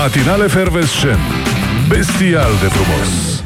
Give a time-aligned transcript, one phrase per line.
[0.00, 1.18] Matinale Fervescen
[1.88, 3.42] Bestial de frumos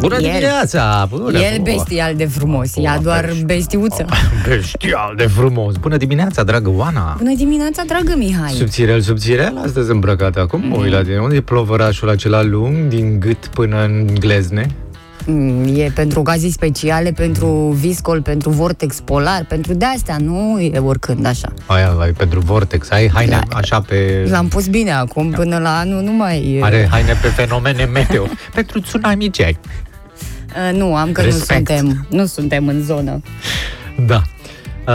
[0.00, 0.20] Bună El.
[0.20, 1.06] dimineața!
[1.10, 4.04] Bună, El bestial de frumos, ea doar bestiuță.
[4.48, 5.76] Bestial de frumos!
[5.76, 7.14] Bună dimineața, dragă Oana!
[7.18, 8.50] Bună dimineața, dragă Mihai.
[8.50, 11.18] Subțirel, subțirel, astăzi îmbrăcat acum, mă uit la tine.
[11.18, 14.74] Unde e plovărașul acela lung, din gât până în glezne?
[15.26, 17.46] Mm, E pentru ocazii speciale, pentru
[17.80, 21.52] viscol, pentru vortex polar, pentru de-astea, nu e oricând așa.
[21.66, 23.56] Aia, ai pentru Vortex, ai haine Da.
[23.56, 24.26] așa pe...
[24.30, 26.54] L-am pus bine acum, până la anul nu mai...
[26.58, 28.26] e- Are haine pe fenomene meteo.
[28.54, 29.58] pentru tsunami ce ai?
[30.70, 31.68] Uh, Nu, am că Respect.
[31.70, 33.20] nu suntem, nu suntem în zonă.
[34.06, 34.22] Da.
[34.88, 34.92] Uh,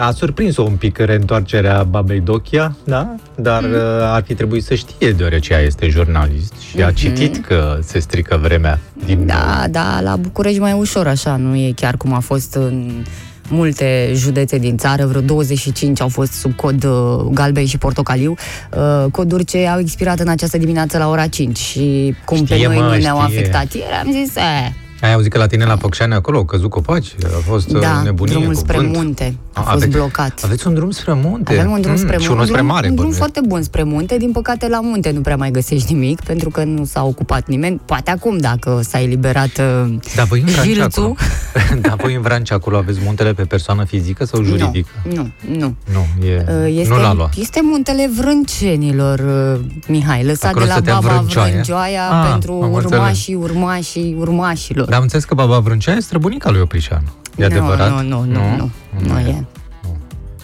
[0.00, 3.14] a surprins-o un pic reîntoarcerea babei Dochia, da?
[3.36, 3.72] Dar Mhm.
[3.72, 7.98] uh, ar fi trebuit să știe, deoarece ea este jurnalist și a citit că se
[7.98, 9.26] strică vremea din Mhm.
[9.26, 13.04] Da, da, la București mai ușor așa, nu e chiar cum a fost în
[13.48, 18.34] multe județe din țară, vreo 25 au fost sub cod uh, galben și portocaliu,
[18.76, 22.66] uh, coduri ce au expirat în această dimineață la ora 5 și cum Știe, pe
[22.66, 23.38] noi mă, nu ne-au știe.
[23.38, 24.70] afectat ieri, am zis, eh,
[25.02, 27.14] Ai auzit că la tine la Făcșani acolo au căzut copaci?
[27.24, 28.96] A fost uh, da, nebunie drumul cu spre vânt.
[28.96, 30.40] munte a A, fost aveți- blocat.
[30.44, 31.58] Aveți un drum spre munte?
[31.58, 32.74] Avem un drum spre Mm, munte, Și unul spre mare.
[32.76, 33.18] un drum bănuiesc.
[33.18, 34.16] foarte bun spre munte.
[34.16, 37.80] Din păcate, la munte nu prea mai găsești nimic, pentru că nu s-a ocupat nimeni.
[37.84, 41.02] Poate acum, dacă s-a eliberat uh, Dar voi în Vrancea Jilțul.
[41.02, 41.16] acolo,
[41.88, 44.88] Dar voi în Vrancea acolo aveți muntele pe persoană fizică sau juridică?
[45.04, 45.74] Nu, nu, nu.
[45.92, 47.34] Nu, e, Uh, Este, nu l-a luat.
[47.36, 49.18] este muntele Vrâncenilor,
[49.54, 51.50] uh, Mihai, lăsat Acolo de la stătea baba Vrâncioaia?
[51.50, 52.90] Vrâncioaia Ah, pentru am înțeles.
[52.98, 54.88] urmașii, urmașii, urmașilor.
[54.92, 57.12] Dar am înțeles că baba Vrâncea e străbunica lui Oprișanu.
[57.36, 57.90] E adevărat?
[57.90, 59.44] Nu, nu, nu, nu, nu, nu e.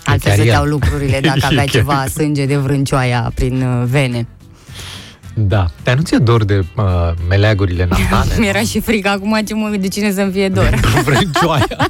[0.04, 0.70] Altfel chiar stăteau el.
[0.70, 2.08] lucrurile dacă E avea chiar ceva el.
[2.08, 4.26] sânge de vrâncioaia prin uh, vene.
[5.34, 5.66] Da.
[5.82, 6.84] Dar nu ți-e dor de uh,
[7.28, 8.34] meleagurile natale?
[8.38, 10.80] Mi-era și frică acum ce mă, de cine să-mi fie dor.
[11.04, 11.88] Vrâncioaia.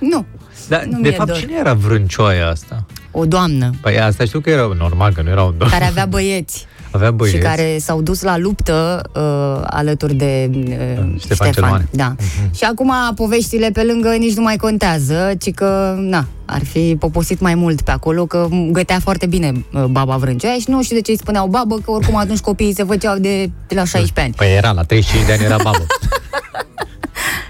[0.00, 0.26] nu,
[0.68, 1.38] Dar, Nu de mi-e fapt, dor.
[1.38, 2.86] cine era vrâncioaia asta?
[3.10, 5.70] o doamnă Păi asta știu că era normal, că nu era un domn.
[5.70, 6.66] care avea băieți.
[6.90, 7.36] Avea băieți.
[7.36, 11.88] și care s-au dus la luptă uh, alături de uh, Ștefan cel Mare.
[11.90, 12.14] Da.
[12.54, 17.40] Și acum poveștile pe lângă nici nu mai contează, ci că, na, ar fi poposit
[17.40, 21.02] mai mult pe acolo, că gătea foarte bine uh, baba Vrâncea și nu știu de
[21.02, 24.32] ce îi spuneau babă, că oricum atunci copiii se făceau de, de la 16 ani.
[24.36, 25.86] Păi era, la 35 de ani era babă.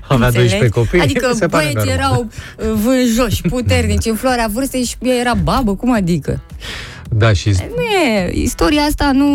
[0.09, 0.51] Avea Înțelegi?
[0.51, 1.01] 12 copii.
[1.01, 1.99] Adică se pare băieții normal.
[1.99, 2.29] erau
[2.59, 6.41] uh, vânjoși, puternici, în floarea vârstei și ea era babă, cum adică?
[7.09, 9.27] Da, și, Nu e, istoria asta nu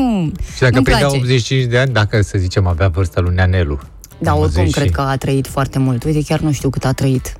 [0.53, 1.17] și dacă nu-mi prindea place.
[1.21, 3.79] 85 de ani, dacă să zicem avea vârsta lui Neanelu.
[4.17, 6.03] Da, oricum 80 cred și- că a trăit foarte mult.
[6.03, 7.33] Uite, chiar nu știu cât a trăit.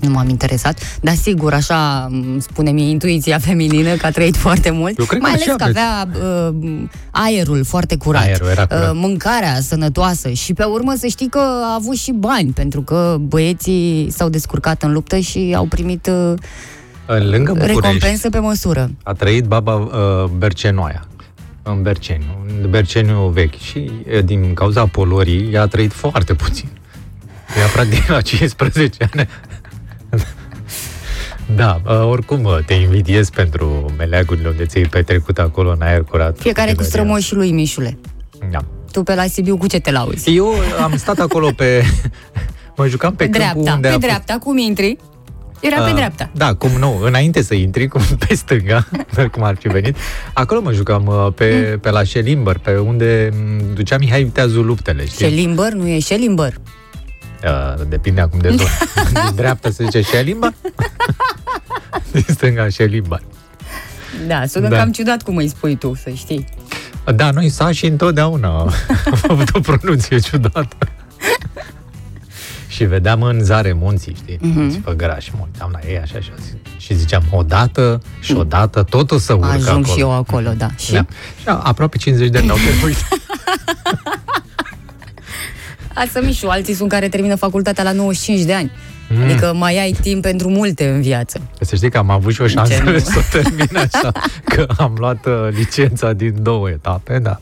[0.00, 4.70] Nu m-am interesat, dar sigur, așa îmi spune mie intuiția feminină că a trăit foarte
[4.70, 4.98] mult.
[4.98, 5.78] Eu cred că mai și ales că aveți.
[5.78, 6.08] avea
[6.48, 8.82] uh, aerul foarte curat, Aerul era curat.
[8.90, 13.16] Uh, mâncarea sănătoasă și pe urmă să știi că a avut și bani, pentru că
[13.20, 16.36] băieții s-au descurcat în luptă și au primit uh, În
[17.06, 18.90] lângă București recompensă pe măsură.
[19.02, 21.06] a trăit baba uh, Bercenoaia
[21.62, 26.68] în Berceniu, în Berceniu vechi și e, din cauza poluării ea a trăit foarte puțin.
[27.58, 29.28] Ea practic la 15 ani
[31.56, 36.38] Da, uh, oricum uh, te invidiez pentru meleagurile unde ți-ai petrecut acolo în aer curat.
[36.38, 36.90] Fiecare cu Liberia.
[36.90, 37.98] strămoșii lui, Mișule.
[38.50, 38.58] Da.
[38.92, 40.34] Tu pe la Sibiu cu ce te lauzi?
[40.36, 41.82] Eu am stat acolo pe...
[42.76, 44.96] mă jucam pe, Pe câmpul dreapta, unde pe a dreapta, cum intri?
[45.66, 46.30] Era pe Uh, dreapta.
[46.34, 48.86] Da, cum nu, înainte să intri, cum pe stânga,
[49.32, 49.96] cum ar fi venit.
[50.32, 51.78] Acolo mă jucam uh, pe, Mm.
[51.78, 55.26] pe la Șelimber, pe unde m, ducea Mihai Viteazu luptele, știi?
[55.28, 56.54] Șelimbăr, nu e Șelimbăr.
[57.44, 58.68] Uh, depinde acum de zonă.
[59.24, 60.52] Din dreapta se zice Șelimber,
[62.12, 63.20] din stânga Șelimber.
[64.26, 64.76] Da, sună Da.
[64.76, 66.44] cam ciudat cum îi spui tu, să știi.
[67.14, 68.72] Da, noi sași întotdeauna am
[69.28, 70.76] avut o pronunție ciudată.
[72.74, 74.38] Și vedeam în zare munții, știi?
[74.40, 74.70] Mhm.
[74.80, 74.84] Mm-hmm.
[74.84, 76.30] Făgărași, mă uitam la ei așa și,
[76.76, 79.84] și ziceam odată și odată tot o să urcă Ajung acolo.
[79.94, 80.68] și eu acolo, da.
[80.76, 81.06] Și Da.
[81.40, 82.96] Și a- aproape 50 de ani n-au trebuit.
[85.94, 88.70] Asta Mișu, alții sunt care termină facultatea la 95 de ani.
[89.08, 89.22] Mm.
[89.22, 91.40] Adică mai ai timp pentru multe în viață.
[91.60, 92.98] Să știi că am avut și o șansă Ce nu?
[92.98, 94.12] să o termin așa,
[94.44, 97.40] că am luat uh, licența din două etape, da.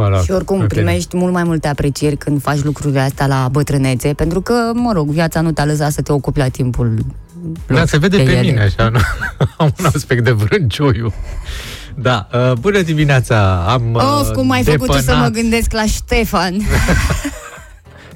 [0.00, 0.82] Mă rog, Și oricum în fine.
[0.82, 5.08] primești mult mai multe aprecieri când faci lucrurile astea la bătrânețe, pentru că, mă rog,
[5.08, 6.94] viața nu te-a lăsat să te ocupi la timpul
[7.66, 8.40] Da, lor, se vede de pe ele.
[8.40, 8.98] mine așa, nu?
[9.58, 11.12] Am un aspect de vrâncioiu.
[11.94, 13.64] Da, uh, bună dimineața!
[13.68, 16.54] Am uh, Of, cum ai făcut tu să depănat mă gândesc la Ștefan.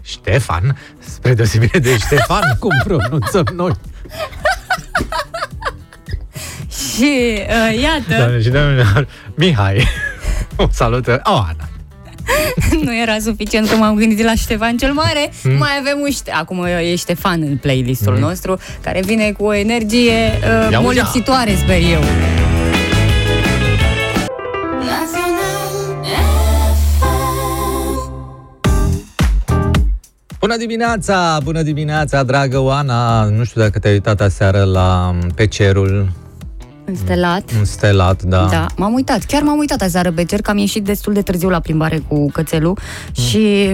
[0.02, 3.73] Ștefan, spre deosebire de Ștefan, cum pronunțăm noi.
[6.69, 9.87] și uh, iată, Da, și domnilor, Mihai,
[10.56, 11.69] o salută, oh, Ana.
[12.84, 15.56] nu era suficient că m-am gândit la Ștefan cel Mare, mm.
[15.56, 18.20] mai avem un Ștefan, acum e Ștefan în playlistul mm.
[18.20, 20.38] nostru, care vine cu o energie
[20.70, 22.00] uh, molipsitoare, sper eu.
[30.42, 31.38] Bună dimineața!
[31.42, 33.24] Bună dimineața, dragă Oana!
[33.24, 36.08] Nu știu dacă te-ai uitat aseară la mm, Pe Cerul
[36.84, 37.50] Înstelat.
[37.58, 38.46] Înstelat, da.
[38.50, 39.25] Da, m-am uitat.
[39.25, 42.31] Chiar m-am uitat aseară pe cer, că am ieșit destul de târziu la plimbare cu
[42.31, 42.79] cățelul
[43.17, 43.25] mm.
[43.25, 43.70] și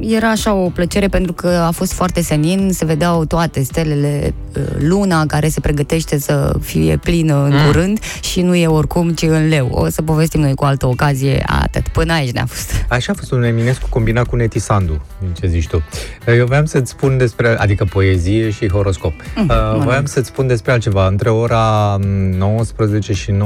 [0.00, 4.62] era așa o plăcere pentru că a fost foarte senin, se vedeau toate stelele, uh,
[4.78, 7.66] luna care se pregătește să fie plină în mm.
[7.66, 9.68] curând și nu e oricum, ci în leu.
[9.70, 11.88] O să povestim noi cu altă ocazie, atât.
[11.88, 12.70] Până aici ne-a fost.
[12.88, 15.82] Așa a fost un Eminescu combinat cu Neti Sandu, din ce zici tu.
[16.26, 19.12] Eu voiam să-ți spun despre, adică poezie și horoscop.
[19.36, 21.06] Mm, uh, voiam să-ți spun despre altceva.
[21.06, 21.98] Între ora
[22.38, 23.36] 19 și 19.04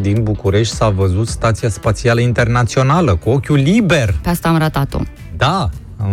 [0.00, 4.14] din București s-a văzut Stația Spațială Internațională cu ochiul liber.
[4.22, 4.98] Pe asta am ratat-o.
[5.36, 5.70] Da,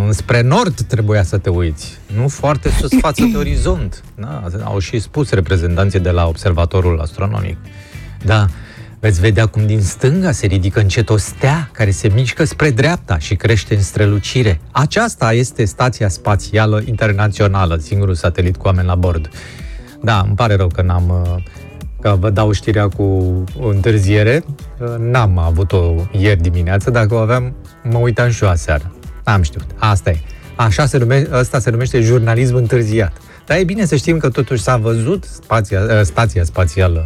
[0.10, 4.04] spre nord trebuia să te uiți, nu foarte sus față de orizont.
[4.16, 7.58] Da, au și spus reprezentanții de la Observatorul Astronomic.
[8.26, 8.46] Da,
[9.00, 13.18] veți vedea cum din stânga se ridică încet o stea care se mișcă spre dreapta
[13.18, 14.60] și crește în strălucire.
[14.72, 19.30] Aceasta este Stația Spațială Internațională, singurul satelit cu oameni la bord.
[20.02, 21.44] Da, îmi pare rău că n-am uh,
[22.02, 24.44] că vă dau știrea cu întârziere.
[24.80, 28.96] Uh, n-am avut-o ieri dimineață, dacă o aveam, mă uitam și eu aseară.
[29.26, 29.66] N-am știut.
[29.78, 30.20] Asta e.
[30.56, 33.18] Așa se numește, asta se numește jurnalism întârziat.
[33.46, 37.06] Dar e bine să știm că totuși s-a văzut spația, uh, stația spațială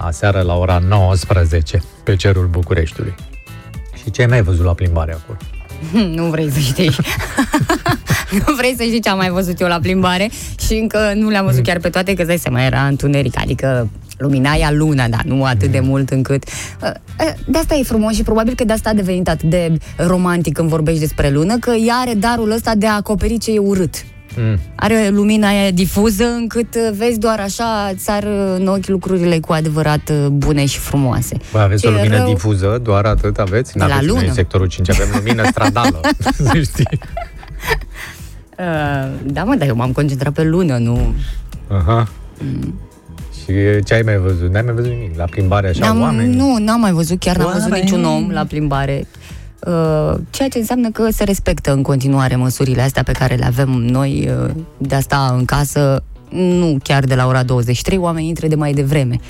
[0.00, 3.14] aseară la ora 19 pe cerul Bucureștiului.
[3.94, 5.38] Și ce ai mai văzut la plimbare acolo?
[6.16, 6.90] Nu vrei să știi.
[8.46, 10.30] nu vrei să știi ce am mai văzut eu la plimbare
[10.66, 13.88] și încă nu le-am văzut chiar pe toate, că dai seama, era întuneric, adică
[14.18, 16.44] lumina ea luna, dar nu atât de mult încât...
[16.82, 16.90] Uh,
[17.20, 20.54] uh, de asta e frumos și probabil că de asta a devenit atât de romantic
[20.54, 24.04] când vorbești despre lună, că ea are darul ăsta de a acoperi ce e urât.
[24.36, 24.58] Mm.
[24.74, 28.24] Are lumina aia difuză încât uh, vezi doar așa, țar
[28.56, 31.36] în ochi lucrurile cu adevărat uh, bune și frumoase.
[31.52, 32.26] Bă, aveți Ce o lumină rău...
[32.26, 33.78] difuză, doar atât aveți?
[33.78, 34.20] La lună.
[34.20, 36.00] Noi sectorul 5 avem lumină stradală,
[36.32, 36.98] să știi.
[38.58, 41.14] Uh, da, mă, dar eu m-am concentrat pe lună, nu...
[41.68, 42.08] Aha.
[42.38, 42.74] Mm.
[43.44, 43.52] Și
[43.84, 44.50] ce ai mai văzut?
[44.52, 45.16] N-ai mai văzut nimic?
[45.16, 46.36] La plimbare așa, n-am, oameni?
[46.36, 49.06] Nu, n-am mai văzut, chiar n-am văzut niciun om la plimbare.
[49.66, 53.68] Uh, ceea ce înseamnă că se respectă în continuare măsurile astea pe care le avem
[53.68, 58.46] noi uh, de a sta în casă, nu chiar de la ora 23, oamenii intră
[58.46, 59.20] de mai devreme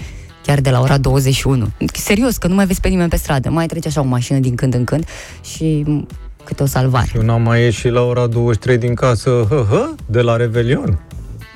[0.46, 1.68] chiar de la ora 21.
[1.92, 3.50] Serios, că nu mai vezi pe nimeni pe stradă.
[3.50, 5.06] Mai trece așa o mașină din când în când
[5.44, 5.84] și
[6.44, 7.10] câte o salvare.
[7.14, 10.98] Eu n-am mai ieșit la ora 23 din casă, hă, hă, de la Revelion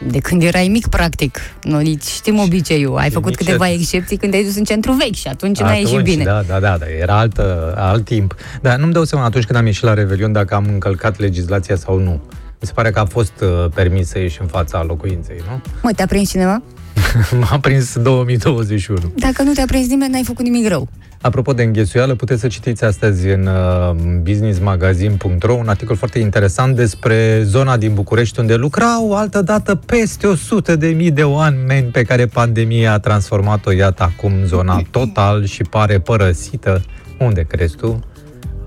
[0.06, 1.38] de când erai mic, practic.
[1.62, 2.96] Noi știm obiceiul.
[2.96, 5.74] Ai făcut Nici câteva excepții când te-ai dus în centru vechi și atunci, atunci nu
[5.74, 6.24] ai ieșit bine.
[6.24, 8.34] Da, da, da, da, era altă, alt timp.
[8.62, 11.98] Dar nu-mi dau seama atunci când am ieșit la Revelion dacă am încălcat legislația sau
[11.98, 12.20] nu.
[12.60, 15.60] Mi se pare că a fost uh, permis să ieși în fața locuinței, nu?
[15.82, 16.62] Mă, te-a prins cineva?
[17.50, 19.12] M-a prins 2021.
[19.16, 20.88] Dacă nu te-a prins nimeni, n-ai făcut nimic rău.
[21.20, 23.90] Apropo de înghesuială, puteți să citiți astăzi în uh,
[24.22, 30.76] businessmagazin.ro un articol foarte interesant despre zona din București unde lucrau altă dată peste 100
[30.76, 35.98] de mii de oameni pe care pandemia a transformat-o, iată, acum zona total și pare
[35.98, 36.82] părăsită.
[37.18, 38.00] Unde crezi tu?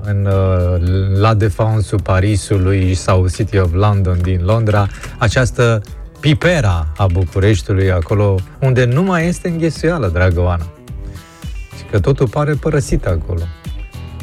[0.03, 4.87] în uh, La Défense Parisului sau City of London din Londra,
[5.17, 5.81] această
[6.19, 10.65] pipera a Bucureștiului, acolo unde nu mai este înghesuială, dragă Oana
[11.91, 13.41] că totul pare părăsit acolo.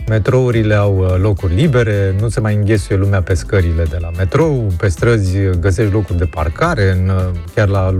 [0.09, 4.73] Metrourile au uh, locuri libere, nu se mai înghesuie lumea pe scările de la metrou,
[4.79, 7.95] pe străzi găsești locuri de parcare, în, uh, chiar la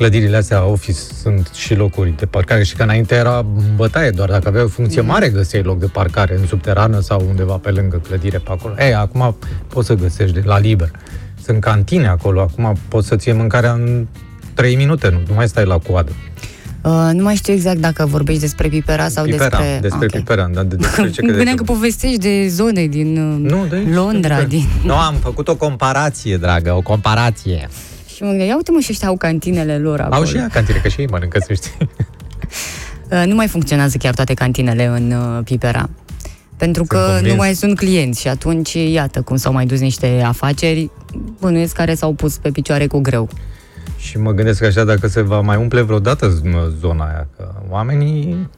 [0.00, 3.46] clădirile astea office sunt și locuri de parcare și că înainte era
[3.76, 7.56] bătaie, doar dacă aveai o funcție mare găseai loc de parcare în subterană sau undeva
[7.56, 8.74] pe lângă clădire pe acolo.
[8.78, 9.36] Ei, acum
[9.68, 10.90] poți să găsești de la liber.
[11.42, 14.06] Sunt cantine acolo, acum poți să-ți iei mâncarea în
[14.54, 16.10] 3 minute, nu, nu mai stai la coadă.
[16.82, 19.78] Uh, nu mai știu exact dacă vorbești despre Pipera sau Pipera, despre...
[19.80, 20.20] despre okay.
[20.20, 24.42] Pipera, dar de, despre ce Gândeam că povestești de zone din uh, nu, de Londra.
[24.42, 24.66] Din...
[24.84, 27.68] Nu, am făcut o comparație, dragă, o comparație.
[28.14, 30.14] Și mă gândeam, ia uite mă și ăștia au cantinele lor acolo.
[30.14, 31.72] Au și ea cantine, că și ei mănâncă, să știi.
[33.10, 35.90] Uh, nu mai funcționează chiar toate cantinele în uh, Pipera.
[36.56, 37.30] Pentru că convins.
[37.30, 40.90] nu mai sunt clienți și atunci, iată, cum s-au mai dus niște afaceri,
[41.40, 43.28] bănuiesc care s-au pus pe picioare cu greu.
[43.96, 46.42] Și mă gândesc așa dacă se va mai umple vreodată
[46.80, 48.48] zona aia, că oamenii...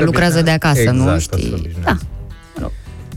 [0.00, 1.76] Lucrează de acasă, exact, nu știi?
[1.84, 1.96] Da.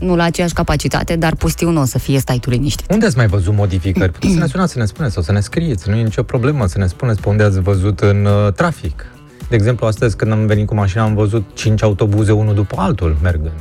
[0.00, 2.90] Nu la aceeași capacitate, dar pustiu nu o să fie, stai tu liniștit.
[2.90, 4.12] Unde ați mai văzut modificări?
[4.18, 6.66] Puteți să ne sunați, să ne spuneți sau să ne scrieți, nu e nicio problemă
[6.66, 9.06] să ne spuneți pe unde ați văzut în uh, trafic.
[9.48, 13.16] De exemplu, astăzi când am venit cu mașina am văzut cinci autobuze unul după altul
[13.22, 13.60] mergând.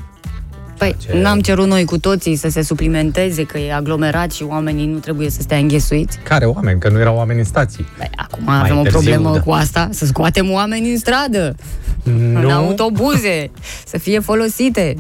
[0.78, 1.18] Păi, ce...
[1.22, 5.30] n-am cerut noi cu toții să se suplimenteze, că e aglomerat și oamenii nu trebuie
[5.30, 6.18] să stea înghesuiți?
[6.24, 6.80] Care oameni?
[6.80, 7.86] Că nu erau oameni în stații.
[7.98, 9.40] Păi, acum Mai avem târziu, o problemă da.
[9.40, 11.56] cu asta, să scoatem oameni în stradă,
[12.04, 12.40] nu?
[12.40, 13.52] în autobuze,
[13.86, 14.96] să fie folosite.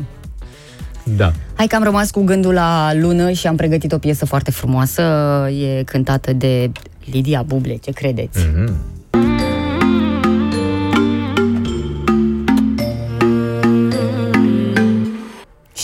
[1.04, 1.32] Da.
[1.54, 5.02] Hai că am rămas cu gândul la lună și am pregătit o piesă foarte frumoasă.
[5.50, 6.72] E cântată de
[7.12, 8.40] Lidia Buble, ce credeți?
[8.40, 8.95] Mm-hmm.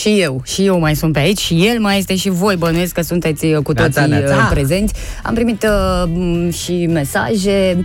[0.02, 2.92] Și eu, și eu mai sunt pe aici și el mai este și voi, bănuiesc
[2.94, 4.34] că sunteți uh, cu toții Neața, neața.
[4.36, 4.94] uh, prezenți.
[5.22, 7.84] Am primit uh, m, și mesaje.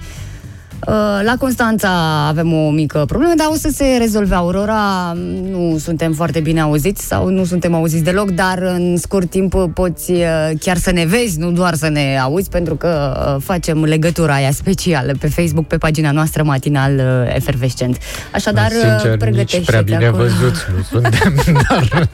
[0.86, 0.94] Uh,
[1.24, 1.90] La Constanța
[2.28, 5.14] avem o mică problemă, dar o să se rezolve Aurora.
[5.50, 10.12] Nu suntem foarte bine auziți sau nu suntem auziți deloc, dar în scurt timp poți
[10.12, 14.34] uh, chiar să ne vezi, nu doar să ne auzi, pentru că uh, facem legătura
[14.34, 17.98] aia specială pe Facebook, pe pagina noastră matinal uh, efervescent.
[18.34, 20.24] Așadar, uh, Sincer, pregătește-te nici prea bine acolo.
[20.24, 21.36] văzuți nu suntem,
[21.70, 22.10] dar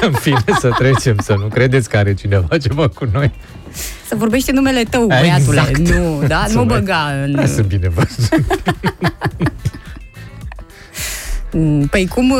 [0.00, 3.32] în fine să trecem, să nu credeți că are cineva ceva cu noi.
[4.08, 5.60] Să vorbește numele tău, băiatule.
[5.68, 5.78] Exact.
[5.88, 6.42] Nu, da?
[6.46, 7.32] Nu Sunt- băga în...
[7.34, 8.44] Da, sunt bine văzut.
[11.90, 12.38] Păi cum, uh,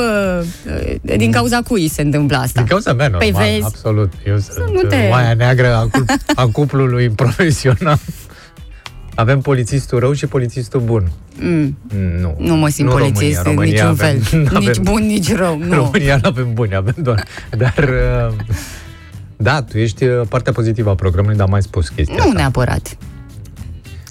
[1.02, 2.60] uh, din cauza cui se întâmplă asta?
[2.60, 3.64] Din cauza mea, normal, Păi vezi.
[3.64, 4.12] absolut.
[4.26, 7.98] Eu sunt nu te- oaia neagră a, cul- a cuplului profesional.
[9.14, 11.10] Avem polițistul rău și polițistul bun.
[11.40, 11.76] Mm,
[12.20, 12.34] Nu.
[12.38, 14.46] nu mă simt nu polițist în România, niciun avem, fel.
[14.54, 15.58] avem, Nici bun, nici rău.
[15.58, 15.74] Nu.
[15.74, 17.24] România nu avem buni, avem doar.
[17.56, 18.34] Dar, uh,
[19.42, 22.32] da, tu ești uh, partea pozitivă a programului, dar am mai spus chestia Nu asta.
[22.34, 22.96] neapărat.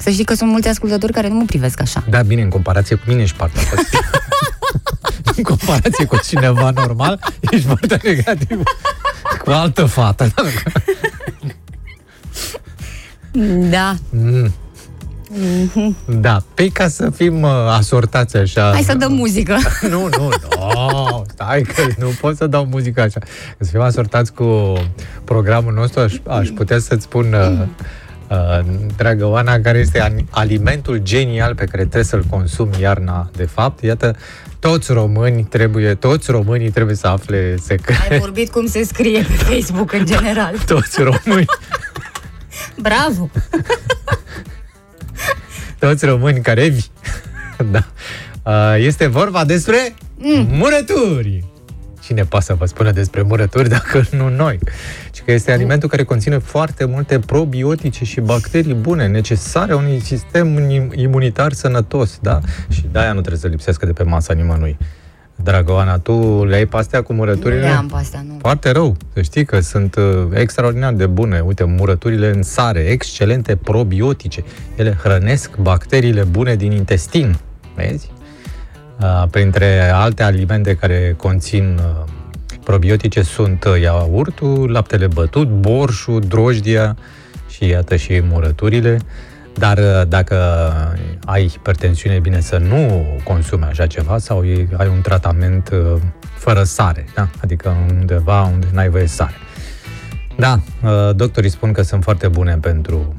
[0.01, 2.03] Să știi că sunt mulți ascultători care nu mă privesc așa.
[2.09, 4.03] Da, bine, în comparație cu mine ești partea pozitivă.
[5.35, 7.19] în comparație cu cineva normal,
[7.51, 8.63] ești partea negativă.
[9.43, 10.33] Cu altă fată.
[13.69, 13.95] Da.
[14.09, 14.53] Mm.
[16.05, 18.71] Da, pe ca să fim uh, asortați așa.
[18.73, 19.57] Hai să dăm muzică.
[19.89, 21.18] Nu, nu, nu,
[21.49, 23.19] stai că nu pot să dau muzică așa.
[23.57, 24.73] Că să fim asortați cu
[25.23, 27.65] programul nostru, aș, aș putea să-ți spun, uh,
[28.29, 28.65] uh,
[28.97, 33.81] dragă Oana, care este an- alimentul genial pe care trebuie să-l consumi iarna, de fapt.
[33.83, 34.15] Iată,
[34.59, 37.97] toți români trebuie, toți românii trebuie să afle secret.
[38.11, 40.53] Ai vorbit cum se scrie pe Facebook în general.
[40.65, 41.45] Toți români,
[42.77, 43.29] Bravo!
[45.79, 46.85] toți români care vi.
[47.71, 47.83] da.
[48.43, 50.47] Uh, Este vorba despre mm.
[50.51, 51.43] murături.
[52.01, 54.59] Cine poate să vă spună despre murături dacă nu noi?
[55.13, 60.57] Și că este alimentul care conține foarte multe probiotice și bacterii bune, necesare unui sistem
[60.69, 62.39] im- imunitar sănătos, da?
[62.69, 64.77] Și de-aia nu trebuie să lipsească de pe masa nimănui.
[65.43, 67.59] Dragă Oana, tu le ai pe astea cu Nu murăturile?
[67.61, 68.37] le am pe astea, nu.
[68.41, 71.39] Foarte rău, să știi că sunt uh, extraordinar de bune.
[71.39, 74.43] Uite, murăturile în sare, excelente probiotice.
[74.75, 77.37] Ele hrănesc bacteriile bune din intestin.
[77.75, 78.11] Vezi?
[79.01, 82.09] Uh, printre alte alimente care conțin uh,
[82.63, 86.97] probiotice sunt uh, iaurtul, laptele bătut, borșul, drojdia
[87.49, 88.99] și iată și murăturile.
[89.53, 90.35] Dar uh, dacă
[91.25, 96.01] ai hipertensiune, e bine să nu consumi așa ceva sau e- ai un tratament uh,
[96.35, 97.29] fără sare, da?
[97.43, 99.35] adică undeva unde n-ai voie sare.
[100.37, 103.15] Da, uh, doctorii spun că sunt foarte bune pentru...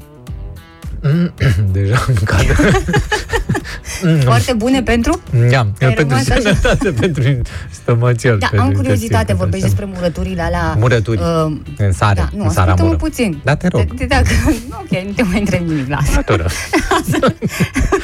[1.71, 2.53] Deja îmi cadă.
[4.23, 5.21] Foarte bune pentru?
[5.51, 6.39] Ia, Ai pentru rămas așa?
[6.41, 8.37] sănătate, pentru stomacel.
[8.37, 10.75] Da, pentru am curiozitate, intestin, vorbești pentru despre murăturile alea...
[10.77, 11.19] Murături.
[11.19, 12.97] Uh, În sare, da, nu, în sara ascultă-mă mură.
[12.97, 13.41] puțin.
[13.43, 13.81] Da, te rog.
[13.81, 14.27] De, de, dacă,
[14.81, 16.03] ok, nu te mai întreb nimic, lasă.
[16.09, 16.45] Murătură.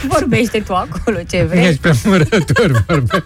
[0.08, 1.66] Vorbește tu acolo ce vrei.
[1.66, 3.26] Ești pe murături, vorbești.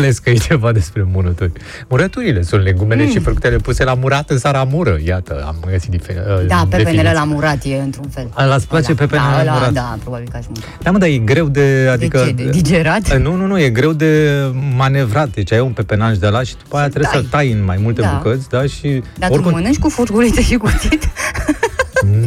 [0.00, 1.52] Plescă e ceva despre murături.
[1.88, 3.10] Murăturile sunt legumele mm.
[3.10, 4.98] și fructele puse la murat în sara mură.
[5.04, 7.12] Iată, am găsit difer- Da, pepenele definiții.
[7.14, 8.28] la murat e într-un fel.
[8.34, 8.96] A, l-ați place Ăla.
[8.98, 9.72] pepenele da, la ăla, murat?
[9.72, 10.66] Da, probabil că aș mânca.
[10.82, 11.88] Da, mă, dar e greu de...
[11.92, 12.32] Adică, de ce?
[12.44, 13.18] De digerat?
[13.18, 14.40] Nu, nu, nu, e greu de
[14.76, 15.28] manevrat.
[15.34, 17.20] Deci ai un pepenaj de la și după aia trebuie tai.
[17.22, 18.20] să tai în mai multe Da.
[18.22, 21.08] bucăți, da, și Dar tu mănânci cu furculiță și cuțit?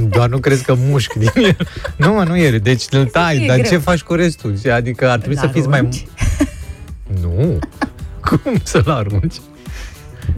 [0.10, 1.58] Doar nu crezi că mușc din el.
[1.96, 2.58] Nu, mă, nu e.
[2.58, 3.70] Deci îl tai, e dar greu.
[3.72, 4.54] ce faci cu restul?
[4.74, 5.90] Adică ar trebui să fiți mai...
[7.10, 7.22] arunci?
[7.38, 7.60] Nu.
[8.44, 9.36] Cum să-l arunci?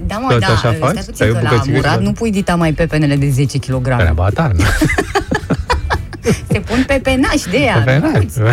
[0.07, 0.95] Da, mă, Tot da, așa stai faci?
[0.95, 3.29] puțin Stai o că la bucățică și murat la- nu pui dita mai pepenele de
[3.29, 3.83] 10 kg.
[3.83, 4.63] Treaba ta, nu?
[6.51, 7.77] Se pun pepenași de ea.
[7.85, 8.23] Pepenaș.
[8.35, 8.45] nu?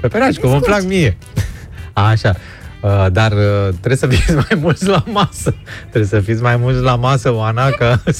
[0.00, 1.16] Pepenaș, cum îmi plac mie.
[1.92, 2.34] Așa.
[2.80, 5.54] Uh, Dar uh, trebuie să fiți mai mulți la masă.
[5.80, 8.12] Trebuie să fiți mai mulți la masă, Oana, că, că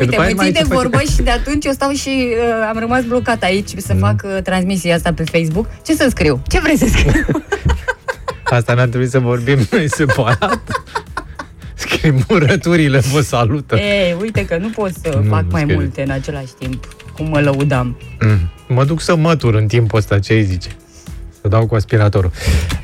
[0.00, 2.26] Uite, aia mă mai ții de ce faci- vorbă și de atunci eu stau și
[2.30, 3.98] uh, am rămas blocat aici să Mm.
[3.98, 5.66] fac uh, transmisia asta pe Facebook.
[5.86, 6.42] Ce să scriu?
[6.48, 7.12] Ce vreți să scriu?
[8.50, 10.60] Asta n-ar trebui să vorbim noi separat.
[11.74, 13.76] Scrii murăturile, vă salută.
[13.76, 15.74] Ei, uite că nu pot să Nu, fac nu mai scrie.
[15.76, 16.84] multe în același timp,
[17.16, 17.96] cum mă lăudam.
[18.20, 18.50] Mm.
[18.74, 20.68] Mă duc să mătur în timpul ăsta, ce îi zice?
[21.40, 22.30] Să dau cu aspiratorul.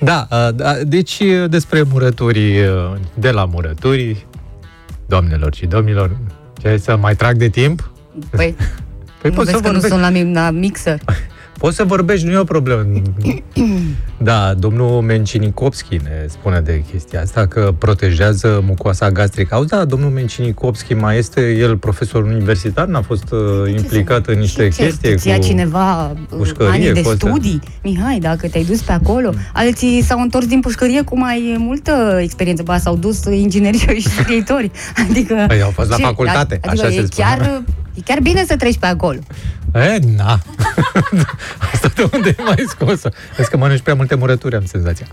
[0.01, 4.27] Da, uh, da, deci uh, despre murături, uh, de la murături,
[5.07, 6.17] doamnelor și domnilor,
[6.63, 7.91] ce să mai trag de timp?
[8.31, 8.55] Păi,
[9.21, 9.87] Păi nu pot vezi să că nu vorbesc.
[9.87, 10.99] sunt la, mi- la mixer?
[11.59, 12.87] Poți să vorbești, nu e o problemă.
[14.19, 19.55] Da, domnul Mencinikovski ne spune de chestia asta, că protejează mucoasa gastrică.
[19.55, 22.87] Auzi, da, domnul Mencinikovski mai este el profesor universitar?
[22.87, 25.29] N-a fost uh, implicat în niște ce, chestii cu...
[25.29, 27.29] Ia cineva pușcărie, ani de cu astea?
[27.31, 27.61] studii?
[27.83, 32.63] Mihai, dacă te-ai dus pe acolo, alții s-au întors din pușcărie cu mai multă experiență,
[32.63, 34.71] ba s-au dus ingineri și scriitori.
[35.09, 35.45] Adică...
[35.47, 36.03] Păi, au fost la ce?
[36.03, 37.27] facultate, adică așa se e spune.
[37.29, 37.63] chiar,
[37.97, 39.19] e chiar bine să treci pe acolo.
[39.75, 40.39] E, na.
[41.73, 43.01] Asta de unde ai mai scos
[43.37, 45.07] Vezi că mănânci prea multe murături, am senzația.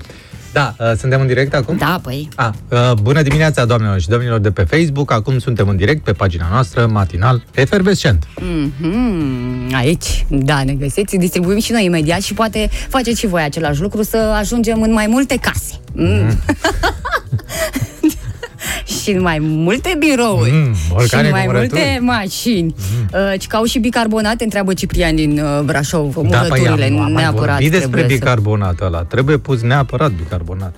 [0.54, 1.78] Da, uh, suntem în direct acum?
[1.78, 2.30] Da, păi.
[2.36, 5.12] A, uh, bună dimineața, doamnelor și domnilor de pe Facebook.
[5.12, 8.28] Acum suntem în direct pe pagina noastră, matinal, efervescent.
[8.36, 13.82] Mhm, aici, da, ne găsiți, distribuim și noi imediat și poate faceți și voi același
[13.82, 15.80] lucru să ajungem în mai multe case.
[15.94, 16.30] Mm.
[19.02, 21.82] și în mai multe birouri Mm, și oricare în mai numărături.
[21.82, 22.76] multe mașini.
[22.78, 23.20] Mm.
[23.34, 27.22] Uh, că au și bicarbonate, întreabă Ciprian din uh, Brașov, Da, murăturile am- am mai
[27.22, 29.04] neapărat vorbit despre trebuie să- bicarbonat ăla.
[29.04, 30.74] Trebuie pus neapărat bicarbonat.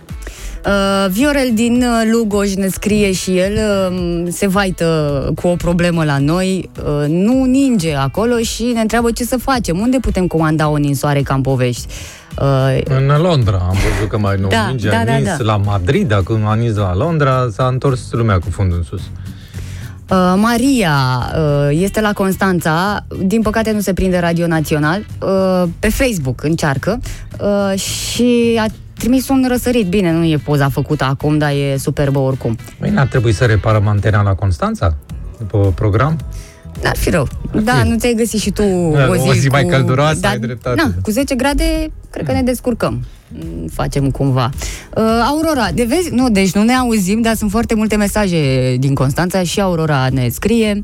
[0.66, 0.72] Uh,
[1.12, 3.54] Viorel din uh, Lugoj ne scrie și el,
[3.92, 9.12] uh, se vaită cu o problemă la noi, uh, nu ninge acolo și ne întreabă
[9.12, 11.86] ce să facem, unde putem comanda o ninsoare ca în povești.
[12.42, 15.44] Uh, În Londra am văzut că mai nu Da, ninge, da, a da, nins da.
[15.44, 19.02] la Madrid, acum a nins la Londra, s-a întors lumea cu fundul în sus.
[20.10, 20.96] Uh, Maria
[21.38, 27.00] uh, este la Constanța, din păcate nu se prinde Radio Național, uh, pe Facebook încearcă
[27.40, 28.66] uh, și a
[28.98, 29.88] trimis un răsărit.
[29.88, 32.58] Bine, nu e poza făcută acum, dar e superbă oricum.
[32.80, 34.96] Păi n-ar trebui să reparăm antena la Constanța?
[35.38, 36.18] După program?
[36.84, 37.28] N-ar fi rău.
[37.64, 37.88] Da, fi.
[37.90, 38.64] nu ți-ai găsit și tu
[38.94, 39.70] Da, o zi, o zi mai cu...
[39.70, 41.02] călduroasă, da, ai dreptate, Na, da.
[41.02, 43.06] cu 10 grade, cred că ne descurcăm.
[43.30, 44.50] Mm, Facem cumva.
[44.96, 46.10] Uh, Aurora, de vezi?
[46.12, 50.28] Nu, deci nu ne auzim, dar sunt foarte multe mesaje din Constanța și Aurora ne
[50.30, 50.84] scrie.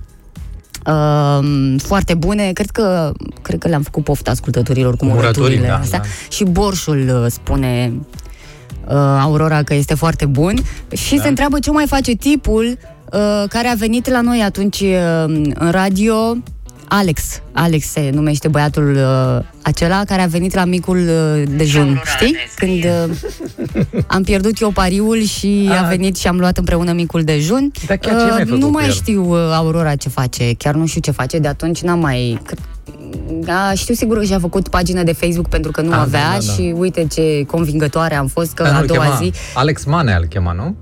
[0.87, 5.77] Uh, foarte bune, cred că cred că le-am făcut poftă ascultătorilor cu Murăturii, murăturile da,
[5.77, 6.05] astea da.
[6.29, 7.93] și borșul uh, spune
[8.87, 10.55] uh, Aurora că este foarte bun
[10.95, 11.21] și Da.
[11.21, 12.89] se întreabă ce mai face tipul uh,
[13.49, 16.35] care a venit la noi atunci uh, în radio
[16.87, 22.35] Alex, Alex se numește băiatul uh, acela care a venit la micul uh, dejun, știi?
[22.55, 25.87] Când uh, am pierdut eu pariul și a Ah.
[25.89, 27.71] venit și am luat împreună micul dejun.
[27.87, 28.91] Dar chiar ce ai mai făcut nu cu mai el?
[28.91, 32.39] știu uh, Aurora ce face, chiar nu știu ce face, de atunci n-am mai...
[32.45, 32.59] cred-
[33.39, 36.29] Da, știu sigur că și-a făcut pagină de Facebook pentru că nu Ah, da, avea
[36.31, 36.53] da, da.
[36.53, 39.31] și uite ce convingătoare am fost că Dar a nu-l doua chema zi...
[39.53, 40.75] Alex Manea îl chema, nu?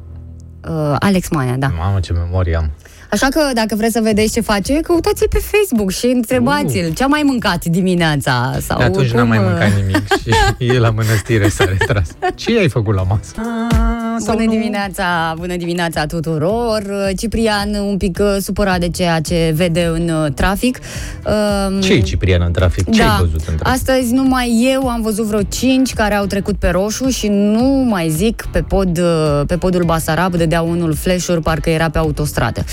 [0.67, 1.67] Uh, Alex Mania, da.
[1.77, 2.71] Mamă, ce memorie am.
[3.11, 7.07] Așa că dacă vreți să vedeți ce face, căutați-l pe Facebook și întrebați-l ce a
[7.07, 8.57] mai mâncat dimineața.
[8.61, 10.33] Sau De atunci n-am cum, mai uh, mâncat nimic și
[10.73, 12.09] e la mănăstire s-a retras.
[12.35, 13.31] Ce ai făcut la masă?
[14.25, 16.83] Bună dimineața, bună dimineața tuturor.
[17.17, 20.79] Ciprian un pic uh, supărat de ceea ce vede în uh, trafic.
[21.69, 22.89] Um, ce e Ciprian în trafic?
[22.89, 23.67] Ce ai văzut în trafic?
[23.67, 28.09] Astăzi numai eu am văzut vreo 5 care au trecut pe roșu și nu mai
[28.09, 32.63] zic pe, pod, uh, pe podul Basarab dădea unul flash-uri, parcă era pe autostradă.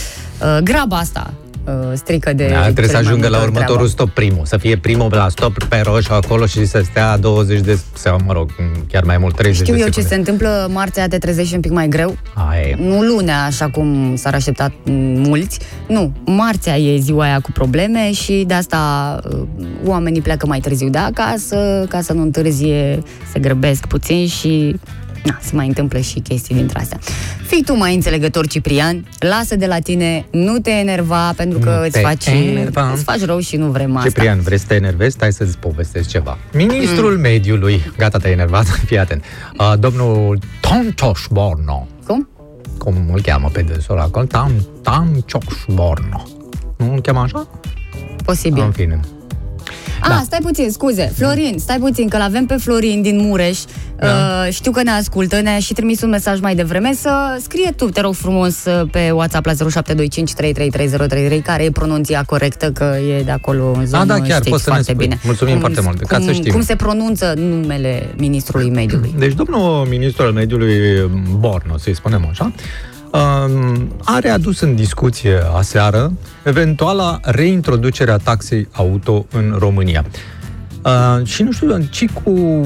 [0.41, 1.33] Uh, graba asta
[1.67, 3.89] uh, strică de Da, trebuie cel să mai ajungă la multă următorul treabă.
[3.91, 7.79] stop primul, să fie primul la stop pe roșu acolo și să stea 20 de,
[7.95, 8.51] sau mă rog,
[8.89, 10.09] chiar mai mult, 30 Știu de eu ce secunde.
[10.15, 12.77] se întâmplă, marțea te trezești un pic mai greu, Aia e.
[12.79, 14.91] nu lunea, așa cum s-ar aștepta m,
[15.29, 15.59] mulți.
[15.89, 19.39] Nu, marțea e ziua aia cu probleme și de asta uh,
[19.85, 23.03] oamenii pleacă mai târziu de acasă, ca să nu întârzie,
[23.33, 24.77] se grăbesc puțin și
[25.25, 26.99] na, se mai întâmplă și chestii dintre astea.
[27.47, 31.83] Fii tu mai înțelegător, Ciprian, lasă de la tine, nu te enerva, pentru că Nu
[31.83, 32.91] îți te faci, enerva.
[32.93, 34.09] îți faci rău și nu vrem asta.
[34.09, 35.13] Ciprian, vrei să te enervezi?
[35.15, 36.39] Stai să-ți povestesc ceva.
[36.53, 37.21] Ministrul Mm.
[37.21, 39.25] mediului, gata, te-ai enervat, fii atent,
[39.59, 42.29] uh, domnul Tontoș Borno, Cum?
[42.79, 44.53] cum îl cheamă pe dânsul acolo, Tam,
[44.83, 46.23] Tamcioș Borno.
[46.77, 47.49] Nu îl cheamă așa?
[48.25, 48.63] Posibil.
[48.63, 49.01] În fine.
[50.01, 50.23] Ah, Da.
[50.25, 51.13] stai puțin, scuze.
[51.17, 53.59] Florin, stai puțin, că l-avem pe Florin din Mureș.
[53.99, 54.07] Da.
[54.07, 57.85] Uh, știu că ne ascultă, ne-a și trimis un mesaj mai devreme să scrie tu,
[57.85, 63.31] te rog frumos, uh, pe WhatsApp la 0725333033 care e pronunția corectă, că e de
[63.31, 65.05] acolo în zonă, da, chiar, știți poți să ne foarte spui.
[65.07, 65.19] bine.
[65.25, 66.53] Mulțumim foarte mult, ca cum, să știm.
[66.53, 69.15] Cum se pronunță numele ministrului mediului?
[69.19, 72.55] Deci domnul ministru al mediului Borno, să-i spunem așa, um,
[74.05, 76.13] a readus în discuție aseară
[76.45, 80.05] eventuala reintroducere a taxei auto în România.
[80.87, 82.61] Uh, și nu știu, Cicu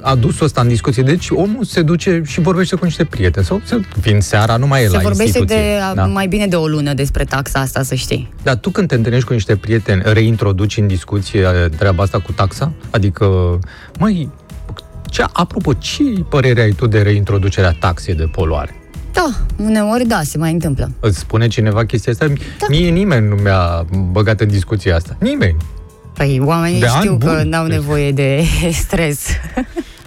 [0.00, 1.02] a dus ăsta în discuție.
[1.02, 3.46] Deci omul se duce și vorbește cu niște prieteni.
[3.46, 5.56] Sau se, fiind seara, nu mai e Se la vorbește instituție.
[5.56, 6.06] de da.
[6.06, 8.32] mai bine de o lună despre taxa asta, să știi.
[8.42, 12.72] Dar tu când te întâlnești cu niște prieteni, reintroduci în discuție treaba asta cu taxa?
[12.90, 13.58] Adică,
[13.98, 14.30] măi,
[15.08, 18.81] ce, apropo, ce părere ai tu de reintroducerea taxei de poluare?
[19.12, 19.30] Da,
[19.64, 20.90] uneori da, se mai întâmplă.
[21.00, 22.26] Îți spune cineva chestia asta?
[22.26, 22.66] Da.
[22.68, 25.16] Mie nimeni nu mi-a băgat în discuția asta.
[25.20, 25.56] Nimeni.
[26.14, 27.48] Păi oamenii De știu ani că buni.
[27.48, 28.42] n-au Deci- nevoie de
[28.84, 29.26] stres.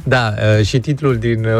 [0.08, 1.52] Da, uh, și titlul din uh,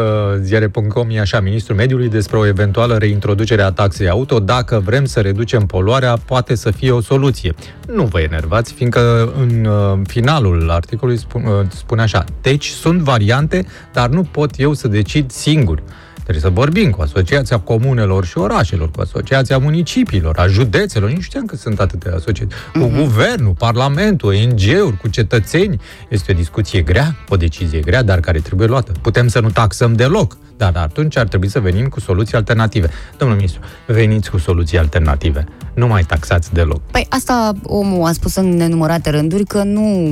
[0.42, 5.20] ziare.com e așa, Ministrul Mediului despre o eventuală reintroducere a taxei auto, dacă vrem să
[5.20, 7.54] reducem poluarea, poate să fie o soluție.
[7.94, 13.66] Nu vă enervați, fiindcă în uh, finalul articolului spun, uh, spune așa, deci sunt variante,
[13.92, 15.82] dar nu pot eu să decid singur.
[16.26, 21.22] Trebuie să vorbim cu Asociația Comunelor și Orașelor, cu Asociația Municipiilor, a județelor, nici nu
[21.22, 25.80] știam că sunt atâtea asociații, cu guvernul, parlamentul, ONG-uri, cu cetățeni.
[26.08, 28.92] Este o discuție grea, o decizie grea, dar care trebuie luată.
[29.00, 32.90] Putem să nu taxăm deloc, dar atunci ar trebui să venim cu soluții alternative.
[33.18, 35.44] Domnul ministru, veniți cu soluții alternative.
[35.74, 36.80] Nu mai taxați deloc.
[36.90, 40.10] Păi asta omul a spus în nenumărate rânduri că nu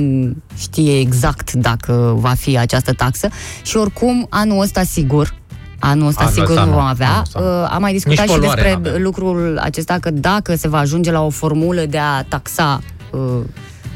[0.57, 3.29] știe exact dacă va fi această taxă
[3.63, 5.43] și oricum anul ăsta sigur
[5.85, 6.75] Anul ăsta Anul sigur ăsta nu nu.
[6.75, 7.07] vom avea.
[7.09, 7.45] Anul ăsta nu.
[7.61, 9.01] Uh, Am mai discutat Nici și poluare despre n-avem.
[9.01, 13.19] lucrul acesta că dacă se va ajunge la o formulă de a taxa uh,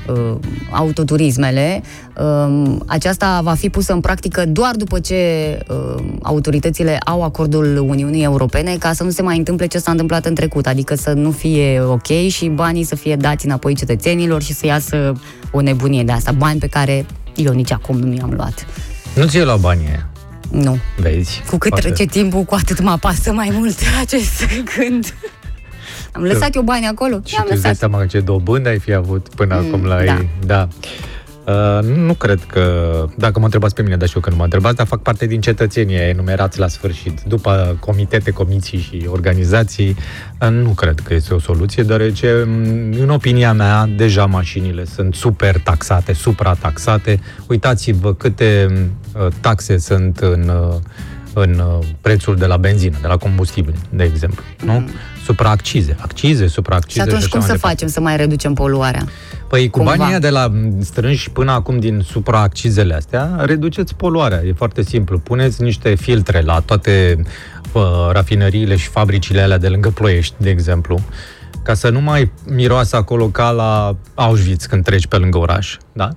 [0.07, 0.35] uh,
[0.71, 1.81] autoturismele,
[2.45, 5.15] um, aceasta va fi pusă în practică doar după ce
[5.69, 10.25] uh, autoritățile au acordul Uniunii Europene ca să nu se mai întâmple ce s-a întâmplat
[10.25, 14.53] în trecut, adică să nu fie ok și banii să fie dați înapoi cetățenilor și
[14.53, 15.13] să iasă
[15.51, 18.65] o nebunie de asta, bani pe care eu nici acum nu mi-am luat.
[19.15, 20.09] Nu ți-e la banii aia.
[20.51, 20.77] Nu.
[20.97, 21.43] Vezi?
[21.49, 24.45] Cu cât Poate- trece timpul, cu atât mă apasă mai mult acest
[24.77, 25.13] gând.
[26.11, 27.19] Am lăsat eu bani acolo?
[27.25, 27.75] Și I-am tu îți dai lăsat.
[27.75, 30.03] seama ce dobândă ai fi avut până Mm, acum la da.
[30.03, 30.29] ei.
[30.45, 30.67] Da.
[31.45, 32.63] Uh, nu cred că,
[33.17, 35.41] dacă mă întrebați pe mine, dar știu că nu mă întrebați, dar fac parte din
[35.41, 37.21] cetățenii aia enumerați la sfârșit.
[37.27, 39.95] După comitete, comisii și organizații,
[40.41, 45.15] uh, nu cred că este o soluție, deoarece, m, în opinia mea, deja mașinile sunt
[45.15, 47.19] super taxate, suprataxate.
[47.47, 48.67] Uitați-vă câte
[49.13, 50.75] uh, taxe sunt în, uh,
[51.33, 54.43] în uh, prețul de la benzină, de la combustibil, de exemplu.
[54.65, 54.89] Nu?
[55.25, 57.75] Supraaccize, accize, Și supraaccize atunci așa cum mai să departe.
[57.75, 59.05] facem să mai reducem poluarea?
[59.49, 59.95] Păi cu Cumva.
[59.95, 64.41] banii ăia de la strânși până acum din supraaccizele astea, reduceți poluarea.
[64.45, 65.19] E foarte simplu.
[65.19, 67.23] Puneți niște filtre la toate
[67.71, 67.81] uh,
[68.11, 70.99] rafinăriile și fabricile alea de lângă Ploiești, de exemplu,
[71.63, 75.77] ca să nu mai miroasă acolo ca la Auschwitz când treci pe lângă oraș.
[75.93, 76.09] Da?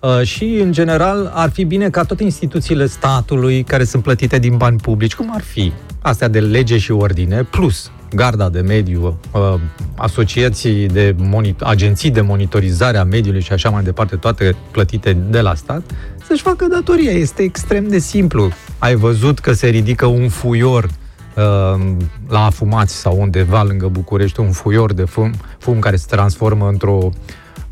[0.00, 4.56] Uh, și, în general, ar fi bine ca toate instituțiile statului care sunt plătite din
[4.56, 9.54] bani publici, cum ar fi astea de lege și ordine, plus garda de mediu, uh,
[9.96, 15.40] asociații de moni- agenții de monitorizare a mediului și așa mai departe, toate plătite de
[15.40, 15.82] la stat,
[16.26, 17.10] să-și facă datoria.
[17.10, 18.50] Este extrem de simplu.
[18.78, 21.92] Ai văzut că se ridică un fuior uh,
[22.28, 26.98] la afumați sau undeva lângă București, un fuior de fum, fum care se transformă într-o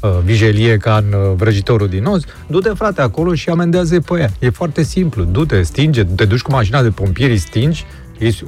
[0.00, 4.30] uh, vijelie ca în uh, vrăjitorul din os, du-te frate acolo și amendează pe ea.
[4.38, 5.22] E foarte simplu.
[5.24, 7.86] Du-te, stinge, te duci cu mașina de pompieri, stingi îi-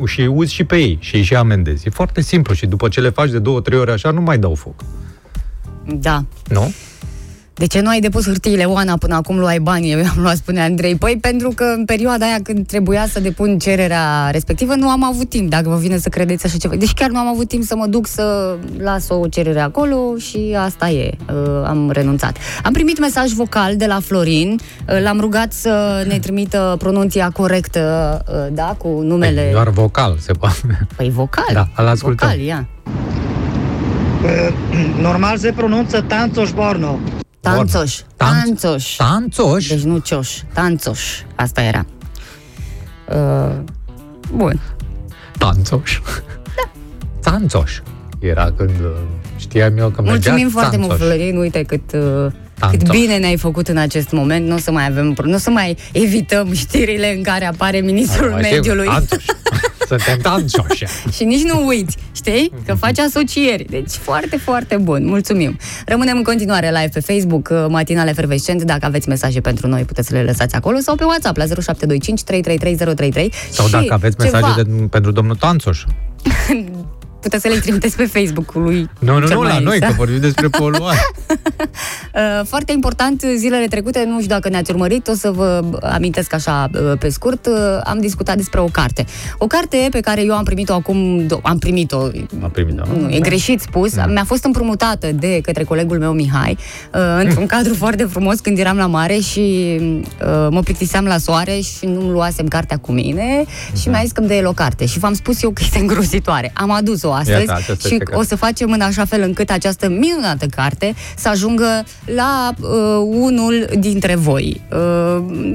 [0.06, 1.86] și îi uzi și pe ei și îi și amendezi.
[1.86, 4.38] E foarte simplu și după ce le faci de două, trei ori așa, nu mai
[4.38, 4.74] dau foc.
[5.86, 6.24] Da.
[6.48, 6.72] Nu?
[7.54, 9.92] De ce nu ai depus hârtiile, Oana, până acum luai banii?
[9.92, 10.96] Eu am luat, spune Andrei.
[10.96, 15.28] Păi pentru că în perioada aia când trebuia să depun cererea respectivă, nu am avut
[15.28, 16.74] timp, dacă vă vine să credeți așa ceva.
[16.74, 20.56] Deci chiar nu am avut timp să mă duc să las o cerere acolo și
[20.58, 21.10] asta e.
[21.28, 22.36] Uh, am renunțat.
[22.62, 24.58] Am primit mesaj vocal de la Florin.
[24.88, 29.42] Uh, l-am rugat să ne trimită pronunția corectă, uh, da, cu numele...
[29.42, 30.86] Păi, Doar vocal se poate.
[30.96, 31.50] Păi vocal.
[31.52, 32.28] Da, îl ascultăm.
[32.28, 32.68] Vocal, ia.
[35.08, 36.98] Normal se pronunță Tanțoș Borno.
[37.44, 37.94] Tanțoș.
[37.94, 38.94] Tanț- Tanțoș.
[38.96, 39.66] Tanțoș?
[39.68, 41.00] Deci nu cioș, tanțoș.
[41.34, 41.86] Asta era.
[43.08, 43.56] Uh,
[44.34, 44.60] bun.
[45.38, 46.00] Tanțoș.
[46.56, 47.30] Da.
[47.30, 47.78] Tanțoș.
[48.18, 48.90] Era când uh,
[49.36, 51.06] știam eu că mergea Mulțumim foarte mult, Tanțoș.
[51.06, 51.36] Florin.
[51.36, 52.78] Uite cât, uh, Tanțoș.
[52.78, 54.46] cât bine ne-ai făcut în acest moment.
[54.46, 58.30] Nu o să mai avem, nu o să mai evităm știrile în care apare ministrul
[58.30, 58.88] Mai sigur, mediului.
[59.88, 60.06] Tanțoș.
[60.06, 60.84] Suntem tanțoși.
[61.12, 62.52] Și nici nu uiți, știi?
[62.66, 63.64] Că faci asocieri.
[63.70, 65.06] Deci foarte, foarte bun.
[65.06, 65.58] Mulțumim.
[65.86, 68.62] Rămânem în continuare live pe Facebook, uh, Matinale Efervescent.
[68.62, 72.22] Dacă aveți mesaje pentru noi, puteți să le lăsați acolo sau pe WhatsApp la 0725
[72.22, 75.84] 333 Sau Și dacă aveți ceva, mesaje de, pentru domnul Tanțoș.
[77.24, 78.90] Puteți să le trimiteți pe Facebook-ul lui.
[78.98, 79.92] Nu, nu, cel nu, mai la noi, exact.
[79.92, 80.98] că vorbim despre poluare.
[82.14, 86.68] Uh, Foarte important, zilele trecute, nu știu dacă ne-ați urmărit, o să vă amintesc așa
[86.74, 89.04] uh, pe scurt, uh, am discutat despre o carte.
[89.38, 91.98] O carte pe care eu am primit-o acum, do- am primit-o,
[92.42, 92.82] Am primit, da.
[92.98, 96.58] nu, e greșit spus, mi-a fost împrumutată de către colegul meu Mihai,
[96.94, 101.58] uh, într-un cadru foarte frumos când eram la mare și uh, mă plictiseam la soare
[101.60, 103.44] și nu-mi luasem cartea cu mine
[103.80, 105.78] și mi-a zis că îmi dă el o carte și v-am spus eu că este
[105.78, 106.50] îngrozitoare.
[106.54, 108.26] Am adus-o astăzi Iată, aceasta și este o cartea.
[108.28, 112.68] să facem în așa fel încât această minunată carte să ajungă la uh,
[113.10, 114.60] unul dintre voi.
[114.72, 114.78] Uh,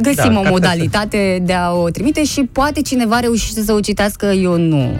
[0.01, 3.79] găsim Da, o cartea modalitate de a o trimite și poate cineva reușește să o
[3.79, 4.91] citească, eu nu.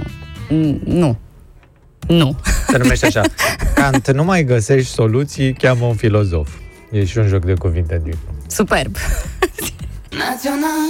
[0.50, 1.18] N- Nu.
[2.08, 2.36] Nu.
[2.68, 3.22] Se numește așa.
[4.04, 6.50] Când nu mai găsești soluții, cheamă un filozof.
[6.92, 8.14] E și un joc de cuvinte din
[8.48, 8.96] Superb.
[10.10, 10.90] Național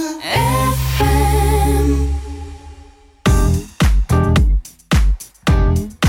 [0.98, 2.09] FM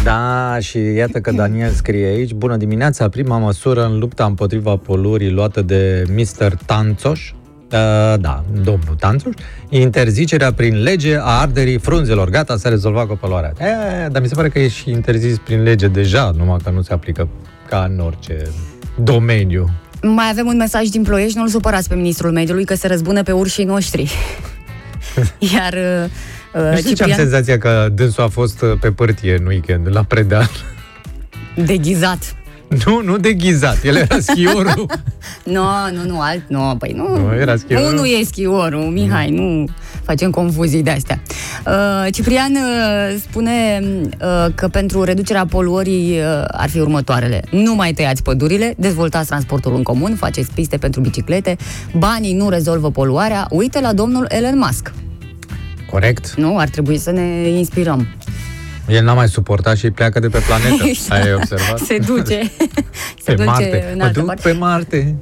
[0.03, 5.31] Da, și iată că Daniel scrie aici Bună dimineața, prima măsură în lupta împotriva poluării
[5.31, 6.53] luată de Mr.
[6.65, 9.33] Tanțoș uh, da, domnul Tanțoș,
[9.69, 12.29] interzicerea prin lege a arderii frunzelor.
[12.29, 13.53] Gata, s-a rezolvat cu poluarea.
[13.59, 16.81] E, dar mi se pare că e și interzis prin lege deja, numai că nu
[16.81, 17.27] se aplică
[17.69, 18.47] ca în orice
[19.03, 19.69] domeniu.
[20.01, 23.31] Mai avem un mesaj din Ploiești, nu-l supărați pe ministrul mediului că se răzbună pe
[23.31, 24.11] urșii noștri.
[25.55, 26.09] Iar uh,
[26.53, 29.87] Nu știu ce am Ciprian, senzația că dânsul a fost uh, pe pârtie în weekend,
[29.89, 30.49] la Predeal.
[31.65, 32.35] deghizat.
[32.85, 34.85] Nu, nu deghizat, el era schiorul.
[35.43, 37.17] Nu, nu, nu, alt, nu, păi nu.
[37.17, 37.89] Nu, era schiorul?
[37.89, 39.65] Nu, nu e schiorul, Mihai, nu
[40.03, 41.21] facem confuzii de-astea.
[41.65, 47.41] Uh, Ciprian uh, spune uh, că pentru reducerea poluării uh, ar fi următoarele.
[47.51, 51.55] Nu mai tăiați pădurile, dezvoltați transportul în comun, faceți piste pentru biciclete,
[51.97, 54.91] banii nu rezolvă poluarea, uite la domnul Elon Musk.
[55.91, 56.34] Corect.
[56.36, 58.08] Nu, ar trebui să ne inspirăm.
[58.88, 60.84] El n-a mai suportat și pleacă de pe planetă.
[61.13, 61.80] Ai observat?
[61.80, 62.51] Se duce.
[63.23, 63.88] Se pe duce Marte.
[63.91, 64.49] în Mă altă duc parte.
[64.49, 65.15] pe Marte.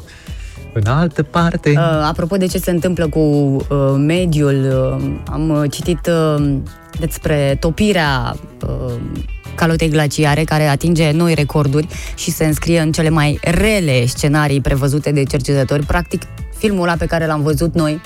[0.73, 1.69] În altă parte.
[1.69, 3.57] Uh, apropo de ce se întâmplă cu uh,
[3.97, 4.65] mediul,
[4.99, 6.57] uh, am uh, citit uh,
[6.99, 8.35] despre topirea
[8.67, 8.93] uh,
[9.55, 15.11] calotei glaciare care atinge noi recorduri și se înscrie în cele mai rele scenarii prevăzute
[15.11, 15.85] de cercetători.
[15.85, 16.21] Practic,
[16.57, 18.01] filmul ăla pe care l-am văzut noi,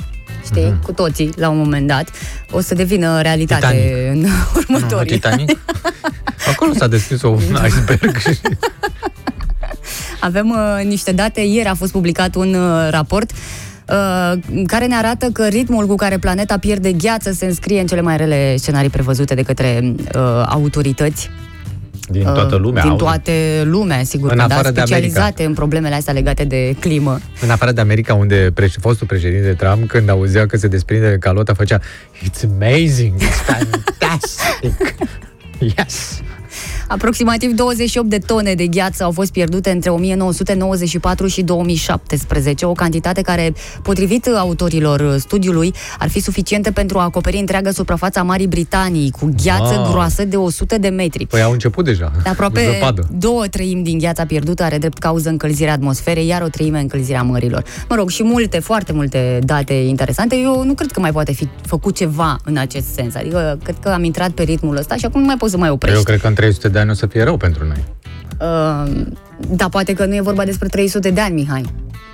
[0.46, 0.82] știi, Mhm.
[0.82, 2.10] cu toții, la un moment dat,
[2.52, 4.12] o să devină realitate Titanic.
[4.14, 5.12] în Nu, următorii.
[5.12, 5.58] Titanic?
[6.52, 8.18] Acolo s-a deschis un iceberg.
[8.18, 8.40] și-
[10.20, 11.42] Avem uh, niște date.
[11.42, 14.34] Ieri a fost publicat un uh, raport uh,
[14.68, 18.18] care ne arată că ritmul cu care planeta pierde gheață se înscrie în cele mai
[18.18, 21.30] rele scenarii prevăzute de către uh, autorități
[22.10, 22.82] Din toată uh, lumea.
[22.82, 23.04] din auzi.
[23.04, 24.96] toate lumea, sigur, În că da, afară de America.
[24.96, 27.20] specializate în problemele astea legate de climă.
[27.42, 31.18] În afară de America, unde pre- fostul președinte Trump, când auzea că se desprinde de
[31.18, 31.80] calota, făcea
[32.24, 34.96] It's amazing, it's fantastic.
[35.60, 36.22] Yes.
[36.94, 43.22] Aproximativ 28 de tone de gheață au fost pierdute între 1994 și 2017, o cantitate
[43.22, 43.54] care,
[43.84, 49.74] potrivit autorilor studiului, ar fi suficientă pentru a acoperi întreaga suprafața Marii Britanii, cu gheață
[49.78, 49.92] Wow.
[49.92, 51.26] groasă de 100 de metri.
[51.26, 52.12] Păi au început deja.
[52.24, 53.08] De aproape Zăpadă.
[53.18, 57.64] două treimi din gheața pierdută are drept cauză încălzirea atmosferei, iar o treime încălzirea mărilor.
[57.90, 60.36] Mă rog, și multe, foarte multe date interesante.
[60.36, 63.16] Eu nu cred că mai poate fi făcut ceva în acest sens.
[63.16, 65.70] Adică, cred că am intrat pe ritmul ăsta și acum nu mai poți să mai
[65.70, 65.98] oprești.
[65.98, 67.84] Eu cred că în 300 de ani o să fie rău pentru noi.
[68.40, 69.06] Uh,
[69.48, 71.66] da, poate că nu e vorba despre 300 de ani, Mihai.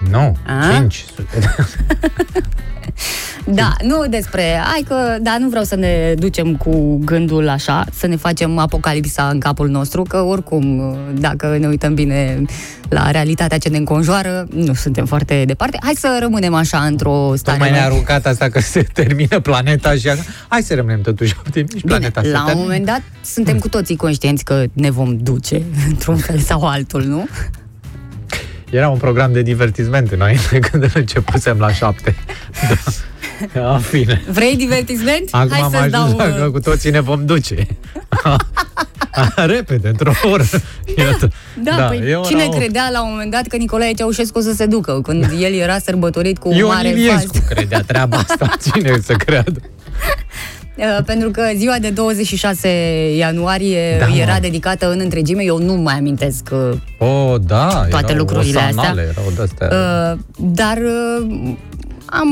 [0.10, 0.68] Nu, A?
[0.72, 1.68] 500 de ani.
[3.46, 4.62] Da, nu despre...
[4.64, 9.28] Hai că, da, nu vreau să ne ducem cu gândul așa, să ne facem apocalipsa
[9.28, 12.42] în capul nostru, că oricum, dacă ne uităm bine
[12.90, 15.78] la realitatea ce ne înconjoară, nu suntem foarte departe.
[15.82, 17.58] Hai să rămânem așa într-o stare...
[17.58, 20.22] Tocmai ne-a mai- aruncat asta că se termină planeta și așa.
[20.48, 21.76] Hai să rămânem totuși optimiști.
[21.82, 22.66] Bine, Planeta se la un termină.
[22.66, 27.28] moment dat suntem cu toții conștienți că ne vom duce într-un fel sau altul, nu?
[28.70, 32.16] Era un program de divertisment înainte când începusem la șapte.
[33.54, 33.74] Da.
[33.74, 34.22] În fine.
[34.30, 35.24] Vrei divertisment?
[35.32, 36.28] Acum Hai am să-ți ajuns dau...
[36.28, 37.68] că uh, cu toții ne vom duce.
[39.36, 40.44] Repede, într-o oră.
[40.98, 41.32] Iată.
[41.64, 42.58] Da, da păi e ora cine opt.
[42.58, 45.80] credea la un moment dat că Nicolae Ceaușescu o să se ducă, când el era
[45.80, 47.48] sărbătorit cu Ion mare Iliescu faz.
[47.50, 48.50] credea treaba asta.
[48.72, 49.62] Cine să creadă?
[50.80, 52.68] Uh, Pentru că ziua de 26
[53.18, 54.40] ianuarie Da, era mă.
[54.42, 57.68] dedicată în întregime, eu nu mai amintesc uh, Oh, da.
[57.90, 58.70] Toate erau lucrurile astea.
[58.82, 59.68] osanale, Erau de-astea.
[59.72, 60.20] Uh,
[60.54, 61.52] dar uh,
[62.06, 62.28] am,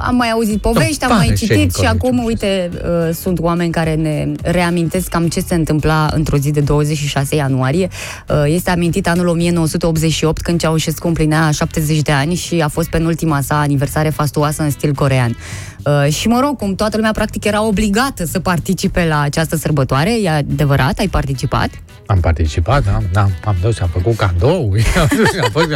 [0.00, 2.26] am mai auzit povești, am mai pare și citit și Nicolae acum, Ceaușescu.
[2.26, 2.70] uite,
[3.08, 7.88] uh, sunt oameni care ne reamintesc cam ce se întâmpla într-o zi de 26 ianuarie.
[8.28, 13.40] Uh, este amintit anul 1988, când Ceaușescu împlinea 70 de ani și a fost penultima
[13.40, 15.36] sa aniversare fastuoasă în stil corean.
[15.84, 20.20] Uh, și mă rog, cum toată lumea practic era obligată să participe la această sărbătoare,
[20.22, 21.68] e adevărat, ai participat?
[22.06, 25.66] Am participat, da, da, am dus, am făcut cadou, am, dus, am fost,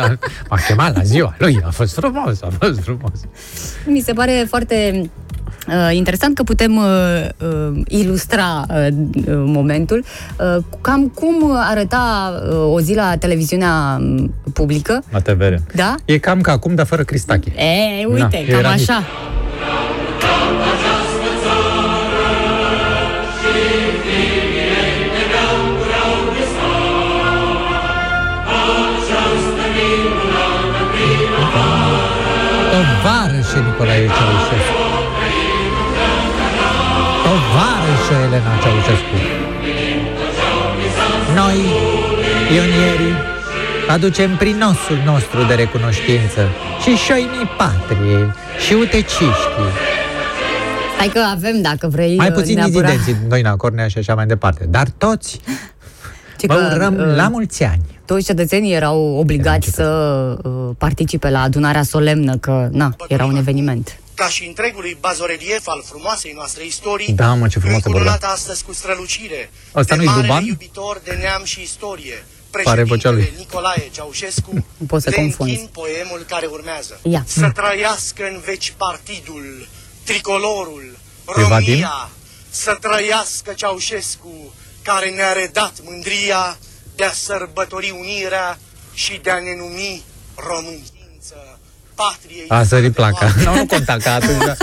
[0.50, 3.12] m-a chemat la ziua lui, a fost frumos, a fost frumos.
[3.86, 5.02] Mi se pare foarte
[5.68, 6.84] uh, interesant că putem uh,
[7.42, 10.04] uh, ilustra uh, uh, momentul.
[10.56, 15.54] Uh, cam cum arăta uh, o zi la televiziunea um, publică, La TVR.
[15.74, 15.94] da?
[16.04, 17.52] E cam ca acum, dar fără cristache.
[17.56, 18.78] E, uite, Na, cam era mic.
[20.72, 20.94] Așa.
[32.74, 34.76] Tovarășe Nicolae Ceaușescu.
[37.24, 39.16] Tovarășe Elena Ceaușescu.
[41.34, 41.58] Noi,
[42.48, 43.16] pionierii,
[43.88, 46.48] aducem prin nosul nostru de recunoștință
[46.82, 48.34] și șoimii patrie
[48.66, 49.70] și uteciștii.
[50.98, 52.90] Hai că avem, dacă vrei, Mai puțin neapărat.
[52.90, 55.40] dizidenții, noi la Cornea și așa mai departe, dar toți
[56.38, 57.82] Ce vă că, urăm uh, la mulți ani.
[58.04, 59.84] Toți cetățenii erau obligați să
[60.42, 63.98] uh, participe la adunarea solemnă, că, na, era un eveniment.
[64.14, 68.72] ca și întregului bazorelief al frumoasei noastre istorii, Da, mă, ce frumoasă încununată astăzi cu
[68.72, 70.44] strălucire, Asta de nu-i marele Duban?
[70.44, 72.24] iubitor de neam și istorie,
[72.64, 73.18] Pare vocea lui.
[73.18, 75.50] președintele Nicolae Ceaușescu, Nu poți să le confunzi.
[75.52, 76.98] închin poemul care urmează.
[77.02, 77.22] Ia.
[77.26, 79.44] Să trăiască în veci partidul,
[80.04, 80.96] tricolorul,
[81.38, 81.48] E Vadim?
[81.48, 82.10] România,
[82.50, 86.56] să trăiască Ceaușescu, care ne-a redat mândria
[86.96, 88.58] de a sărbători unirea
[88.94, 90.02] și de a ne numi
[90.48, 91.58] românință,
[91.94, 92.48] patriei.
[92.48, 93.24] A sărit sale de placa.
[93.26, 93.44] oameni.
[93.44, 94.42] Nu, nu conta că atunci...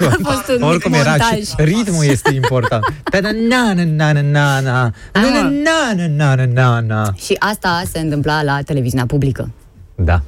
[0.00, 1.44] A fost un mic Oricum era și montaj.
[1.56, 2.84] ritmul este important.
[3.10, 6.80] Ta na na na na na na na Ah, na na na na na na
[6.80, 9.50] na Și asta se întâmpla la televiziunea publică.
[9.94, 10.04] Da.
[10.04, 10.22] Da,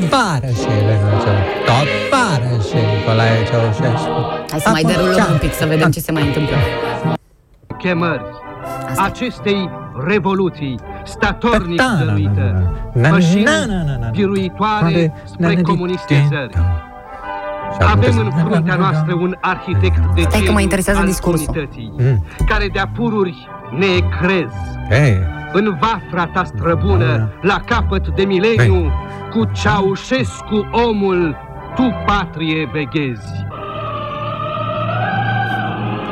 [0.00, 1.32] Tovarășele noastre,
[1.66, 4.20] tovarășe Nicolae Ceaușescu.
[4.50, 6.56] Hai să mai derulăm un pic să vedem ce se mai întâmplă.
[7.78, 8.22] chemări
[8.96, 9.70] acestei
[10.06, 13.08] revoluții statornic Da, da, da, dăruită, da, da.
[13.08, 14.08] pășind Na, na, na, na.
[14.10, 16.52] biruitoare Na, spre na, na, comunistizări.
[16.52, 20.58] Și acum Avem trebuie în să- fruntea noastră un arhitect de Stai că mă geniu
[20.58, 21.46] interesează al discursul.
[21.56, 22.24] unității, Mm.
[22.46, 24.52] care de-a pururi ne crez.
[24.90, 25.18] Ei,
[25.52, 28.92] În vafra ta străbună, la capăt de mileniu,
[29.30, 31.36] cu Ceaușescu omul,
[31.74, 33.41] tu patrie veghezi.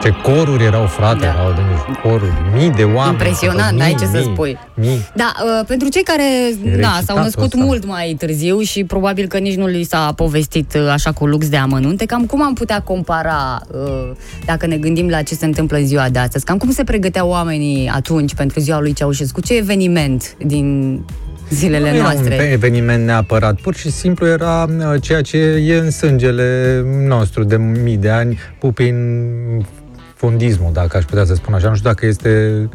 [0.02, 1.26] Ce coruri erau, frate, Da.
[1.26, 3.10] erau de nici coruri, mii de oameni.
[3.12, 4.58] Impresionant, mii, n-ai ce să mii, spui.
[4.74, 5.06] Mii.
[5.14, 6.22] Da, uh, pentru cei care
[6.62, 7.64] na, recitatul s-au născut ăsta.
[7.64, 11.48] mult mai târziu și probabil că nici nu li s-a povestit uh, așa cu lux
[11.48, 14.10] de amănunte, cam cum am putea compara, uh,
[14.44, 17.28] dacă ne gândim la ce se întâmplă în ziua de astăzi, cam cum se pregăteau
[17.28, 21.00] oamenii atunci pentru ziua lui Ceaușescu, ce eveniment din
[21.50, 22.34] zilele Nu era un noastre?
[22.34, 25.36] eveniment neapărat, pur și simplu era uh, ceea ce
[25.66, 28.94] e în sângele nostru de mii de ani, pupin
[30.20, 31.68] fundismul, dacă aș putea să spun așa.
[31.68, 32.68] Nu știu dacă este...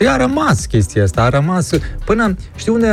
[0.00, 1.70] Și a rămas chestia asta, a rămas
[2.04, 2.34] până...
[2.56, 2.88] Știi unde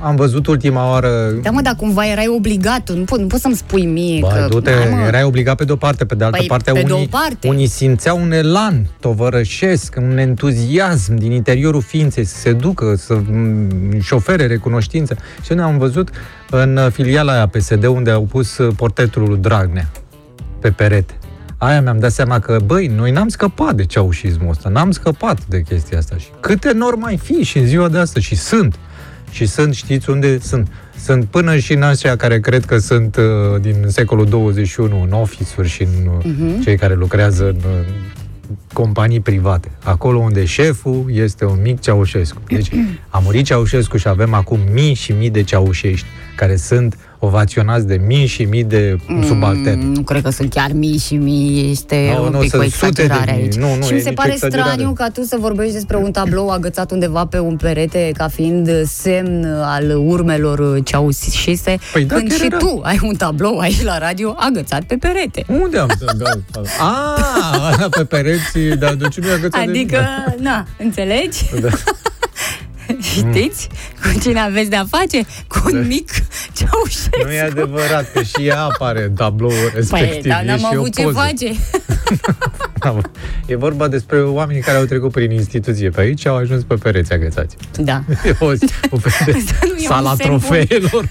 [0.00, 1.30] am văzut ultima oară...
[1.42, 4.46] Da, mă, dar cumva erai obligat, nu, po- nu poți să-mi spui mie Bă, că...
[4.48, 6.92] du-te, Hai, mă, erai obligat pe de-o parte, pe de altă Păi, parte, pe de
[6.92, 7.48] unii, o parte.
[7.48, 14.00] unii simțeau un elan tovărășesc, un entuziasm din interiorul ființei să se ducă, să m,
[14.00, 15.16] șofere recunoștință.
[15.42, 16.10] Și unde am văzut
[16.50, 19.90] în uh, filiala aia PSD, unde au pus uh, portretul lui Dragnea
[20.60, 21.17] pe perete.
[21.58, 25.62] Aia mi-am dat seama că, băi, noi n-am scăpat de ceaușismul ăsta, n-am scăpat de
[25.62, 26.16] chestia asta.
[26.16, 28.78] Și câte nori mai fi și în ziua de astăzi, și sunt.
[29.30, 30.68] Și sunt, știți unde sunt?
[31.04, 35.68] Sunt până și în aceia care cred că sunt uh, din secolul 21 în office-uri
[35.68, 37.86] și în uh, cei care lucrează în uh,
[38.72, 39.70] companii private.
[39.84, 42.42] Acolo unde șeful este un mic Ceaușescu.
[42.48, 42.70] Deci
[43.08, 48.00] a murit Ceaușescu și avem acum mii și mii de ceaușești care sunt ovaționați de
[48.06, 49.84] mii și mii de subalterni.
[49.84, 52.62] Mm, nu cred că sunt chiar mii și mii, este Nu, un nu, pic sunt
[52.62, 53.42] o sute de exagerare mii.
[53.42, 53.54] aici.
[53.54, 54.70] Nu, nu, și e mi se nicio pare exagerare.
[54.70, 58.70] straniu ca tu să vorbești despre un tablou agățat undeva pe un perete ca fiind
[58.86, 62.56] semn al urmelor ceaușise, Păi da, când chiar și era.
[62.56, 65.44] tu ai un tablou aici la radio agățat pe perete.
[65.60, 66.64] Unde am să dau?
[66.80, 70.50] Ah, pe pereți, dar de ce nu e agățat de Adică, mine?
[70.50, 71.44] na, înțelegi?
[71.60, 71.68] Da.
[73.00, 73.68] Știți
[74.02, 75.22] cu cine aveți de-a face?
[75.48, 76.10] Cu un mic
[76.52, 77.16] ceaușesc.
[77.24, 80.08] Nu e adevărat că și ea apare în tabloul respectiv.
[80.10, 81.18] Păi, dar E n-am și o avut ce poză.
[81.18, 81.52] face.
[83.46, 86.74] E vorba despre oamenii care au trecut prin instituție pe aici și au ajuns pe
[86.74, 87.56] pereți agățați.
[87.76, 88.02] Da.
[88.24, 88.46] E o,
[88.90, 90.38] o fel de Asta nu e un sala semn bun.
[90.38, 91.08] trofeelor.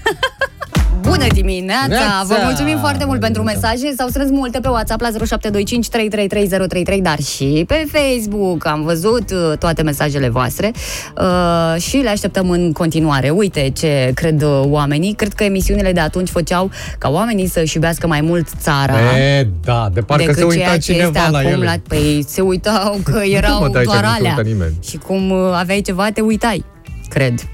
[1.08, 1.86] Bună dimineața!
[1.86, 2.24] Neața!
[2.26, 3.68] Vă mulțumim foarte mult pentru Neața.
[3.68, 3.94] mesaje.
[3.96, 8.66] S-au strâns multe pe WhatsApp la 0725 333033, dar și pe Facebook.
[8.66, 10.72] Am văzut uh, toate mesajele voastre
[11.16, 13.30] uh, și le așteptăm în continuare.
[13.30, 15.12] Uite ce cred uh, oamenii.
[15.12, 18.94] Cred că emisiunile de atunci făceau ca oamenii să-și iubească mai mult țara.
[19.18, 21.64] E, da, de parcă se decât uita ceea ce cineva este la acum ele.
[21.64, 21.74] la...
[21.88, 24.34] Păi se uitau că erau mă, dai, doar că nu se alea.
[24.36, 24.74] uita nimeni.
[24.88, 26.64] Și cum uh, aveai ceva, te uitai.
[27.08, 27.40] Cred.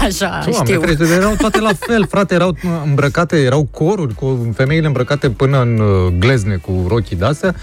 [0.00, 0.80] Așa, Doamne, știu.
[0.80, 5.78] frate, erau toate la fel, frate, erau îmbrăcate, erau coruri cu femeile îmbrăcate până în
[5.78, 7.54] uh, glezne cu rochii de-astea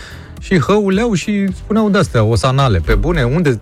[0.41, 2.81] și hăuleau și spuneau de-astea, osanale.
[2.85, 3.59] Pe bune, unde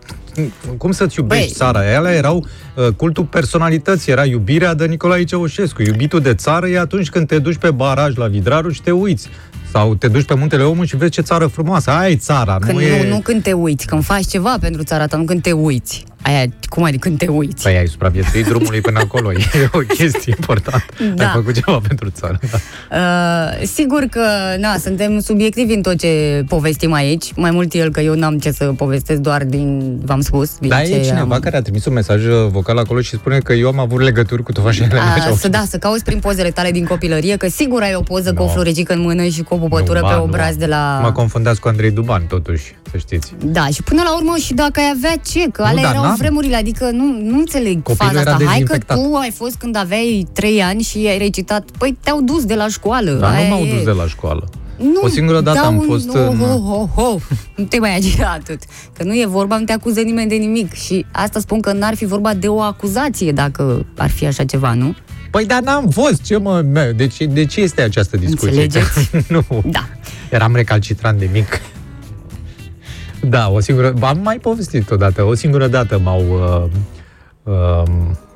[0.78, 1.54] cum să-ți iubești Băi.
[1.56, 1.91] țara?
[1.93, 2.45] Ele erau
[2.76, 5.82] uh, cultul personalității, era iubirea de Nicolae Ceaușescu.
[5.82, 9.30] Iubitul de țară e atunci când te duci pe baraj la Vidraru și te uiți.
[9.72, 11.91] Sau te duci pe Muntele Omul și vezi ce țară frumoasă.
[11.91, 13.10] Aia e țara, Când nu nu, e...
[13.10, 16.04] nu când te uiți, când faci ceva pentru țara ta, nu când te uiți.
[16.22, 17.63] Aia, cum adică când te uiți?
[17.63, 19.32] Păi ai supraviețuit drumului până acolo.
[19.38, 20.86] E o chestie importantă.
[21.15, 21.24] Da.
[21.26, 22.39] Ai făcut ceva pentru țară.
[22.51, 22.57] Da.
[22.97, 24.22] Uh, sigur că,
[24.59, 27.34] na, suntem subiectivi în tot ce povestim aici.
[27.36, 30.86] Mai mult el că eu n-am ce să povestesc doar din, v-am spus, din Dar
[30.86, 31.39] ce e cineva am...
[31.41, 34.43] care a trimis un mesaj uh, vocal acolo și spune că eu am avut legături
[34.43, 37.95] cu tovașele A, să da, să cauți prin pozele tale din copilărie, că sigur ai
[37.95, 38.51] o poză cu o No.
[38.51, 40.99] floricică în mână și cu o pupătură pe obraz de la...
[41.03, 43.34] Mă confundați cu Andrei Duban, totuși, să știți.
[43.43, 46.15] Da, și până la urmă și dacă ai avea ce, că alea dar erau n-am.
[46.18, 48.45] vremurile, adică nu, nu înțeleg Copilul faza era asta.
[48.45, 48.97] Hai că dezinfectat.
[49.03, 52.68] tu ai fost când aveai 3 ani și ai recitat, păi te-au dus de la
[52.68, 53.12] școală.
[53.12, 53.74] Dar aia nu m-au e.
[53.74, 54.49] dus de la școală.
[54.78, 57.22] Nu, O singură dată dau am un- fost oh, în- oh, oh, oh.
[57.55, 58.60] Nu te mai agira atât.
[58.97, 60.74] Că nu e vorba, nu te acuză nimeni de nimic.
[60.74, 64.74] Și asta spun că n-ar fi vorba de o acuzație dacă ar fi așa ceva,
[64.74, 64.95] nu?
[65.32, 66.64] Păi dar n-am fost, ce mă...
[66.74, 68.47] mă, De ce, de ce este această discuție?
[68.62, 69.10] Înțelegeți?
[69.34, 69.43] nu.
[69.66, 69.88] Da.
[70.32, 71.62] Eram recalcitrant de mic.
[73.22, 73.93] Da, o singură...
[74.01, 75.24] Am mai povestit odată.
[75.24, 76.63] O singură dată m-au uh,
[77.43, 77.84] uh,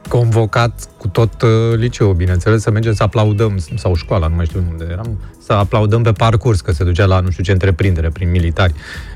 [0.10, 4.64] convocat cu tot uh, liceul, bineînțeles, să mergem să aplaudăm, sau școala, nu mai știu
[4.72, 8.30] unde eram, să aplaudăm pe parcurs, că se ducea la nu știu ce întreprindere, prin
[8.30, 8.74] militari.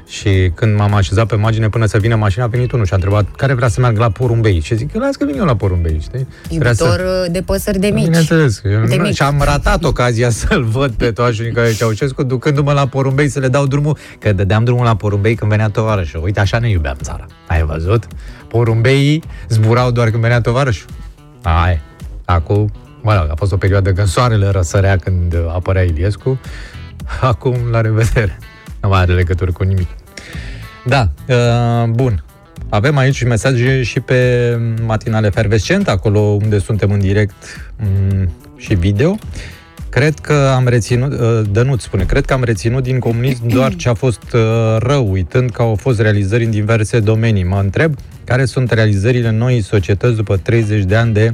[0.07, 2.95] Și când m-am așezat pe margine până să vină mașina, a venit unul și a
[2.95, 4.59] întrebat care vrea să meargă la Porumbei.
[4.59, 6.27] Și zic, las că vin eu la Porumbei, știi?
[6.57, 8.03] Vrea Iubitor uh, de păsări de mici.
[8.03, 8.61] Bineînțeles.
[8.71, 9.13] Eu De nu- mic.
[9.13, 13.47] Și am ratat ocazia să-l văd pe toașul Nicolae Ceaușescu ducându-mă la porumbei să le
[13.47, 16.23] dau drumul, că dădeam drumul la porumbei când venea tovarășul.
[16.23, 17.25] Uite, așa ne iubeam țara.
[17.47, 18.03] Ai văzut?
[18.47, 20.87] Porumbeii zburau doar când venea tovarășul.
[21.43, 21.81] Ai.
[22.25, 22.71] Acum,
[23.05, 26.39] mă rog, a fost o perioadă când soarele răsărea când apărea Iliescu.
[27.21, 28.37] Acum, la revedere.
[28.81, 29.87] Nu mai are legătură cu nimic.
[30.85, 32.23] Da, uh, bun.
[32.69, 39.17] Avem aici mesaje și pe matinale efervescent, acolo unde suntem în direct mm, și video.
[39.89, 43.89] Cred că am reținut, uh, Dănuț spune, cred că am reținut din comunism doar ce
[43.89, 44.41] a fost uh,
[44.77, 47.43] rău, uitând că au fost realizări în diverse domenii.
[47.43, 51.33] Mă întreb care sunt realizările noii societăți după 30 de ani de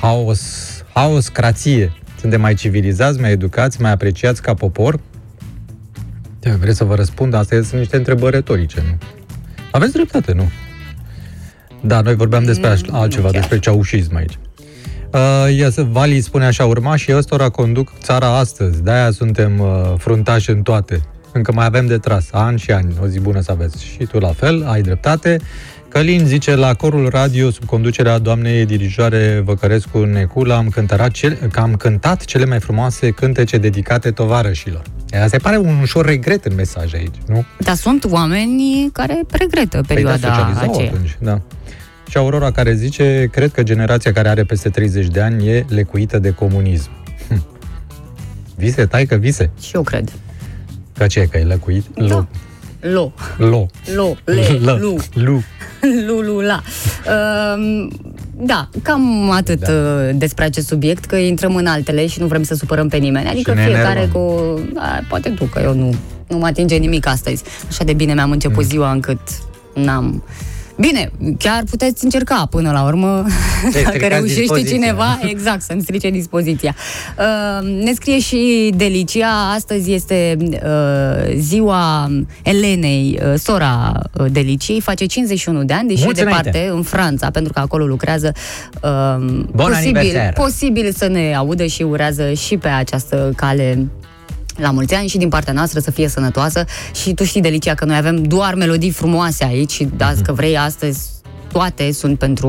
[0.00, 1.92] haos, haoscrație.
[2.20, 5.00] Suntem mai civilizați, mai educați, mai apreciați ca popor?
[6.40, 7.34] Da, vreți să vă răspund?
[7.34, 8.98] Astea sunt niște întrebări retorice, nu?
[9.70, 10.50] Aveți dreptate, nu?
[11.82, 13.40] Da, noi vorbeam despre aș- Mm, altceva, nu chiar.
[13.40, 14.38] despre ceaușism aici.
[15.12, 20.50] Uh, ia să, Vali spune așa, urmașii ăstora conduc țara astăzi, de-aia suntem uh, fruntași
[20.50, 21.00] în toate.
[21.32, 23.84] Încă mai avem de tras, ani și ani, o zi bună să aveți.
[23.84, 25.36] Și tu la fel, ai dreptate.
[25.90, 31.60] Călin zice, la corul radio, sub conducerea doamnei dirijoare Văcărescu Necula, am cântat, cele, că
[31.60, 34.82] am cântat cele mai frumoase cântece dedicate tovarășilor.
[35.10, 37.44] E, Asta pare un ușor regret în mesaj aici, nu?
[37.58, 40.90] Dar sunt oameni care regretă Păi da, perioada socializau aceea.
[40.90, 41.40] atunci, da.
[42.08, 46.18] Și Aurora care zice, cred că generația care are peste 30 de ani e lecuită
[46.18, 46.90] de comunism.
[47.28, 47.46] Hm.
[48.56, 49.50] Vise, tai că vise.
[49.60, 50.12] Și eu cred.
[50.96, 51.84] Că ce, că e lecuit?
[51.94, 52.26] Da.
[52.80, 53.66] Lo, Lo.
[53.94, 54.76] lo, le, Lo.
[54.76, 55.42] lu, Lu.
[56.06, 56.62] lu, lu, la.
[57.56, 57.90] Um,
[58.42, 59.72] da, cam atât Da.
[59.72, 60.12] da.
[60.12, 63.28] despre acest subiect, că intrăm în altele și nu vrem să supărăm pe nimeni.
[63.28, 64.22] Adică Și ne fiecare enervăm.
[64.22, 64.60] cu...
[64.78, 65.94] A, poate tu, că eu nu,
[66.28, 67.42] nu mă atinge nimic astăzi.
[67.68, 68.68] Așa de bine mi-am început Mm.
[68.68, 69.20] ziua încât
[69.74, 70.22] n-am...
[70.80, 73.24] Bine, chiar puteți încerca până la urmă,
[73.72, 74.72] Să-i dacă stricați reușește dispoziția.
[74.76, 76.74] cineva, exact, să-mi strice dispoziția.
[77.18, 82.10] Uh, ne scrie și Delicia, astăzi este uh, ziua
[82.42, 86.74] Elenei, uh, sora uh, Deliciei, face 51 de ani, deși Mulți e departe, înainte.
[86.76, 88.32] în Franța, pentru că acolo lucrează.
[88.82, 88.90] Uh,
[89.56, 90.32] posibil, aniversare!
[90.36, 93.86] posibil să ne audă și urează și pe această cale
[94.60, 97.84] la mulți ani și din partea noastră să fie sănătoasă și tu știi, Delicia, că
[97.84, 100.34] noi avem doar melodii frumoase aici și dacă Mhm.
[100.34, 101.00] vrei astăzi
[101.52, 102.48] toate sunt pentru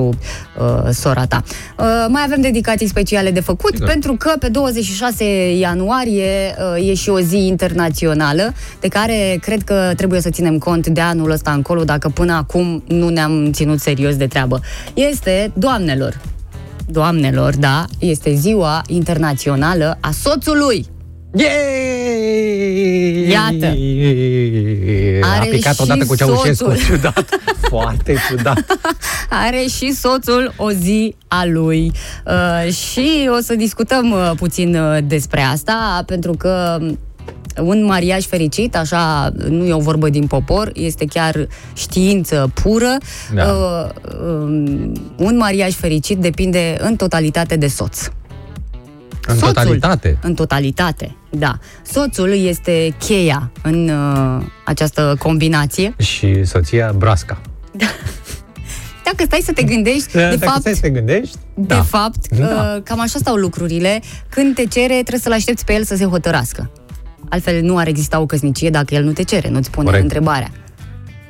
[0.59, 1.43] uh, sora ta.
[1.77, 3.87] Uh, mai avem dedicații speciale de făcut, Sigur.
[3.87, 5.23] pentru că pe 26
[5.57, 10.87] ianuarie uh, e și o zi internațională, de care cred că trebuie să ținem cont
[10.87, 14.59] de anul ăsta încolo, dacă până acum nu ne-am ținut serios de treabă.
[14.93, 16.21] Este, doamnelor,
[16.87, 20.85] doamnelor, da, este ziua internațională a soțului.
[21.33, 23.29] Yay!
[23.29, 23.65] Iată.
[25.21, 26.63] A Are picat și odată cu Ceaușescu.
[26.69, 26.83] soțul.
[26.85, 27.25] Ciudat.
[27.61, 28.77] Foarte ciudat.
[29.45, 31.91] Are și soțul o zi a lui.
[32.25, 36.79] Uh, și o să discutăm uh, puțin uh, despre asta, pentru că
[37.61, 42.97] un mariaj fericit, așa, nu e o vorbă din popor, este chiar știință pură.
[43.33, 43.43] Da.
[43.51, 43.89] Uh,
[44.25, 48.07] um, un mariaj fericit depinde în totalitate de soț.
[49.27, 49.53] În Soțul.
[49.53, 50.17] totalitate.
[50.21, 51.57] În totalitate, da.
[51.85, 55.93] Soțul este cheia în uh, această combinație.
[55.97, 57.41] Și soția Brasca.
[59.05, 61.81] dacă stai să te gândești, de Dacă fapt, stai să te gândești, de da.
[61.81, 62.45] fapt, Da.
[62.75, 64.01] uh, cam așa stau lucrurile.
[64.29, 66.71] Când te cere, trebuie să-l aștepți pe el să se hotărască.
[67.29, 70.03] Altfel nu ar exista o căsnicie dacă el nu te cere, nu-ți pune Corect.
[70.03, 70.51] întrebarea.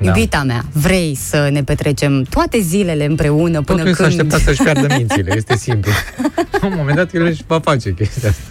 [0.00, 0.06] Da.
[0.08, 4.08] Iubita mea, vrei să ne petrecem toate zilele împreună până Totul e să când...
[4.08, 5.90] aștepta să-și piardă mințile, este simplu.
[6.60, 8.42] La un moment dat el își va face chestia asta.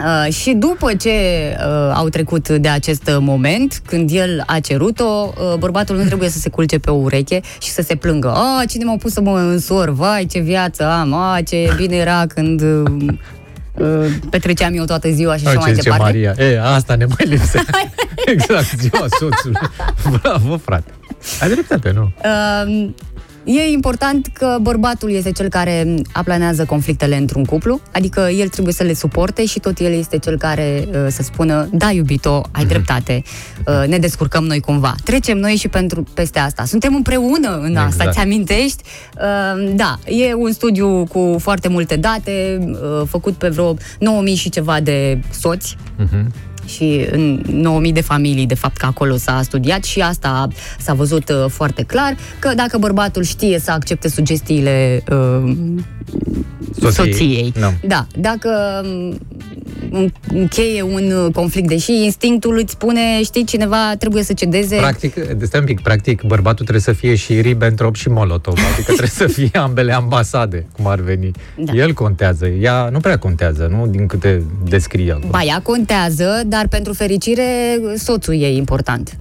[0.00, 5.32] Uh, și după ce uh, au trecut de acest uh, moment, când el a cerut-o,
[5.36, 8.32] uh, bărbatul nu trebuie să se culce pe o ureche și să se plângă.
[8.32, 9.90] A, cine m-a pus să mă însor?
[9.90, 11.12] Vai, ce viață am!
[11.12, 12.82] A, ce bine era când uh,
[13.74, 16.04] uh, petreceam eu toată ziua și așa ce mai zice departe.
[16.04, 16.34] Maria?
[16.52, 17.64] E, asta ne mai lipsea.
[18.32, 19.58] exact, ziua soțului.
[20.20, 20.90] Bravo, frate.
[21.40, 22.12] Ai dreptate, nu?
[22.24, 22.88] Uh,
[23.48, 28.82] E important că bărbatul este cel care aplanează conflictele într-un cuplu, adică el trebuie să
[28.82, 32.68] le suporte și tot el este cel care uh, să spună, da, iubito, ai Mhm.
[32.68, 33.22] dreptate,
[33.66, 34.94] uh, ne descurcăm noi cumva.
[35.04, 36.64] Trecem noi și pentru peste asta.
[36.64, 38.12] Suntem împreună în asta, Exact.
[38.12, 38.82] ți amintești?
[39.16, 44.50] Uh, da, e un studiu cu foarte multe date, uh, făcut pe vreo 9000 și
[44.50, 46.32] ceva de soți, Mhm.
[46.66, 50.48] Și în 9000 de familii, de fapt, că acolo s-a studiat și asta
[50.78, 55.52] s-a văzut uh, foarte clar, că dacă bărbatul știe să accepte sugestiile uh,
[56.80, 57.12] Soției.
[57.12, 57.72] soției, Nu.
[57.88, 58.50] da, dacă
[58.84, 64.76] um, încheie un uh, conflict, deși instinctul îți spune, știi, cineva trebuie să cedeze.
[64.76, 69.08] Practic, stai un pic, practic, bărbatul trebuie să fie și Ribbentrop și Molotov, adică trebuie
[69.08, 71.30] să fie ambele ambasade, cum ar veni.
[71.56, 71.72] Da.
[71.72, 73.86] El contează, ea nu prea contează, nu?
[73.86, 75.30] Din câte descrie acum.
[75.30, 79.18] Ba, ea contează, dar pentru fericire soțul e important.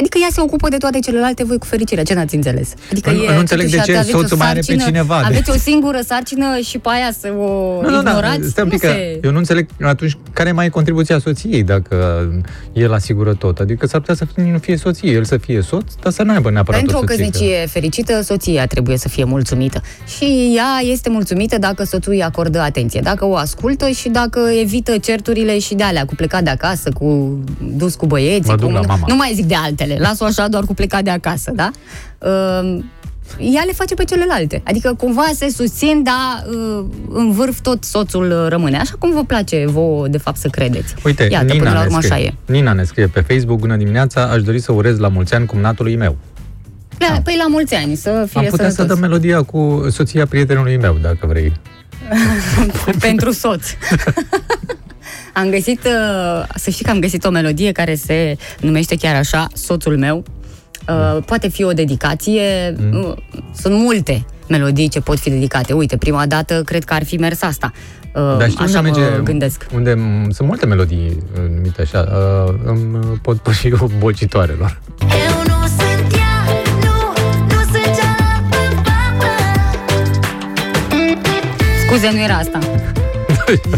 [0.00, 2.02] Adică ea se ocupă de toate celelalte, voi cu fericire.
[2.02, 2.74] Ce n-ați înțeles?
[2.90, 4.84] Adică Nu- e, nu înțeleg totuși, de ce aveți o soțul mai are pe sarcină-
[4.86, 8.48] cineva de- Aveți o singură sarcină și pe aia să o Nu, nu, da, ignorați?
[8.48, 9.18] stai un pic, nu că se...
[9.22, 12.26] eu nu înțeleg atunci care mai e contribuția soției dacă
[12.72, 13.58] el asigură tot.
[13.58, 16.50] Adică s-ar putea să fie- nu fie soție, el să fie soț, dar să n-aibă
[16.50, 17.16] neapărat Pentru o soție.
[17.24, 19.82] căsnicie fericită, soția trebuie să fie mulțumită.
[20.16, 24.98] Și ea este mulțumită dacă soțul îi acordă atenție, dacă o ascultă și dacă evită
[24.98, 27.38] certurile și de alea, cu plecat de acasă, cu
[27.76, 28.50] dus cu băieții.
[28.50, 28.74] Mă duc cu...
[28.74, 29.04] la mama.
[29.08, 31.70] Nu mai zic de altele, las-o așa doar cu plecat de acasă, da?
[32.18, 32.78] Uh,
[33.38, 34.62] ea le face pe celelalte.
[34.64, 38.76] Adică cumva se susțin, dar uh, în vârf tot soțul uh, rămâne.
[38.76, 40.94] Așa cum vă place vouă, de fapt, să credeți.
[41.04, 42.34] Uite, Iată, Nina, până la ne urmă scrie, așa e.
[42.46, 45.96] Nina ne scrie pe Facebook, bună dimineața, aș dori să urez la mulți ani cumnatului
[45.96, 46.16] meu.
[46.98, 47.20] Da.
[47.24, 48.98] Păi la mulți ani, să fie Am putea să sănătos.
[48.98, 51.52] dăm melodia cu soția prietenului meu, dacă vrei.
[53.00, 53.66] pentru soț.
[55.32, 59.46] am găsit, uh, să știi că am găsit o melodie care se numește chiar așa,
[59.54, 60.24] Soțul meu.
[60.88, 63.14] Uh, poate fi o dedicație, uh,
[63.60, 65.72] sunt multe melodii ce pot fi dedicate.
[65.72, 67.72] Uite, prima dată cred că ar fi mers asta.
[68.14, 69.66] Uh, Dar știi așa unde mă merge, gândesc.
[69.74, 72.08] unde m- sunt multe melodii uh, numite așa,
[72.48, 74.80] uh, îmi uh, pot păși eu bocitoarelor.
[75.00, 78.56] Eu nu sunt ea, nu, nu sunt cealaltă
[81.86, 82.58] Scuze, nu era asta.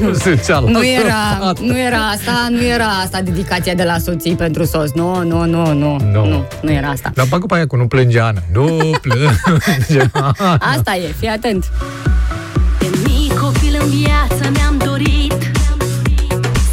[0.01, 0.71] Nu sunt cealaltă.
[0.71, 4.91] Nu era, nu era asta, nu era asta dedicația de la soții pentru soț.
[4.91, 6.27] Nu, nu, nu, nu, Nu.
[6.27, 7.11] nu, nu era asta.
[7.15, 8.41] Dar bagă pe aia cu nu plânge Ana.
[8.53, 10.57] Nu plânge Ana.
[10.77, 11.65] Asta e, fii atent.
[12.79, 15.33] De mic copil în viață mi-am dorit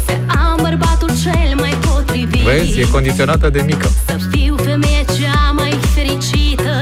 [0.06, 3.90] Să am bărbatul cel mai potrivit Vezi, e condiționată de mică.
[4.06, 6.80] Să fiu femeia cea mai fericită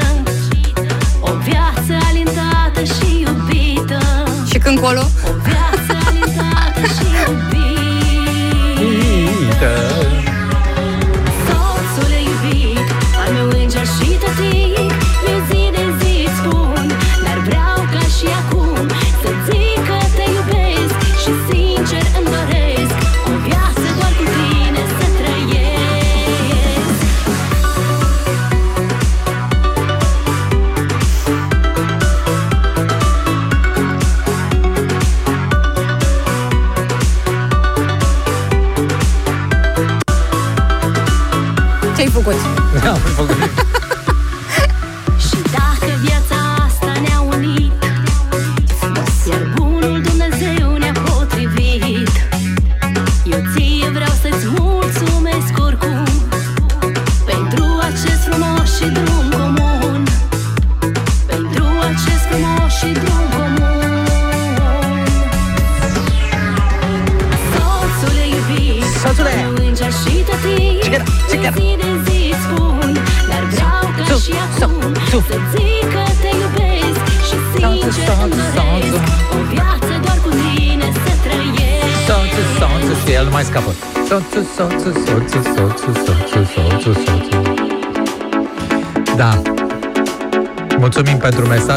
[1.20, 3.98] O viață alintată și iubită
[4.50, 5.00] Și când colo?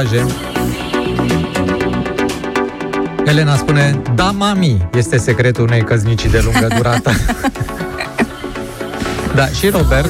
[0.01, 0.25] Mesaje.
[3.25, 7.11] Elena spune, da, mami, este secretul unei căznicii de lungă durată.
[9.35, 10.09] da, și Robert.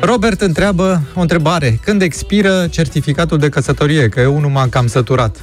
[0.00, 1.78] Robert întreabă o întrebare.
[1.84, 4.08] Când expiră certificatul de căsătorie?
[4.08, 5.36] Că eu unul m-am cam săturat.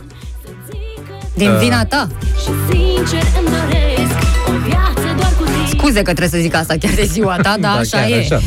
[1.34, 1.58] Din Uh.
[1.60, 2.08] vina ta.
[2.42, 6.74] Și sincer îmi doresc o viață doar cu tine Scuze că trebuie să zic asta
[6.80, 8.18] chiar de ziua ta, dar Da, așa chiar e.
[8.18, 8.42] așa.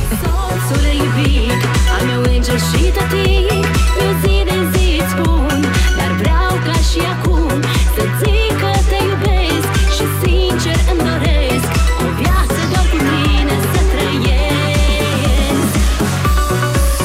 [6.67, 7.49] Ca și acum
[7.95, 11.71] Să zic că te iubesc Și sincer îmi doresc
[12.05, 15.73] O viață doar cu tine să trăiesc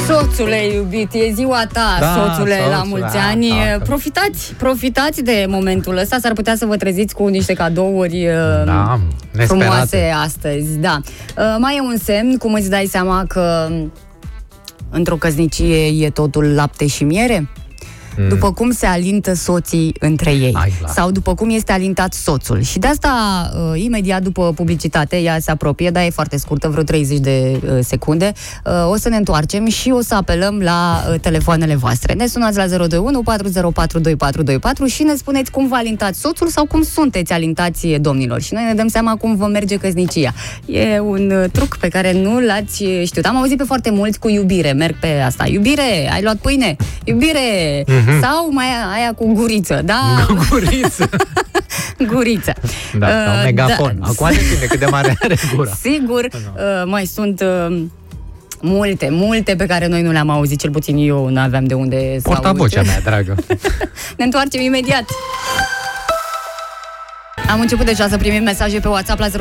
[0.08, 3.48] Soțule iubit, e ziua ta, Da, soțule, la soțule, mulți da, ani.
[3.48, 3.84] da.
[3.84, 8.32] Profitați, profitați de momentul ăsta, s-ar putea să vă treziți cu niște cadouri uh,
[8.64, 9.00] Da,
[9.32, 9.64] nesperate.
[9.64, 10.78] frumoase astăzi.
[10.78, 11.00] Da.
[11.38, 13.68] Uh, Mai e un semn, cum îți dai seama că
[14.90, 17.48] într-o căsnicie e totul lapte și miere?
[18.28, 20.88] După cum se alintă soții între ei Hai, la.
[20.88, 22.62] sau după cum este alintat soțul.
[22.62, 23.12] Și de asta,
[23.72, 27.78] uh, imediat după publicitate, ea se apropie, dar e foarte scurtă, vreo 30 de uh,
[27.80, 28.32] secunde,
[28.64, 32.12] uh, o să ne întoarcem și o să apelăm la uh, telefoanele voastre.
[32.12, 36.82] Ne sunați la 021 404 2424 și ne spuneți cum vă alintați soțul sau cum
[36.82, 38.40] sunteți alintați domnilor.
[38.40, 40.32] Și noi ne dăm seama cum vă merge căsnicia.
[40.66, 43.24] E un uh, truc pe care nu l-ați uh, știut.
[43.24, 45.46] Am auzit pe foarte mulți cu iubire, merg pe asta.
[45.46, 46.76] Iubire, ai luat pâine?
[47.04, 47.84] Iubire!
[48.20, 50.26] Sau mai aia cu guriță, da?
[50.50, 51.08] Guriță.
[52.12, 52.52] Guriță.
[52.98, 53.96] Da, sau Uh, megafon.
[54.00, 54.06] da.
[54.06, 55.70] Acum depinde cât de mare are gura.
[55.82, 57.82] Sigur, uh, mai sunt uh,
[58.60, 62.14] multe, multe pe care noi nu le-am auzit, cel puțin eu nu aveam de unde
[62.20, 62.56] să Porta aud.
[62.56, 63.34] vocea mea, dragă.
[64.16, 65.04] Ne întoarcem imediat.
[67.50, 69.32] Am început deja să primim mesaje pe WhatsApp la 0725333033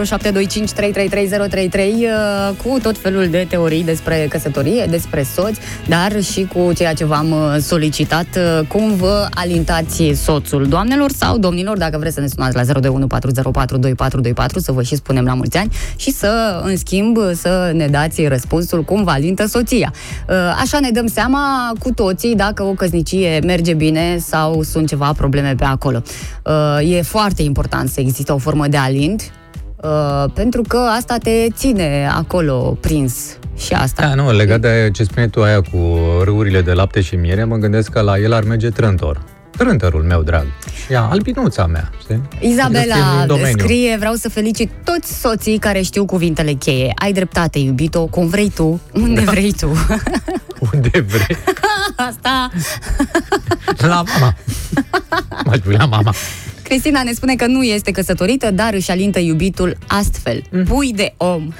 [1.76, 7.06] uh, cu tot felul de teorii despre căsătorie, despre soți, dar și cu ceea ce
[7.06, 12.28] v-am uh, solicitat, uh, cum vă alintați soțul, doamnelor sau domnilor, dacă vreți să ne
[12.28, 17.72] sunați la 02140422424 să vă și spunem la mulți ani și să, în schimb, să
[17.74, 19.94] ne dați răspunsul cum vă alintă soția.
[20.30, 25.14] Uh, Așa ne dăm seama cu toții dacă o căsnicie merge bine sau sunt ceva
[25.18, 26.02] probleme pe acolo.
[26.46, 29.32] Uh, E foarte important să existe o formă de alint,
[29.84, 34.08] uh, pentru că asta te ține acolo prins și asta.
[34.08, 37.56] Da, nu, legat de ce spune tu aia cu râurile de lapte și miere, mă
[37.56, 39.22] gândesc că la el ar merge trântor.
[39.58, 40.46] Trântorul meu drag.
[40.92, 42.22] Ia, albinuța mea, știi?
[42.34, 43.58] Este Izabela din domeniu.
[43.58, 46.92] scrie, vreau să felicit toți soții care știu cuvintele cheie.
[46.96, 49.32] Ai dreptate, iubito, cum vrei tu, unde Da.
[49.32, 49.70] vrei tu.
[50.74, 51.38] Unde vrei.
[52.10, 52.50] Asta.
[53.78, 54.36] La mama.
[55.46, 56.14] M-aș pui la mama.
[56.70, 60.42] Cristina ne spune că nu este căsătorită, dar își alintă iubitul astfel.
[60.52, 60.64] Mm.
[60.64, 61.54] Pui de om.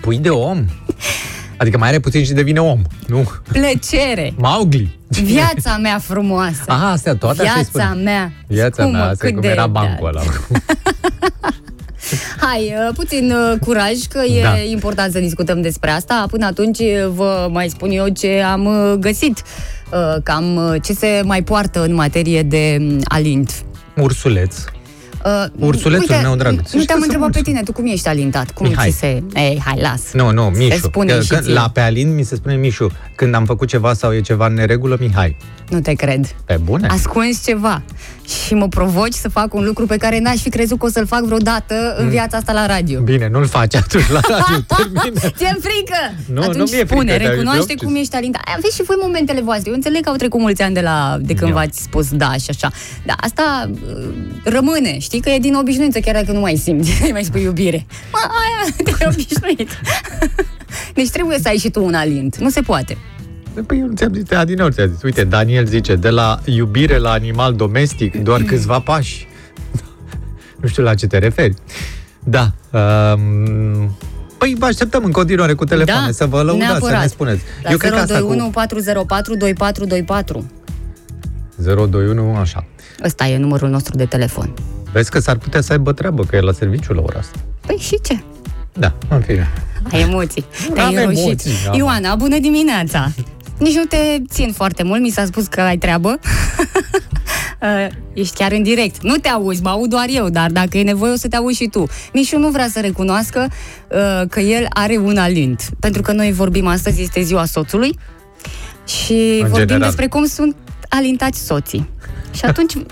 [0.00, 0.64] Pui de om?
[1.56, 3.30] Adică mai are puțin și devine om, nu?
[3.52, 4.32] Plăcere.
[4.38, 4.98] Maugli.
[5.08, 6.62] Viața mea frumoasă.
[6.66, 8.02] Aha, astea toate așa îi Viața spune.
[8.02, 8.32] mea.
[8.46, 9.66] Viața Scumă, mea, asta e cât cum de- era da.
[9.66, 10.20] bancul ăla.
[12.40, 14.58] Hai, uh, puțin uh, curaj, că e Da.
[14.70, 16.26] important să discutăm despre asta.
[16.30, 19.42] Până atunci uh, vă mai spun eu ce am uh, găsit.
[19.92, 23.64] Uh, Cam uh, ce se mai poartă în materie de mm, alint.
[24.02, 24.56] Ursuleț.
[25.24, 26.52] Uh, Ursulețul meu drag.
[26.52, 28.50] Nu Să știi te-am că întrebat sunt pe tine, tu cum ești alintat?
[28.50, 28.90] Cum Mihai.
[28.90, 29.22] ți se...
[29.34, 30.12] Ei, hai, las.
[30.12, 30.76] Nu, nu, Mișu.
[30.76, 31.52] spune Că- și când- ție.
[31.52, 32.90] la pe Alin mi se spune Mișu.
[33.14, 35.36] Când am făcut ceva sau e ceva în neregulă, Mihai.
[35.68, 36.34] Nu te cred.
[36.44, 36.86] Pe bune?
[36.86, 37.82] Ascunzi ceva
[38.30, 41.06] și mă provoci să fac un lucru pe care n-aș fi crezut că o să-l
[41.06, 43.00] fac vreodată în viața asta la radio.
[43.00, 44.56] Bine, nu-l faci atunci la radio.
[44.76, 45.10] Termină.
[45.36, 45.98] Ți-e frică?
[46.32, 48.42] Nu, Atunci nu mi-e spune, frică, dar recunoaște eu- cum ești alintat.
[48.46, 49.68] Ai, Aveți și voi momentele voastre.
[49.68, 51.56] Eu înțeleg că au trecut mulți ani de, la, de când Eu.
[51.56, 52.70] v-ați spus da și așa.
[53.04, 54.08] Dar asta uh,
[54.44, 54.98] rămâne.
[54.98, 56.90] Știi că e din obișnuință, chiar dacă nu mai simți.
[57.04, 57.86] Nu mai spui iubire.
[58.12, 59.70] Mă, aia, te-ai obișnuit.
[60.94, 62.36] deci trebuie să ai și tu un alint.
[62.36, 62.96] Nu se poate.
[63.66, 65.02] Păi eu nu ți-am zis, adineori ți-am zis.
[65.02, 69.28] Uite, Daniel zice, de la iubire la animal domestic, doar câțiva pași.
[70.60, 71.54] nu știu la ce te referi.
[72.24, 72.52] Da.
[72.70, 73.96] Um,
[74.38, 77.00] păi vă așteptăm în continuare cu telefoane da, să vă lăudați, să neapărat.
[77.00, 77.42] ne spuneți.
[77.62, 80.50] La eu cred că asta 021 cu 404 2424.
[81.56, 82.64] 021, așa.
[83.04, 84.54] Ăsta e numărul nostru de telefon.
[84.92, 87.38] Vezi că s-ar putea să aibă treabă, că e la serviciu la ora asta.
[87.66, 88.22] Păi și ce?
[88.72, 89.48] Da, în fine.
[89.92, 90.44] Ai emoții.
[90.74, 91.24] Te-ai am înroșit.
[91.24, 91.76] emoții, da.
[91.76, 93.12] Ioana, bună dimineața!
[93.60, 93.96] Nici nu te
[94.28, 96.18] țin foarte mult, mi s-a spus că ai treabă.
[97.62, 99.02] Uh, Ești chiar în direct.
[99.02, 101.56] Nu te auzi, mă aud doar eu, dar dacă e nevoie o să te auzi
[101.56, 101.86] și tu.
[102.12, 103.48] Mișu nu vrea să recunoască
[103.88, 105.68] uh, că el are un alint.
[105.80, 107.98] Pentru că noi vorbim astăzi, este ziua soțului
[108.86, 109.80] și În vorbim general.
[109.80, 110.56] despre cum sunt
[110.88, 111.88] alintați soții.
[112.34, 112.72] Și atunci...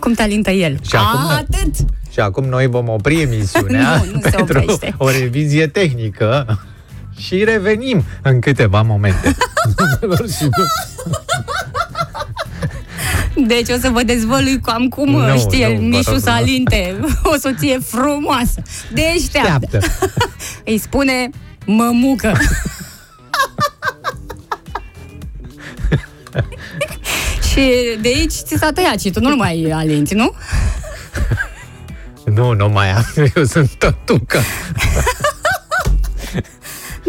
[0.00, 0.78] cum te alintă el?
[0.88, 1.74] Și acum- A, atât!
[2.10, 4.94] Și acum noi vom opri emisiunea Nu, nu se pentru oprește.
[4.98, 6.58] o revizie tehnică
[7.20, 9.36] și revenim în câteva momente.
[9.76, 10.48] Doamnelor și
[13.46, 16.18] Deci o să vă dezvălui cam cum Nu, știe nu, vă Mișu rog, nu.
[16.18, 18.62] Salinte, o soție frumoasă,
[18.92, 19.76] deșteaptă.
[19.76, 19.78] Așteaptă.
[20.70, 21.30] Îi spune
[21.66, 22.32] mămucă.
[27.50, 30.34] și de aici ți s-a tăiat și tu nu mai alinți, nu?
[32.34, 33.04] Nu, nu mai am.
[33.34, 34.40] Eu sunt tătucă.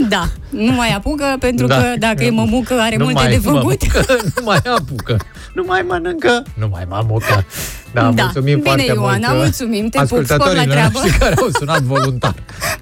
[0.09, 1.75] Da, nu mai apucă pentru Da.
[1.75, 3.63] că dacă e mămucă are nu multe mai de făcut.
[3.93, 5.17] Mămucă, nu mai apucă.
[5.53, 6.43] Nu mai mănâncă.
[6.53, 7.45] Nu mai mămucă.
[7.93, 8.23] Da, Da.
[8.23, 9.31] mulțumim Bine, foarte Ioana, mult.
[9.31, 10.99] uh, mulțumim, te pup, spor la ascultătorilor treabă.
[10.99, 12.33] noștri care au sunat voluntar.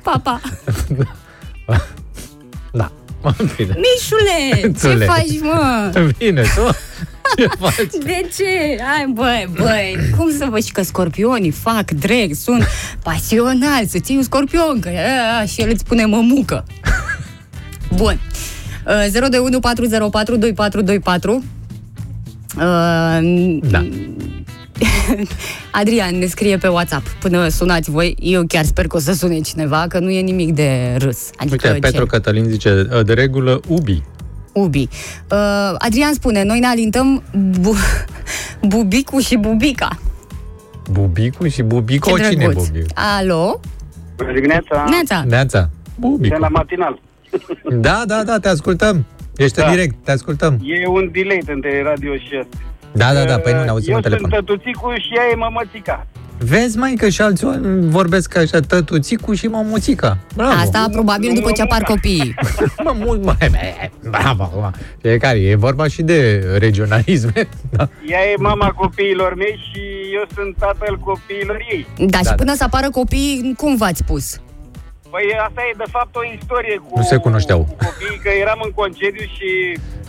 [0.01, 0.41] Pa, pa.
[2.71, 2.91] Da.
[3.55, 3.75] Bine.
[3.77, 5.07] Mișule, ce Înțeleg.
[5.09, 5.91] faci, mă?
[6.17, 6.69] Bine, tu?
[7.37, 8.03] Ce faci?
[8.03, 8.81] De ce?
[8.83, 12.67] Hai, băi, băi, cum să văd și că scorpionii fac drag, sunt
[13.03, 14.89] pasionali, să ții un scorpion, că
[15.41, 16.65] a, și el îți spune mămucă.
[17.95, 18.19] Bun.
[18.85, 21.43] Uh, 021 404 2424
[22.57, 23.87] Uh, Da.
[25.71, 29.39] Adrian ne scrie pe WhatsApp Până sunați voi, eu chiar sper că o să sune
[29.39, 32.05] cineva Că nu e nimic de râs Adică Uite, Petru ce?
[32.05, 34.01] Cătălin zice, de regulă, ubi.
[34.53, 34.87] Ubi
[35.31, 35.37] uh,
[35.77, 37.23] Adrian spune, noi ne alintăm
[37.59, 37.75] bu-
[38.67, 39.89] Bubicu și Bubica
[40.91, 42.67] Bubicu și Bubico, Ce cine e drăguț.
[42.67, 42.85] Bubicu?
[43.19, 43.59] Alo?
[44.15, 44.85] Bună dimineața!
[44.89, 45.59] Neața Neața.
[45.61, 46.37] De Bubicu.
[46.39, 46.99] la matinal.
[47.81, 49.05] Da, da, da, te ascultăm.
[49.37, 49.65] Ești Da.
[49.65, 50.59] în direct, te ascultăm.
[50.63, 52.57] E un delay între radio și asta.
[52.91, 54.29] Da, da, da, păi nu ne auzim Eu în telefon.
[54.29, 56.07] sunt tătuțicul și ea e mămățica.
[56.39, 60.17] Vezi, mai că și alții oameni vorbesc așa, tătuțicu și mămuțica.
[60.35, 60.51] Bravo.
[60.51, 62.35] Asta probabil după ce apar copiii
[62.83, 63.35] Mă, mult, mă,
[64.09, 64.71] bravo, acum.
[65.01, 67.47] Fiecare, e vorba și de regionalisme.
[67.69, 67.89] Da.
[68.07, 69.79] Ea e mama copiilor mei și
[70.13, 71.87] eu sunt tatăl copiilor ei.
[72.07, 72.33] Da, și da.
[72.33, 74.25] până să apară copii, cum v-ați pus?
[75.09, 77.59] Păi asta e de fapt o istorie cu, Nu se cunoșteau.
[77.59, 79.49] cu copiii, că eram în concediu și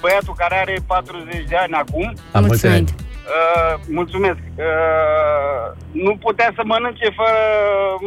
[0.01, 2.87] băiatul care are 40 de ani acum, Am mulți Mulțumim.
[3.21, 3.33] Ani.
[3.37, 5.65] uh, mulțumesc, uh,
[6.07, 7.41] nu putea să mănânce fără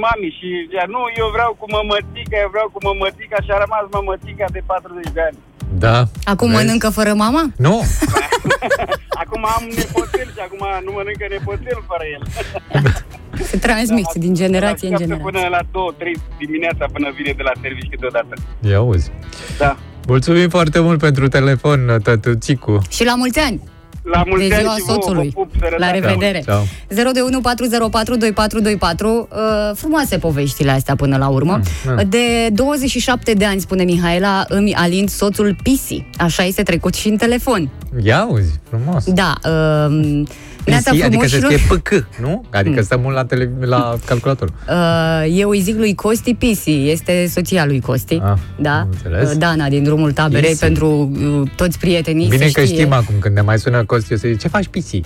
[0.06, 3.84] mami și zicea, nu, eu vreau cu mămățica, eu vreau cu mămățica și a rămas
[3.98, 5.38] mămățica de 40 de ani.
[5.86, 5.98] Da.
[6.34, 6.58] Acum Vezi?
[6.60, 7.44] mănâncă fără mama?
[7.68, 7.76] Nu,
[9.24, 12.24] Acum am nepoțel și acum nu mănâncă nepoțel fără el.
[13.52, 15.32] Se transmite din generație în Așteaptă generație.
[15.32, 18.34] până la 2-3 dimineața până vine de la serviciu câteodată.
[18.60, 19.12] ia auzi.
[19.58, 19.76] Da.
[20.08, 22.82] Mulțumim foarte mult pentru telefon, tătuțicu.
[22.90, 23.62] Și la mulți ani!
[24.04, 25.32] La mulți De ani ziua și vouă, soțului.
[25.36, 25.78] vă pup, sănătate.
[25.80, 26.42] La revedere!
[26.46, 26.64] Ceau.
[26.88, 31.52] 021 404 2424 uh, Frumoase poveștile astea până la urmă
[31.86, 32.10] Mm, mm.
[32.10, 37.18] De 27 de ani, spune Mihaela Îmi alint soțul Pisi Așa este trecut și în
[37.18, 37.70] telefon
[38.04, 39.04] Ia auzi, frumos.
[39.06, 40.32] Da, uh, Neața
[40.64, 42.46] PC, adică se frumoșilor scrie PC, nu?
[42.52, 42.84] Adică Mm.
[42.84, 44.50] stă mult la, tele, la calculator.
[44.70, 48.20] Uh, eu îi zic lui Costi Pisi, este soția lui Costi.
[48.24, 48.80] Ah, da?
[48.80, 49.32] am înțeles.
[49.32, 50.60] Uh, Dana din drumul taberei Pisi.
[50.60, 51.12] pentru
[51.42, 52.28] uh, toți prietenii.
[52.28, 52.76] Bine să că știe.
[52.78, 55.06] știm acum când ne mai sună Costi, o să zice, ce faci PC?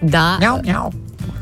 [0.00, 0.36] Da.
[0.38, 0.92] Miau, miau.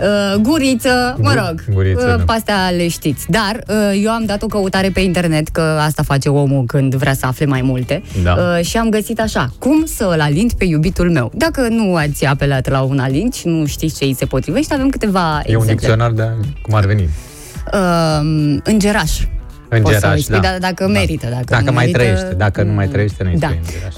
[0.00, 2.22] Uh, guriță, mă Gu- rog, guriță, uh, da.
[2.26, 3.24] pe astea le știți.
[3.30, 7.14] Dar uh, eu am dat o căutare pe internet, că asta face omul când vrea
[7.14, 8.32] să afle mai multe, Da.
[8.58, 11.32] uh, și am găsit așa, cum să îl alint pe iubitul meu.
[11.34, 14.88] Dacă nu ați apelat la un alint și nu știți ce îi se potrivește, avem
[14.88, 15.74] câteva E un exemple.
[15.74, 16.28] dicționar de
[16.62, 17.08] cum ar veni.
[17.72, 19.20] Uh, îngeraș.
[19.68, 20.48] În Poți să geraș, îi spui, da.
[20.48, 21.26] dar dacă merită.
[21.30, 23.46] Dacă, Dacă nu mai merită, trăiește, dacă nu mai trăiește, nu-i da.
[23.46, 23.94] spui în geraș.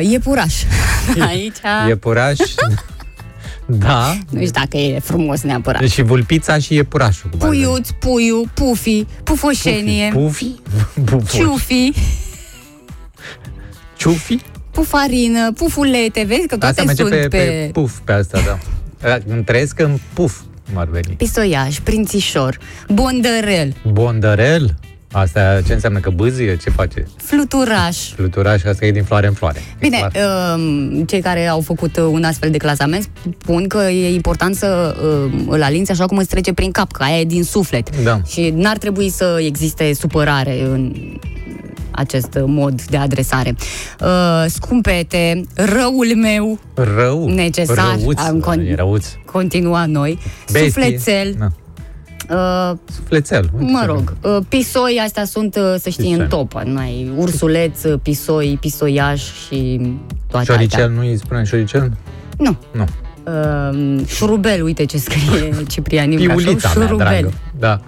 [0.00, 0.54] Uh, iepuraș.
[1.28, 1.56] Aici,
[1.88, 2.36] Iepuraș,
[3.70, 4.18] da.
[4.30, 5.88] nu știu dacă e frumos neapărat.
[5.88, 7.30] Și vulpița și iepurașul.
[7.30, 7.62] cum ar veni.
[7.62, 10.54] Puiuț, puiu, pufi, pufoșenie, Pufi?
[11.04, 11.36] Pufi?
[11.38, 11.92] ciufi,
[13.96, 14.38] Ciufi?
[14.70, 18.40] pufarină, pufulete, vezi că toate Asta merge sunt pe, pe, pe puf, pe asta,
[19.00, 19.18] da.
[19.26, 20.38] Îmi trăiesc în puf,
[20.68, 21.14] cum ar veni.
[21.16, 22.58] pisoiaș, prințișor,
[22.88, 24.74] bondărel, Bondărel?
[25.12, 25.98] Asta ce înseamnă?
[25.98, 26.56] Că bâzie?
[26.56, 27.06] Ce face?
[27.16, 27.96] fluturaș.
[28.14, 29.58] Fluturaș, asta e din floare în floare.
[29.58, 30.12] E Bine, clar.
[30.56, 33.08] um, cei care au făcut uh, un astfel de clasament
[33.40, 34.96] spun că e important să
[35.26, 38.02] uh, îl alinți așa cum îți trece prin cap, că aia e din suflet.
[38.02, 38.20] Da.
[38.26, 40.94] Și n-ar trebui să existe supărare în
[41.90, 43.54] acest mod de adresare.
[44.00, 47.28] Uh, scumpete, răul meu, Rău.
[47.28, 48.20] necesar, Răuț.
[48.20, 49.06] am con- E răuț.
[49.24, 50.18] continua noi,
[50.52, 50.70] Bestie.
[50.70, 51.46] sufletel, Da.
[52.30, 53.50] Uh, Sufletel.
[53.58, 56.28] Uite mă ce rog, uh, pisoi, astea sunt, uh, să știi, în Pisoi.
[56.28, 56.60] top.
[56.62, 59.80] Noi, ursuleț, uh, pisoi, pisoiaș și
[60.30, 60.94] toate Șoricel, altea.
[60.96, 61.92] nu îi spune șoricel?
[62.38, 62.56] Nu.
[62.72, 62.84] Nu.
[63.24, 67.06] Uh, șurubel, uite ce scrie Ciprian Ivcașov, Piulița mea, șurubel.
[67.06, 67.32] dragă.
[67.58, 67.80] Da.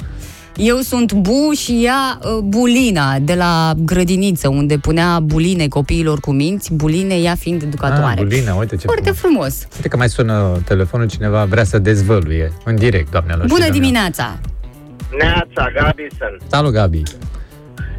[0.57, 6.31] Eu sunt Bu și ea uh, Bulina, de la grădiniță, unde punea buline copiilor cu
[6.33, 8.21] minți, buline ea fiind educatoare.
[8.21, 9.41] Ah, Bulina, uite ce Foarte frumos.
[9.59, 9.75] frumos.
[9.77, 13.83] Uite că mai sună telefonul, cineva vrea să dezvăluie în direct, doamnelor și Bună domnilor.
[13.83, 14.39] dimineața!
[15.19, 16.51] Neața, Gabi sunt.
[16.51, 17.03] Salut, Gabi.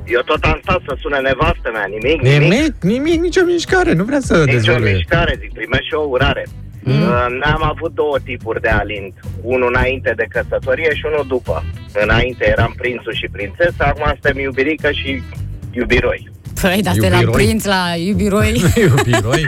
[0.06, 2.50] Eu tot am stat să sune nevastă mea, nimic, nimic.
[2.52, 4.92] Nimic, nimic, nicio mișcare, nu vrea să Nici o dezvolte.
[4.92, 6.48] mișcare, zic, primești și o urare.
[6.84, 7.42] Mm.
[7.44, 9.14] Am avut două tipuri de alint.
[9.42, 11.64] Unul înainte de căsătorie și unul după.
[12.04, 15.22] Înainte eram prințul și prințesa, acum suntem iubirică și
[15.72, 16.30] iubiroi.
[16.62, 17.44] Păi, dar de la Iubiroi.
[17.44, 19.46] prinț la iubiroi, Iubiroi.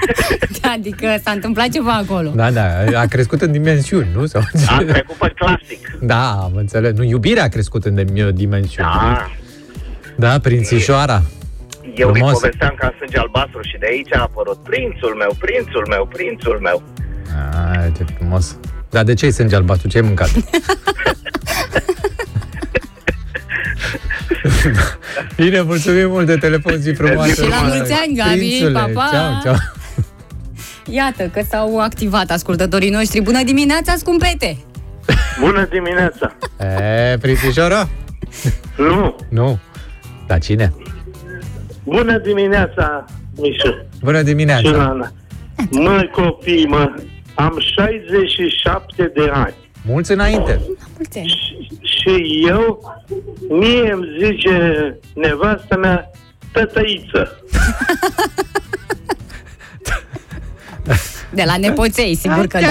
[0.74, 2.30] adică s-a întâmplat ceva acolo.
[2.36, 2.66] Da, da,
[2.96, 4.26] a crescut în dimensiuni, nu?
[4.26, 4.42] Sau
[4.78, 5.98] Am trecut pe clasic.
[6.02, 6.94] Da, am înțeles.
[6.94, 8.90] Nu, iubirea a crescut în dim- dimensiuni.
[8.92, 9.32] Da.
[10.16, 11.22] Da, prințișoara.
[11.96, 12.32] Eu îi Frumos.
[12.34, 16.84] povesteam ca sânge albastru și de aici a apărut prințul meu, prințul meu, prințul meu.
[17.36, 18.58] Ah, ce frumos.
[18.90, 19.88] Dar de ce ai sânge albastru?
[19.88, 20.30] Ce ai mâncat?
[25.36, 27.44] Bine, mulțumim mult de telefon, zi frumoasă.
[27.44, 29.10] Și la mulți ani, Gabi, Prințule, pa, pa.
[29.12, 29.56] Ceau, ceau.
[30.86, 33.22] Iată că s-au activat ascultătorii noștri.
[33.22, 34.58] Bună dimineața, scumpete!
[35.40, 36.36] Bună dimineața!
[37.12, 37.90] E, prințișoara?
[38.78, 39.16] Nu!
[39.30, 39.60] Nu.
[40.28, 40.74] Dar cine?
[41.84, 43.06] Bună dimineața,
[43.36, 43.86] Mișu!
[44.02, 44.70] Bună Și dimineața.
[44.70, 45.12] Lana.
[45.72, 46.94] Mă, copii, mă,
[47.34, 49.54] am 67 de ani.
[49.86, 50.62] Mulți înainte.
[50.96, 51.68] Mulți ani.
[51.82, 52.96] Și eu,
[53.50, 56.12] mie îmi zice nevastă mea,
[56.52, 57.32] tătăiță.
[61.34, 62.68] De la nepoței, sigur că da.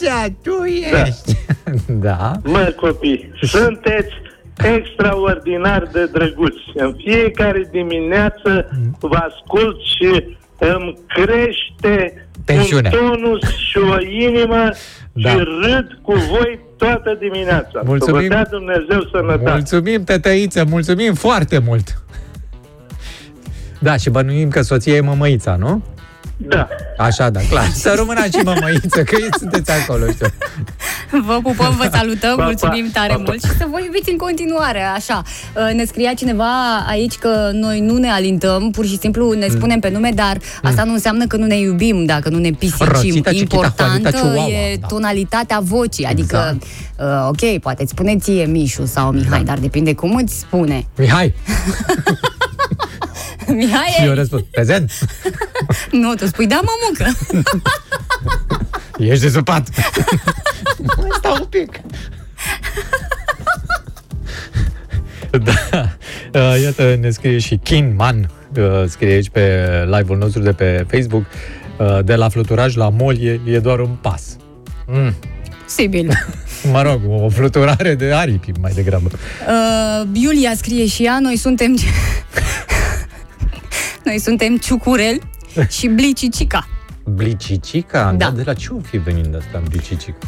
[0.00, 0.26] Da.
[0.42, 1.36] tu ești.
[1.86, 2.32] Da.
[2.44, 4.12] Mă, copii, sunteți
[4.76, 6.62] extraordinar de drăguți.
[6.74, 8.68] În fiecare dimineață
[9.00, 12.90] vă ascult și îmi crește Tensiunea.
[13.02, 14.68] un tonus și o inimă
[15.12, 15.30] Da.
[15.30, 17.80] și râd cu voi toată dimineața.
[17.84, 18.20] Mulțumim.
[18.20, 19.50] Să vă dea Dumnezeu sănătate.
[19.50, 22.02] Mulțumim, tătăiță, mulțumim foarte mult.
[23.80, 25.82] Da, și bănuim că soția e mămăița, nu?
[26.48, 26.68] Da.
[26.98, 27.68] Așa, da, clar.
[27.74, 30.26] Să rămână și mămăiță, că sunteți acolo, știu.
[31.26, 32.44] Vă pupăm, vă salutăm, Pa, pa.
[32.44, 33.22] mulțumim tare Pa, pa.
[33.26, 35.22] mult și să vă iubiți în continuare, așa.
[35.56, 39.38] Uh, Ne scria cineva aici că noi nu ne alintăm, pur și simplu Mm.
[39.38, 42.50] ne spunem pe nume, dar asta nu înseamnă că nu ne iubim, dacă nu ne
[42.50, 42.86] pisicim.
[42.86, 44.86] Rosita, chiquita, Importantă Juanita, Chihuahua, e da.
[44.86, 46.62] tonalitatea vocii, adică, Exact.
[46.98, 50.86] uh, ok, poate îți spune ție Mișu sau Mihai, dar depinde cum îți spune.
[50.96, 51.34] Mihai,
[53.54, 54.92] Mihai, și eu răspund, prezent,
[56.02, 57.18] nu, tu spui da, mămucă.
[59.12, 59.68] ești de supat.
[61.16, 61.80] Stau un pic.
[65.44, 65.88] Da,
[66.34, 70.86] Uh, iată, ne scrie și Kin Man, uh, scrie aici pe live-ul nostru de pe
[70.90, 71.24] Facebook,
[71.78, 74.36] uh, de la fluturaj la mol e, e doar un pas.
[74.86, 75.14] Mm.
[75.66, 76.10] Sibil.
[76.70, 79.10] Mă rog, o fluturare de aripi mai degrabă.
[79.12, 81.76] Uh, Iulia scrie și ea, noi suntem...
[84.12, 85.18] noi suntem ciucurel
[85.76, 86.68] și blicicica.
[87.04, 88.14] Blicicica?
[88.16, 88.26] Da.
[88.26, 88.30] Da.
[88.36, 90.18] De la ce o fi venind asta, blicicica?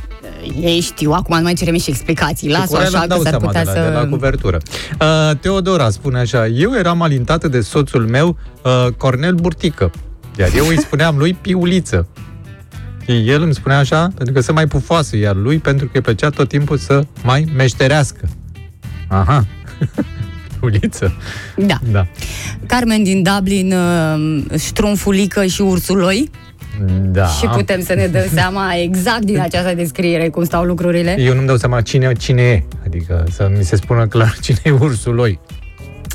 [0.60, 2.50] Ei știu, acum nu mai cerem și explicații.
[2.50, 3.88] Las-o Cu care așa îmi că dau s-ar seama putea de la, să...
[3.88, 4.58] de la cuvertură.
[5.00, 9.90] Uh, Teodora spune așa, eu eram alintată de soțul meu, uh, Cornel Burtică,
[10.38, 12.06] iar eu îi spuneam lui Piuliță.
[13.04, 16.00] Și el îmi spunea așa, pentru că se mai pufoasă, iar lui pentru că îi
[16.00, 18.28] plăcea tot timpul să mai meșterească.
[19.08, 19.46] Aha.
[20.70, 21.12] Piuliță.
[21.56, 21.78] Da.
[21.92, 22.06] Da.
[22.66, 26.30] Carmen din Dublin, uh, ștrumfulică și ursuloi.
[27.02, 27.26] Da.
[27.26, 31.16] Și putem să ne dăm seama exact din această descriere cum stau lucrurile.
[31.18, 32.62] Eu nu-mi dau seama cine, cine e.
[32.86, 35.38] Adică să mi se spună clar cine e ursul lui.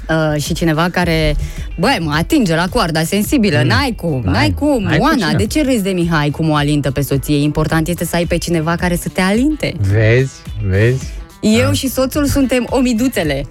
[0.10, 1.36] Uh, și cineva care,
[1.78, 4.84] băi, mă atinge la coarda sensibilă, n-ai cum, N-ai- n-ai cum.
[4.84, 5.34] n-ai cu Oana, cine.
[5.38, 7.38] de ce râzi de Mihai cum o alintă pe soție?
[7.42, 9.74] Important este să ai pe cineva care să te alinte.
[9.92, 10.34] Vezi?
[10.68, 11.08] Vezi?
[11.42, 13.46] Eu și soțul suntem omiduțele.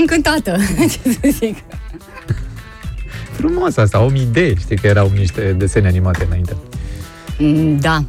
[0.00, 0.56] Încântată,
[0.92, 1.56] ce să zic.
[3.32, 4.54] Frumos asta, om idee.
[4.54, 6.56] Știi că erau niște desene animate înainte.
[7.38, 8.04] Mm, Da.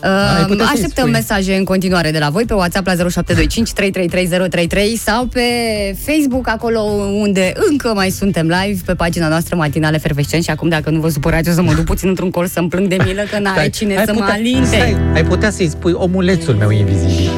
[0.00, 1.10] Ai Uh, putea să-i așteptăm spui.
[1.10, 5.40] mesaje în continuare de la voi pe WhatsApp la 0725 333033 sau pe
[6.06, 6.80] Facebook, acolo
[7.20, 11.08] unde încă mai suntem live pe pagina noastră matinale Fervescent și acum dacă nu vă
[11.08, 13.70] supărați o să mă duc puțin într-un col să-mi plâng de milă că n-are Stai,
[13.70, 14.66] cine ai să mă putea- alinte.
[14.76, 17.30] Stai, ai putea să-i spui omulețul meu invizibil.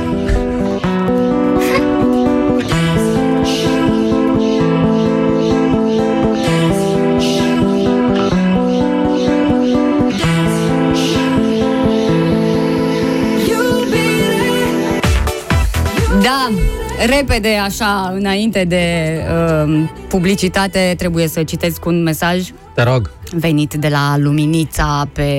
[17.19, 19.19] Repede așa, înainte de
[19.67, 23.11] uh, publicitate, trebuie să citesc un mesaj Te rog.
[23.33, 25.31] venit de la Luminița pe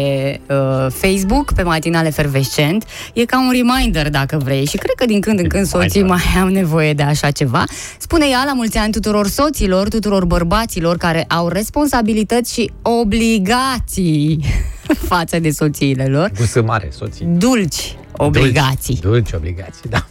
[0.50, 0.58] uh,
[0.90, 2.86] Facebook, pe Matinale Fervescent.
[3.14, 6.22] E ca un reminder, dacă vrei, și cred că din când în când soții mai
[6.42, 7.64] au nevoie de așa ceva.
[7.98, 14.46] Spune ea la mulți ani tuturor soților, tuturor bărbaților care au responsabilități și obligații
[15.10, 16.32] față de soțiile lor.
[16.38, 17.26] Gusă mare, soții.
[17.26, 18.98] Dulci obligații.
[19.02, 20.06] Dulci, dulci obligații, da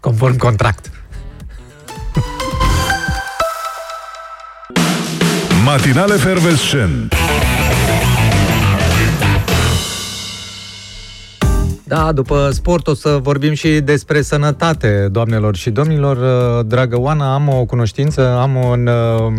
[0.00, 0.90] conform contract.
[5.64, 7.14] Matinale Fervescent
[11.88, 16.16] Da, după sport o să vorbim și despre sănătate, doamnelor și domnilor.
[16.16, 19.32] Uh, Dragă Oana, am o cunoștință, am un, uh,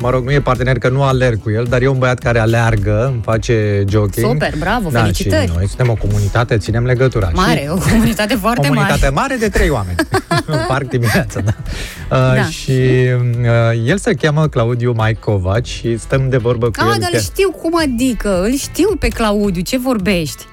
[0.00, 2.38] mă rog, nu e partener că nu alerg cu el, dar e un băiat care
[2.38, 4.26] aleargă, îmi face jogging.
[4.26, 5.46] Super, bravo, da, felicitări.
[5.46, 7.30] Și noi suntem o comunitate, ținem legătura.
[7.34, 9.14] Mare, și o comunitate foarte o comunitate mare.
[9.14, 9.96] mare de trei oameni.
[10.46, 11.52] în parc dimineața, da.
[12.10, 12.44] Uh, Da.
[12.44, 16.90] Și uh, el se cheamă Claudiu Maicovaci și stăm de vorbă cu Ah, el.
[16.90, 20.44] dar chiar- îl știu cum adică, îl știu pe Claudiu, ce vorbești?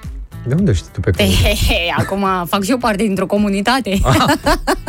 [0.46, 1.36] De unde știi tu pe Claudiu?
[1.44, 3.98] Ehehe, acum fac și eu parte dintr-o comunitate.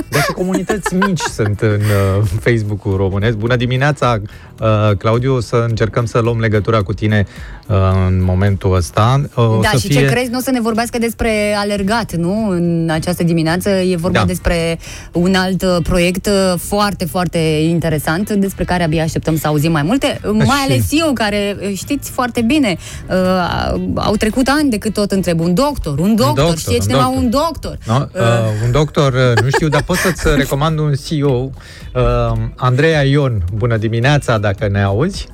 [0.10, 3.38] Deci comunități mici sunt în uh, Facebook-ul românesc.
[3.38, 4.22] Bună dimineața,
[4.60, 7.26] uh, Claudiu, o să încercăm să luăm legătura cu tine
[7.68, 7.76] uh,
[8.08, 9.22] în momentul ăsta.
[9.36, 12.50] Uh, o da, să și ce crezi, nu o să ne vorbească despre alergat, nu?
[12.50, 14.26] În această dimineață e vorba Da.
[14.26, 14.80] despre
[15.12, 19.84] un alt uh, proiect uh, foarte, foarte interesant, despre care abia așteptăm să auzim mai
[19.84, 22.78] multe, uh, mai Și- ales eu, care uh, știți foarte bine,
[23.10, 26.80] uh, au trecut ani de cât tot întreb, un doctor, un doctor, doctor, știe un
[26.82, 27.24] cineva doctor.
[27.24, 27.78] un doctor.
[27.86, 27.96] No?
[28.22, 31.50] Uh, un doctor, uh, nu știu, dar pot să-ți recomand un CEO.
[31.96, 35.28] Uh, Andreea Ion, bună dimineața, dacă ne auzi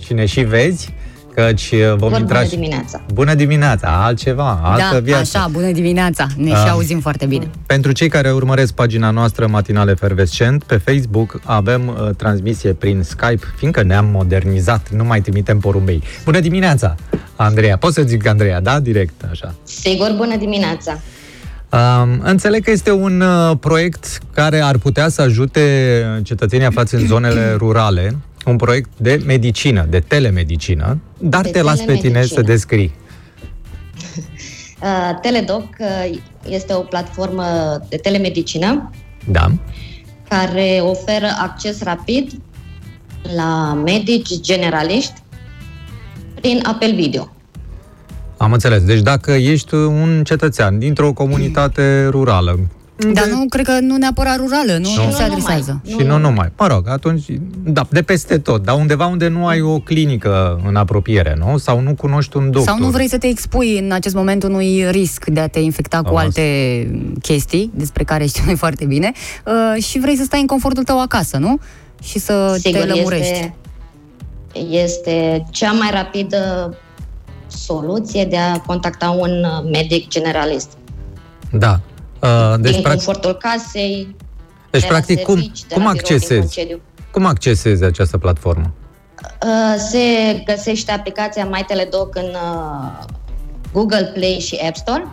[0.00, 0.94] și ne și vezi,
[1.34, 2.48] căci uh, vom Bună intra și...
[2.48, 3.00] dimineața.
[3.12, 5.38] Bună dimineața, altceva, altă da, viață.
[5.38, 6.56] așa, bună dimineața, ne Ah.
[6.64, 7.48] și auzim foarte bine.
[7.66, 13.40] Pentru cei care urmăresc pagina noastră Matinal Efervescent, pe Facebook avem uh, transmisie prin Skype,
[13.56, 16.02] fiindcă ne-am modernizat, nu mai trimitem porumbei.
[16.24, 16.94] Bună dimineața,
[17.36, 17.76] Andreea.
[17.76, 18.80] Pot să zic Andreea, da?
[18.80, 19.54] Direct, așa.
[19.62, 20.98] Sigur, bună dimineața.
[22.02, 25.60] Um, înțeleg că este un uh, proiect care ar putea să ajute
[26.22, 31.76] cetățenii aflați în zonele rurale, un proiect de medicină, de telemedicină, dar De te las
[31.78, 32.40] pe tine telemedicină.
[32.40, 32.92] să descrii.
[34.82, 36.18] Uh, Teledoc uh,
[36.48, 37.44] este o platformă
[37.88, 38.90] de telemedicină
[39.30, 39.52] Da?
[40.28, 42.30] care oferă acces rapid
[43.36, 45.12] la medici generaliști
[46.34, 47.32] prin apel video.
[48.36, 48.84] Am înțeles.
[48.84, 52.58] Deci dacă ești un cetățean dintr-o comunitate rurală,
[52.96, 55.80] Dar nu, cred că nu neapărat rurală, nu, nu se adresează.
[55.86, 56.52] Și nu numai.
[56.58, 57.24] Mă rog, atunci,
[57.64, 61.58] da, de peste tot, dar undeva unde nu ai o clinică în apropiere, nu?
[61.58, 62.62] Sau nu cunoști un doctor.
[62.62, 66.02] Sau nu vrei să te expui în acest moment unui risc de a te infecta
[66.02, 66.42] cu Am alte
[67.22, 69.12] chestii, despre care știu noi foarte bine,
[69.46, 71.58] uh, și vrei să stai în confortul tău acasă, nu?
[72.02, 73.32] Și să te lămurești.
[73.32, 73.54] este,
[74.70, 76.74] este cea mai rapidă
[77.46, 80.68] soluție de a contacta un uh, medic generalist.
[81.50, 81.80] Da.
[82.24, 84.16] Uh, Deci, deci, din practic, confortul casei,
[84.70, 86.40] deci, de la practic cum, servici, de cum la birou, din accesezi?
[86.40, 86.80] concediu.
[87.10, 88.72] Cum accesezi această platformă?
[89.42, 89.98] Uh, se
[90.46, 93.04] găsește aplicația My Teledoc în uh,
[93.72, 95.06] Google Play și App Store.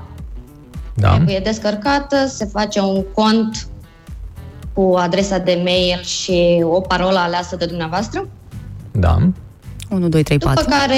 [0.94, 1.14] Da.
[1.16, 3.68] Trebuie descărcată, se face un cont
[4.74, 8.28] cu adresa de mail și o parolă aleasă de dumneavoastră,
[8.92, 9.18] Da.
[9.90, 10.70] 1, 2, 3, după 4.
[10.70, 10.96] care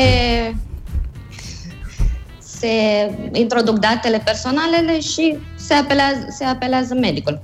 [2.63, 7.41] se introduc datele personalele și se apelează, se apelează medicul.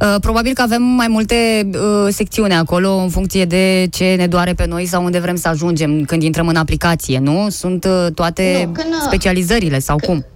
[0.00, 4.54] Uh, Probabil că avem mai multe uh, secțiuni acolo în funcție de ce ne doare
[4.54, 7.48] pe noi sau unde vrem să ajungem când intrăm în aplicație, nu?
[7.50, 10.26] Sunt uh, toate Nu, când, uh, specializările sau cum?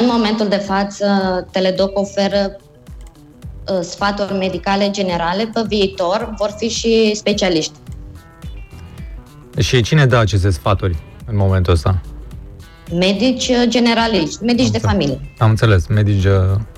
[0.00, 1.06] În momentul de față,
[1.50, 2.56] Teledoc oferă
[3.68, 7.72] uh, sfaturi medicale generale, pe viitor vor fi și specialiști.
[9.58, 10.96] Și cine dă aceste sfaturi
[11.26, 12.00] în momentul ăsta?
[12.98, 15.20] Medici uh, generaliști, medici de familie.
[15.38, 16.32] Am înțeles, medici uh,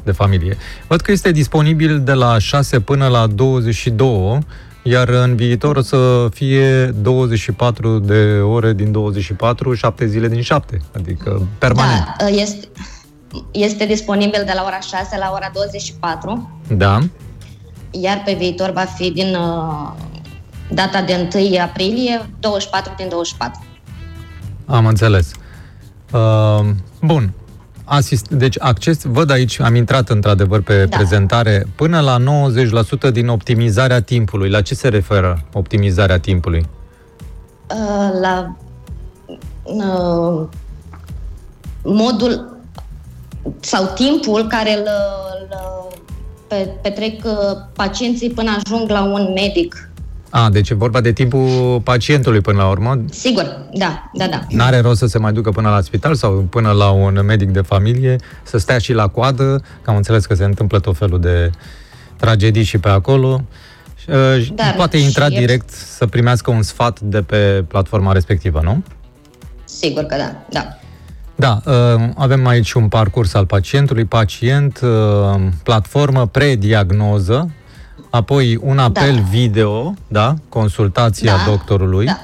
[0.05, 0.57] de familie.
[0.87, 4.39] Văd că este disponibil de la 6 până la 22,
[4.83, 10.81] iar în viitor o să fie 24 de ore din 24, 7 zile din 7,
[10.97, 12.15] adică permanent.
[12.19, 12.69] Da, uh, este,
[13.51, 16.99] este disponibil de la ora 6 la ora 24, Da.
[17.91, 19.93] iar pe viitor va fi din uh,
[20.71, 23.65] data de 1 aprilie, 24 din 24.
[24.67, 25.31] Am înțeles.
[26.15, 26.67] Uh,
[27.03, 27.33] bun.
[27.85, 30.97] Asist, deci acces, văd aici, am intrat într-adevăr pe da.
[30.97, 32.19] prezentare, până la
[33.09, 34.51] 90% din optimizarea timpului.
[34.51, 36.67] La ce se referă optimizarea timpului?
[37.71, 38.57] Uh, la
[39.62, 40.49] uh,
[41.83, 42.59] modul
[43.61, 44.89] sau timpul care îl,
[45.41, 45.59] îl
[46.47, 47.33] pe, petrec uh,
[47.73, 49.89] pacienții până ajung la un medic.
[50.37, 53.01] A, deci e vorba de timpul pacientului până la urmă.
[53.11, 54.41] Sigur, da, da, da.
[54.49, 57.61] N-are rost să se mai ducă până la spital sau până la un medic de
[57.61, 61.51] familie, să stea și la coadă, că am înțeles că se întâmplă tot felul de
[62.16, 63.45] tragedii și pe acolo.
[63.97, 68.12] Și, uh, Dar poate și intra el- direct să primească un sfat de pe platforma
[68.12, 68.82] respectivă, nu?
[69.64, 70.78] Sigur că da, da.
[71.37, 77.51] Da, uh, avem aici un parcurs al pacientului, pacient, uh, platformă, prediagnoză,
[78.15, 79.21] apoi un apel Da.
[79.31, 80.35] video, da?
[80.49, 82.07] Consultația Da, doctorului.
[82.07, 82.19] da.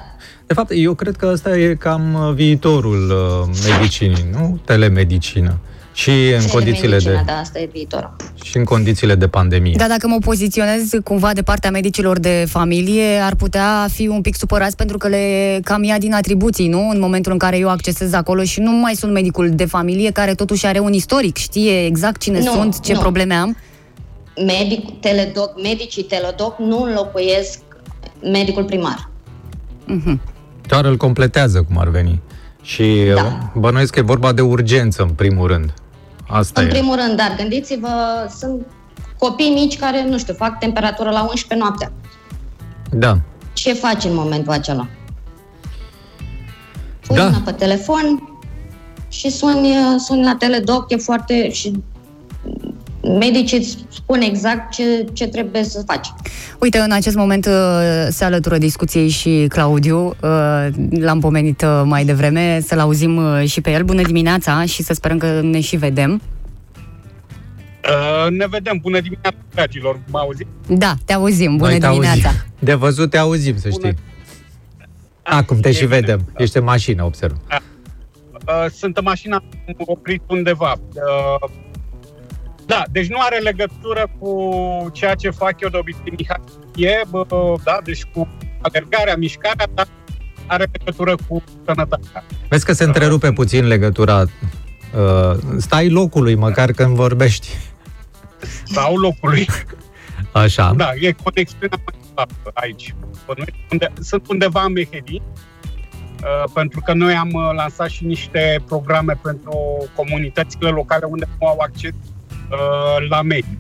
[0.47, 4.61] De fapt, eu cred că ăsta e cam uh, viitorul uh, medicinii, nu?
[4.65, 5.59] Telemedicină.
[5.93, 8.17] Și în condițiile de, Telemedicina, Da, asta e viitorul.
[8.45, 9.75] și în condițiile de pandemie.
[9.77, 14.37] Dar dacă mă poziționez cumva de partea medicilor de familie, ar putea fi un pic
[14.37, 16.89] supărați pentru că le cam ia din atribuții, nu?
[16.89, 20.35] În momentul în care eu accesez acolo și nu mai sunt medicul de familie care
[20.35, 22.99] totuși are un istoric, știe exact cine Nu, sunt, ce nu.
[23.01, 23.57] probleme am.
[24.37, 27.59] Medic, teledoc, medicii teledoc nu înlocuiesc
[28.23, 29.09] medicul primar.
[29.87, 30.21] Mhm.
[30.67, 32.21] Doar îl completează, cum ar veni.
[32.63, 33.51] Și da.
[33.55, 35.75] bănuiesc că e vorba de urgență, în primul rând.
[36.29, 36.71] Asta În e.
[36.71, 37.89] primul rând, dar gândiți-vă,
[38.39, 38.67] sunt
[39.19, 41.93] copii mici care, nu știu, fac temperatură la 11 noaptea.
[42.91, 43.19] Da.
[43.53, 44.87] Ce faci în momentul acela?
[47.07, 47.25] Pui Da.
[47.25, 48.29] mâna pe telefon
[49.09, 51.51] și suni, suni la teledoc, e foarte...
[51.51, 51.73] și
[53.19, 56.09] medicii îți spun exact ce, ce trebuie să faci.
[56.59, 57.53] Uite, în acest moment uh,
[58.09, 63.61] se alătură discuției și Claudiu, uh, l-am pomenit uh, mai devreme, să-l auzim uh, și
[63.61, 63.83] pe el.
[63.83, 66.21] Bună dimineața și să sperăm că ne și vedem.
[67.85, 68.79] Uh, ne vedem.
[68.81, 70.01] Bună dimineața, dragilor.
[70.11, 70.47] Mă auzi?
[70.69, 71.57] Da, te auzim.
[71.57, 72.29] Bună Noi te dimineața.
[72.29, 72.43] auzim.
[72.59, 73.95] De văzut te auzim, să știi.
[75.23, 76.21] Acum te și vedem.
[76.37, 77.37] Ești în mașină, observ.
[77.51, 80.75] Uh, sunt în mașina am oprit undeva.
[80.95, 81.51] Uh,
[82.71, 84.31] da, deci nu are legătură cu
[84.93, 86.41] ceea ce fac eu de obicei, Mihai.
[86.75, 87.27] E, bă,
[87.65, 88.29] da, deci cu
[88.61, 89.87] alergarea, mișcarea, dar
[90.47, 92.25] are legătură cu sănătatea.
[92.49, 94.21] Vezi că se întrerupe puțin legătura.
[94.21, 97.49] Uh, stai locului, măcar când vorbești.
[98.65, 99.47] Sau locului.
[100.33, 100.73] Așa.
[100.77, 102.95] Da, e conexiunea mai departe aici.
[103.37, 108.63] Noi unde, sunt undeva în Mehedi, uh, pentru că noi am uh, lansat și niște
[108.67, 111.93] programe pentru comunitățile locale unde nu au acces
[112.51, 113.59] uh, la mediu.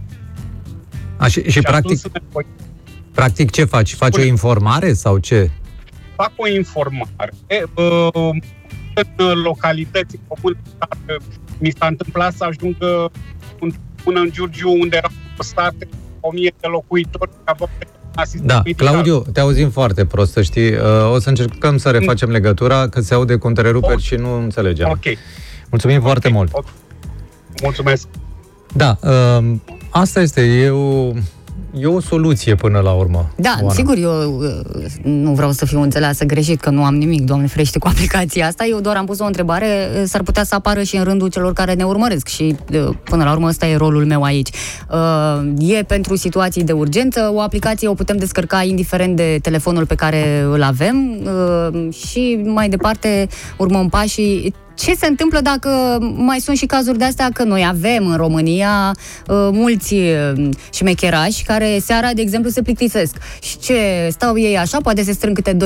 [1.17, 2.47] A, și, și Și practic, atunci suntem-
[3.15, 3.95] practic ce faci?
[3.95, 5.51] Faci o informare sau ce?
[6.17, 7.33] fac o informare.
[7.75, 8.29] Uh,
[9.17, 11.23] în localități comune, dacă
[11.59, 13.05] mi s-a întâmplat să ajung uh,
[13.61, 13.73] în-
[14.05, 15.89] până în Giurgiu, unde erau postate
[16.21, 17.71] o mie de locuitori, aveam
[18.15, 18.87] asistent Da, medical.
[18.89, 20.73] Claudiu, te auzim foarte prost, să știi.
[20.73, 24.89] Uh, O să încercăm să refacem legătura, că se aude cu întreruperi și nu înțelegem.
[24.89, 25.05] Ok,
[25.71, 26.53] Mulțumim foarte mult.
[27.63, 28.09] mulțumesc.
[28.73, 29.55] Da, uh,
[29.91, 31.13] asta este, e o,
[31.79, 33.31] e o soluție până la urmă.
[33.37, 33.75] Da, Oana.
[33.75, 37.79] sigur, eu uh, nu vreau să fiu înțeleasă greșit, că nu am nimic, Doamne ferește,
[37.79, 38.65] cu aplicația asta.
[38.65, 41.53] Eu doar am pus o întrebare, uh, s-ar putea să apară și în rândul celor
[41.53, 44.49] care ne urmăresc și, uh, până la urmă, ăsta e rolul meu aici.
[44.91, 44.99] Uh,
[45.59, 50.41] E pentru situații de urgență, o aplicație o putem descărca indiferent de telefonul pe care
[50.51, 55.69] îl avem uh, și mai departe urmăm pașii ce se întâmplă dacă
[56.15, 61.45] mai sunt și cazuri de astea că noi avem în România uh, mulți uh, șmecherași
[61.45, 63.17] care seara, de exemplu, se plictisesc.
[63.43, 65.59] Și ce stau ei așa, poate se strâng câte 2-3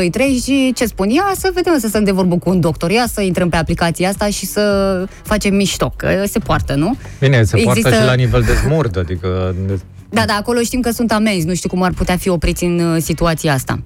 [0.45, 1.09] și ce spun?
[1.09, 4.09] Ia să vedem, să stăm de vorbă cu un doctor, ia să intrăm pe aplicația
[4.09, 6.97] asta și să facem mișto, că se poartă, nu?
[7.21, 9.55] Bine, se poartă Există- și la nivel de smurd, adică...
[9.67, 9.81] De...
[10.11, 12.79] Da, da, acolo știm că sunt amenzi, nu știu cum ar putea fi opriți în
[12.79, 13.83] uh, situația asta.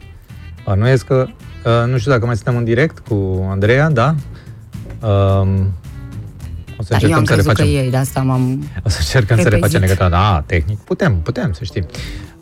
[0.64, 1.26] Bănuiesc că,
[1.64, 4.14] uh, nu știu dacă mai suntem în direct cu Andreea, da?
[5.01, 5.72] Um,
[6.78, 7.84] o să Da, eu încercăm am să crezut că refacem.
[7.84, 8.70] ei, de asta m-am...
[8.84, 9.53] O să încercăm să repezit.
[9.53, 10.09] refacem legătura.
[10.09, 11.86] Da, tehnic, putem, putem, să știi.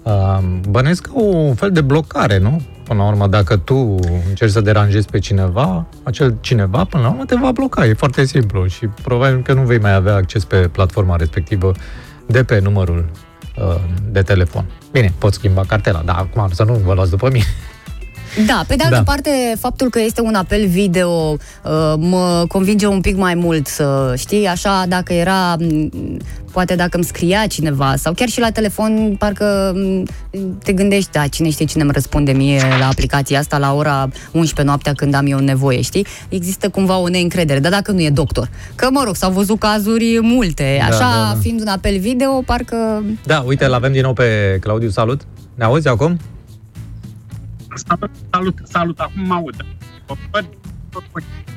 [0.03, 2.63] Um, bănuiesc că un fel de blocare, nu?
[2.85, 7.25] Până la urmă, dacă tu încerci să deranjezi pe cineva, acel cineva, până la urmă,
[7.25, 7.87] te va bloca.
[7.87, 11.73] E foarte simplu și probabil că nu vei mai avea acces pe platforma respectivă
[12.27, 13.11] de pe numărul
[13.59, 13.75] uh,
[14.11, 14.65] de telefon.
[14.93, 17.45] Bine, poți schimba cartela, dar acum să nu vă luați după mine.
[18.47, 19.03] Da, pe de altă Da.
[19.03, 24.15] parte, faptul că este un apel video uh, mă convinge un pic mai mult să
[24.17, 25.91] știi, așa, dacă era, m,
[26.53, 30.07] poate dacă îmi scria cineva sau chiar și la telefon, parcă m,
[30.65, 34.63] te gândești, da, cine știe cine îmi răspunde mie la aplicația asta la ora 11
[34.63, 36.07] noaptea când am eu nevoie, știi?
[36.29, 38.49] Există cumva o neîncredere, dar dacă nu e doctor.
[38.75, 41.39] Că, mă rog, s-au văzut cazuri multe, Da, așa, da, da.
[41.41, 43.05] fiind un apel video, parcă...
[43.25, 45.21] Da, uite, îl avem din nou pe Claudiu, salut.
[45.55, 46.19] Ne auzi acum?
[47.77, 49.65] Salut, salut, salut, acum mă aud.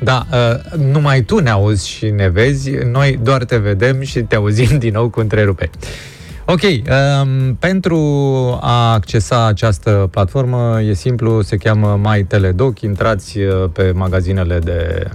[0.02, 4.36] Da, uh, numai tu ne auzi și ne vezi, noi doar te vedem și te
[4.36, 5.70] auzim din nou cu întreruperi.
[6.46, 7.98] Ok, um, pentru
[8.62, 15.08] a accesa această platformă e simplu, se cheamă My Teledoc, intrați uh, pe magazinele de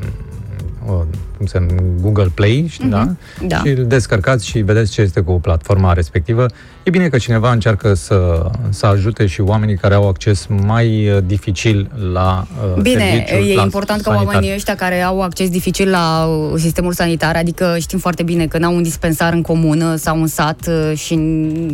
[0.86, 1.00] uh,
[1.44, 2.88] cum se numește, Google Play, mm-hmm.
[2.88, 3.08] da?
[3.46, 3.56] Da.
[3.56, 6.46] Și îl descărcați și vedeți ce este cu platforma respectivă.
[6.82, 11.18] E bine că cineva încearcă să, să ajute și oamenii care au acces mai uh,
[11.26, 12.46] dificil la
[12.76, 14.34] uh, Bine, serviciul, e la important ca sanitar.
[14.34, 18.58] oamenii ăștia care au acces dificil la uh, sistemul sanitar, adică știm foarte bine că
[18.58, 21.12] n-au un dispensar în comună sau un sat uh, și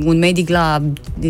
[0.05, 0.83] un medic la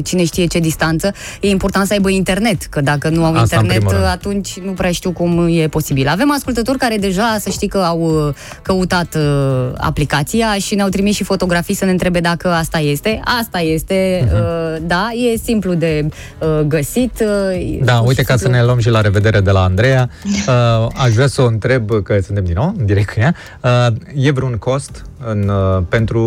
[0.05, 3.62] cine știe ce distanță, e important să aibă internet, că dacă nu au Asta în
[3.62, 4.05] internet, primul rând.
[4.05, 6.09] uh, atunci nu prea știu cum e posibil.
[6.09, 8.30] Avem ascultători care deja, să știi că au uh,
[8.62, 13.20] căutat uh, aplicația și ne-au trimis și fotografii să ne întrebe dacă asta este.
[13.40, 14.35] Asta este, Mhm.
[14.35, 16.09] uh, da, e simplu de
[16.39, 17.20] uh, găsit.
[17.20, 19.62] uh, Da, pur uite, și ca să simplu- ne luăm și la revedere de la
[19.62, 23.35] Andreea, uh, aș vrea să o întreb, că suntem din nou, în direct cu ea,
[23.62, 26.23] uh, e vreun cost în, uh, pentru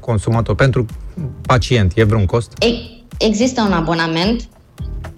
[0.00, 0.86] consumator, pentru
[1.46, 2.52] pacient, e vreun cost?
[2.58, 4.42] E- Există un abonament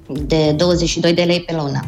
[0.09, 1.81] de 22 de lei pe lună.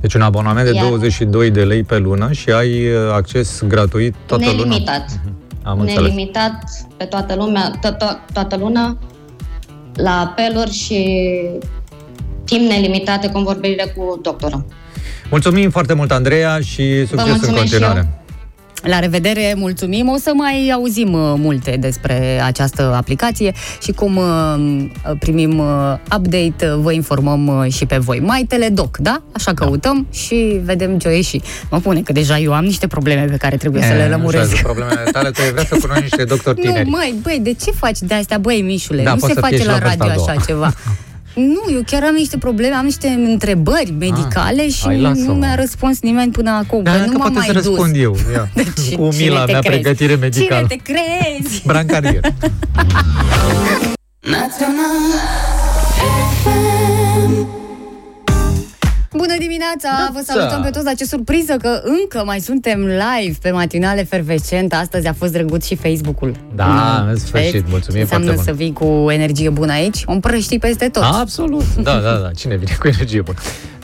[0.00, 4.14] Deci un abonament de Iar- 22 de lei pe lună și ai uh, acces gratuit
[4.26, 4.56] toată luna?
[4.64, 5.20] Nelimitat.
[5.62, 6.02] Am înțeles.
[6.02, 6.62] Nelimitat
[6.96, 8.98] pe toată lumea, to- to- toată luna,
[9.94, 11.20] la apeluri și
[12.44, 14.64] timp nelimitat de convorbire cu doctorul.
[15.30, 18.22] Mulțumim foarte mult, Andreea, și succes în mulțumesc și continuare.
[18.82, 20.08] La revedere, mulțumim.
[20.08, 23.52] O să mai auzim uh, multe despre această aplicație
[23.82, 25.66] și cum uh, primim uh,
[26.16, 28.20] update, uh, vă informăm uh, și pe voi.
[28.20, 29.22] Mai Teledoc, da?
[29.32, 31.40] Așa căutăm și vedem ce o ieși.
[31.70, 34.52] Mă pune că deja eu am niște probleme pe care trebuie să le E, lămuresc.
[34.52, 36.88] așa, problemele tale, tu ai vrea să cunoști niște doctori Nu, tineri.
[36.88, 39.02] măi, băi, de ce faci de astea, băi, Mișule?
[39.02, 40.28] Da, nu poți se să fie face și la la vârsta radio a doua.
[40.30, 40.72] așa ceva.
[41.38, 45.32] Nu, eu chiar am niște probleme, am niște întrebări medicale și hai, nu, lasă-mă.
[45.34, 46.82] mi-a răspuns nimeni până acum.
[46.82, 47.64] Da, că că nu m-am poate mai să dus.
[47.64, 48.16] răspund eu.
[48.32, 48.50] Ia.
[48.54, 49.80] Deci, Cu cine mila te mea crezi?
[49.80, 50.66] pregătire medicală.
[50.68, 51.62] Cine te crezi?
[51.66, 52.20] Brancarier.
[59.18, 60.10] Bună dimineața!
[60.12, 64.72] Vă salutăm pe toți, dar ce surpriză că încă mai suntem live pe matinale fervescent.
[64.74, 66.36] Astăzi a fost drăguț și Facebook-ul.
[66.54, 67.64] Da, în sfârșit, Vezi?
[67.68, 68.62] mulțumim Ce înseamnă foarte să mult.
[68.62, 68.72] vii
[69.04, 70.02] cu energie bună aici?
[70.06, 71.02] O împrăști peste tot.
[71.02, 71.74] Absolut.
[71.74, 72.30] Da, da, da.
[72.36, 73.38] Cine vine cu energie bună?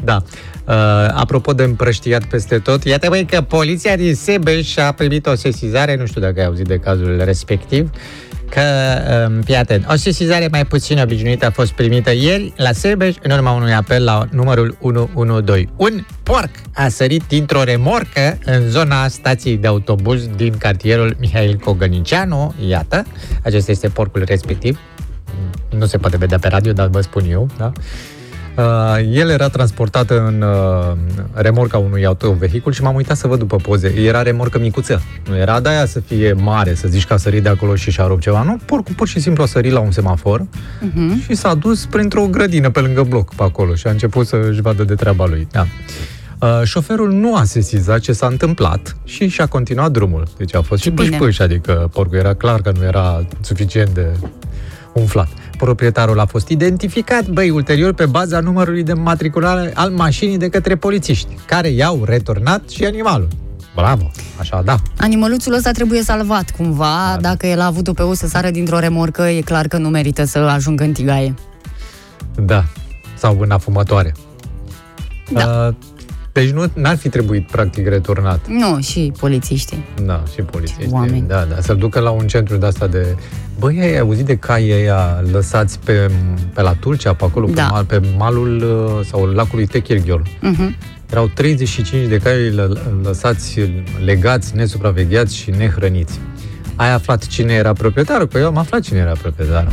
[0.04, 0.22] Da.
[0.68, 0.74] Uh,
[1.14, 5.96] apropo de împrăștiat peste tot, iată băi că poliția din Sebeș a primit o sesizare,
[5.96, 7.90] nu știu dacă ai auzit de cazul respectiv,
[8.54, 8.62] că,
[9.28, 13.30] um, fii atent, o sesizare mai puțin obișnuită a fost primită ieri la Sebeș în
[13.30, 15.68] urma unui apel la numărul 112.
[15.76, 22.54] Un porc a sărit dintr-o remorcă în zona stației de autobuz din cartierul Mihail Cogănicianu,
[22.68, 23.06] iată,
[23.42, 24.80] acesta este porcul respectiv,
[25.78, 27.72] nu se poate vedea pe radio, dar vă spun eu, da?
[27.76, 27.82] Uh,
[29.12, 30.96] el era transportat în uh,
[31.32, 33.94] remorca unui autovehicul și m-am uitat să văd după poze.
[34.06, 35.02] Era remorcă micuță.
[35.28, 37.90] Nu era de aia să fie mare, să zici că a sărit de acolo și
[37.90, 38.42] și-a rupt ceva.
[38.42, 40.46] Nu, porcul pur și simplu a sărit la un semafor
[40.80, 41.20] Mhm.
[41.22, 44.84] și s-a dus printr-o grădină pe lângă bloc pe acolo și a început să-și vadă
[44.84, 45.48] de treaba lui.
[45.50, 45.66] Da.
[46.40, 50.26] Uh, șoferul nu a sesizat ce s-a întâmplat și și-a continuat drumul.
[50.38, 51.16] Deci a fost și Bine.
[51.16, 54.06] pâși adică porcul era clar că nu era suficient de
[54.94, 55.28] umflat.
[55.58, 60.76] Proprietarul a fost identificat, băi, ulterior pe baza numărului de matriculare al mașinii de către
[60.76, 63.28] polițiști, care i-au returnat și animalul.
[63.74, 64.10] Bravo!
[64.38, 64.76] Așa, da.
[64.98, 67.16] Animăluțul ăsta trebuie salvat cumva.
[67.20, 70.24] Dacă el a avut-o pe o să sară dintr-o remorcă, e clar că nu merită
[70.24, 71.34] să ajungă în tigaie.
[72.34, 72.64] Da.
[73.16, 74.14] Sau în afumătoare.
[75.32, 75.66] Da.
[75.68, 75.74] Uh,
[76.32, 78.46] deci nu n-ar fi trebuit, practic, returnat.
[78.48, 79.84] Nu, și polițiștii.
[80.04, 80.88] Da, și polițiștii.
[80.90, 81.24] oameni.
[81.28, 81.60] Da, da.
[81.60, 83.16] Să-l ducă la un centru de asta de...
[83.58, 86.10] Băi, ai auzit de cai ăia lăsați pe,
[86.54, 87.62] pe la Tulcea, pe acolo, Da.
[87.62, 90.26] pe, mal, pe malul uh, sau lacului Techirghiol.
[90.40, 90.76] Mhm.
[91.10, 93.60] Erau 35 de cai lă- lăsați
[94.04, 96.20] legați, nesupravegheați și nehrăniți.
[96.76, 98.26] Ai aflat cine era proprietarul?
[98.28, 99.72] Că eu am aflat cine era proprietarul.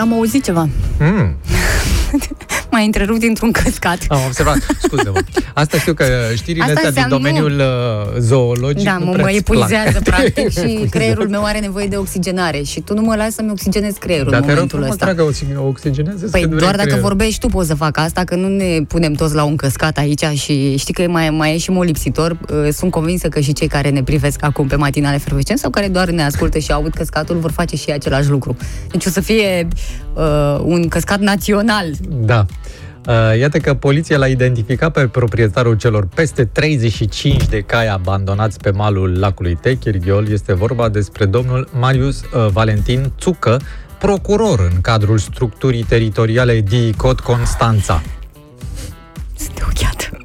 [0.00, 0.68] Am auzit ceva.
[0.98, 1.36] Mm.
[2.78, 3.98] M-a întrerupt dintr-un căscat.
[4.08, 4.58] Am observat.
[4.82, 5.20] Scuze-mă.
[5.54, 7.60] Asta știu că știrile Asta astea din înseamnă- domeniul
[8.14, 9.58] uh, zoologic Da, nu mă, prea mă îți plac.
[9.58, 10.86] epuizează practic și Epuizează.
[10.90, 14.40] creierul meu are nevoie de oxigenare și tu nu mă lași să-mi oxigenezi creierul Dar
[14.40, 15.04] în te rog momentul frumos, ăsta.
[15.04, 18.80] dragă, oxi- oxigenează Păi doar dacă vorbești tu poți să fac asta, că nu ne
[18.88, 22.30] punem toți la un căscat aici și știi că mai, mai e și molipsitor.
[22.52, 25.88] Uh, Sunt convinsă că și cei care ne privesc acum pe matinale fervescent sau care
[25.88, 28.56] doar ne ascultă și aud căscatul vor face și ei același lucru.
[28.90, 29.68] Deci o să fie
[30.14, 31.86] uh, un căscat național.
[32.08, 32.46] Da.
[33.08, 38.70] Uh, Iată că poliția l-a identificat pe proprietarul celor peste 35 de cai abandonați pe
[38.70, 40.28] malul lacului Techirghiol.
[40.28, 43.60] Este vorba despre domnul Marius uh, Valentin Țucă,
[43.98, 48.02] procuror în cadrul structurii teritoriale DICOT Constanța.
[49.36, 50.22] Sunt ochiată.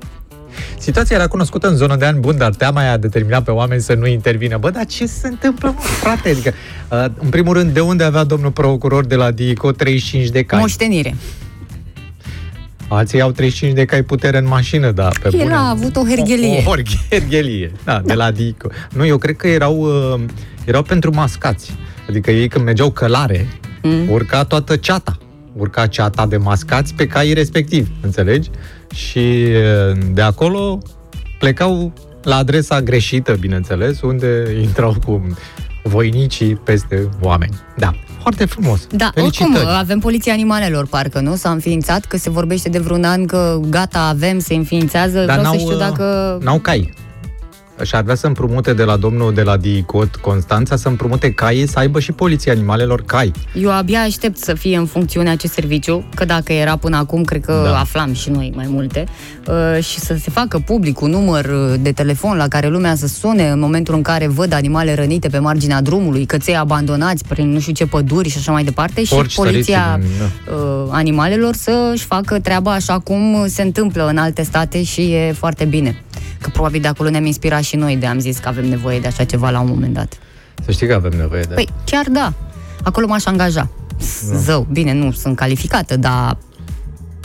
[0.78, 3.94] Situația era cunoscută în zonă de ani buni, dar teama i-a determinat pe oameni să
[3.94, 4.58] nu intervină.
[4.58, 6.30] Bă, dar ce se întâmplă, mă, frate?
[6.30, 6.54] Adică,
[6.90, 10.60] uh, în primul rând, de unde avea domnul procuror de la DICO 35 de cai?
[10.60, 11.16] Moștenire.
[12.88, 15.54] Alții au 35 de cai putere în mașină, da, pe El bune.
[15.54, 16.64] a avut o herghelie.
[16.66, 16.74] O, o
[17.10, 18.68] herghelie, da, de la Dico.
[18.94, 19.78] Nu, eu cred că erau,
[20.14, 20.22] uh,
[20.66, 21.72] erau pentru mascați.
[22.10, 23.48] Adică ei când mergeau călare,
[23.86, 24.10] Mm.
[24.10, 25.18] urca toată ceata.
[25.58, 28.50] Urca ceata de mascați pe caii respectivi, înțelegi?
[28.94, 29.46] Și
[29.90, 30.78] uh, de acolo
[31.40, 31.94] plecau
[32.24, 35.28] la adresa greșită, bineînțeles, unde intrau cu
[35.84, 37.54] voinicii peste oameni.
[37.78, 37.94] Da,
[38.24, 38.88] foarte frumos.
[38.92, 39.54] Da, Felicitări.
[39.54, 41.36] oricum, avem poliția animalelor, parcă, nu?
[41.36, 45.18] S-a înființat, că se vorbește de vreun an că gata, avem, se înființează.
[45.26, 46.38] Dar Vreau n-au, să știu uh, dacă...
[46.44, 46.94] N-au cai.
[47.84, 51.66] Și ar vrea să împrumute de la domnul de la DICOT Constanța să împrumute cai,
[51.68, 53.32] să aibă și poliția animalelor cai.
[53.54, 57.42] Eu abia aștept să fie în funcțiune acest serviciu, că dacă era până acum, cred
[57.46, 57.80] că Da.
[57.80, 59.04] aflam și noi mai multe,
[59.48, 63.08] uh, și să se facă public un număr uh, de telefon la care lumea să
[63.08, 67.60] sune în momentul în care văd animale rănite pe marginea drumului, căței abandonați prin nu
[67.60, 70.10] știu ce păduri și așa mai departe, și Porci poliția săriți
[70.48, 75.34] în- uh, animalelor să-și facă treaba așa cum se întâmplă în alte state și e
[75.38, 76.04] foarte bine.
[76.42, 79.08] Că probabil de acolo ne-am inspirat și noi de am zis că avem nevoie de
[79.08, 80.18] așa ceva la un moment dat.
[80.66, 81.54] Să știi că avem nevoie de...
[81.54, 82.34] Păi chiar da.
[82.84, 83.70] Acolo m-aș angaja.
[84.30, 84.38] Da.
[84.38, 86.38] Zău, bine, nu sunt calificată, dar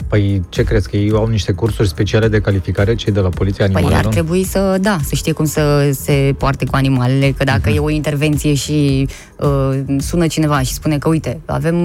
[0.07, 3.65] Păi ce crezi, că ei au niște cursuri speciale de calificare, cei de la Poliția
[3.65, 4.05] păi Animalelor?
[4.05, 7.75] ar trebui să, da, să știe cum să se poarte cu animalele, că dacă Mhm.
[7.75, 9.07] e o intervenție și
[9.37, 11.75] uh, sună cineva și spune că, uite, avem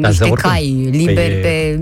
[0.00, 0.50] Da, niște zău, oricum.
[0.50, 1.40] cai liberi Păi e-
[1.76, 1.80] pe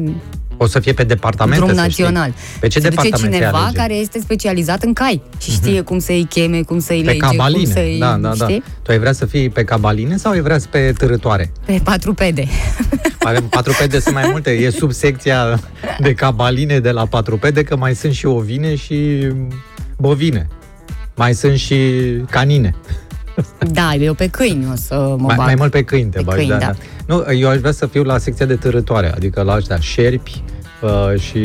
[0.60, 2.30] O să fie pe departamente, drum să național.
[2.30, 2.58] Știi.
[2.60, 3.76] Pe ce se duce departamente cineva alege?
[3.76, 7.28] care este specializat în cai și știe cum să-i cheme, cum să-i Pe lege, cum
[7.28, 7.96] cabaline, să-i...
[8.00, 8.44] da, da, da.
[8.44, 8.62] știi?
[8.82, 11.52] Tu ai vrea să fii pe cabaline sau ai vrea să pe târătoare?
[11.66, 12.46] Pe patrupede.
[13.18, 14.50] Avem patrupede, sunt mai multe.
[14.50, 15.60] E subsecția
[15.98, 19.28] de cabaline de la patrupede, că mai sunt și ovine și
[19.96, 20.48] bovine.
[21.16, 21.76] Mai sunt și
[22.30, 22.74] canine.
[23.70, 25.46] Da, eu pe câini o să mă Mai, bag.
[25.46, 26.72] mai mult pe câini te Pe bagi, câini, da, da.
[27.08, 27.14] Da.
[27.14, 30.42] Nu, eu aș vrea să fiu la secția de târătoare, adică la ăștia șerpi
[30.82, 31.40] uh, și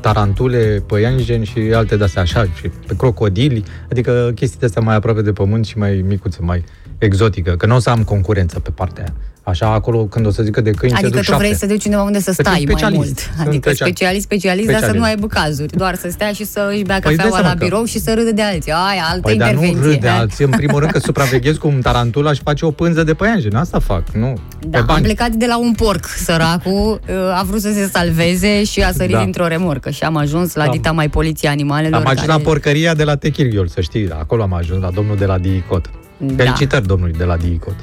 [0.00, 5.22] tarantule, păianjeni și alte de-astea, așa, și pe crocodili, adică chestii de astea mai aproape
[5.22, 6.64] de pământ și mai micuțe, mai
[6.98, 9.14] exotică, că nu o să am concurență pe partea aia.
[9.48, 11.66] Așa, acolo, când o să zică de câini, se Adică duc tu vrei șapte.
[11.66, 12.98] să duci undeva unde să Să fii stai mai specialist.
[12.98, 13.18] mult.
[13.18, 15.04] Sunt Adică special- specialist, specialist, dar să specialist.
[15.18, 15.76] nu aibă cazuri.
[15.76, 17.98] Doar să stea și să își bea Păi dai cafeaua seama la că- birou și
[18.00, 18.72] să râdă de alții.
[18.72, 19.90] Aia, altă Păi dar nu intervenție.
[19.90, 20.12] râd de eh?
[20.18, 20.44] alții.
[20.44, 23.54] În primul rând că supraveghez cum tarantula și face o pânză de păianjen.
[23.54, 24.38] Asta fac, nu.
[24.60, 25.04] Da, pe am bani.
[25.04, 27.00] plecat de la un porc, săracul,
[27.34, 29.22] a vrut să se salveze și a sărit Da.
[29.22, 32.00] dintr-o remorcă și am ajuns la Am- dita mai poliția animalelor.
[32.00, 32.32] Am ajuns care...
[32.32, 34.08] la porcăria de la Techirghiol, să știi.
[34.18, 35.90] Acolo am ajuns, la domnul de la DICOT.
[36.18, 36.34] Da.
[36.44, 37.74] Felicitări domnului de la DICOT.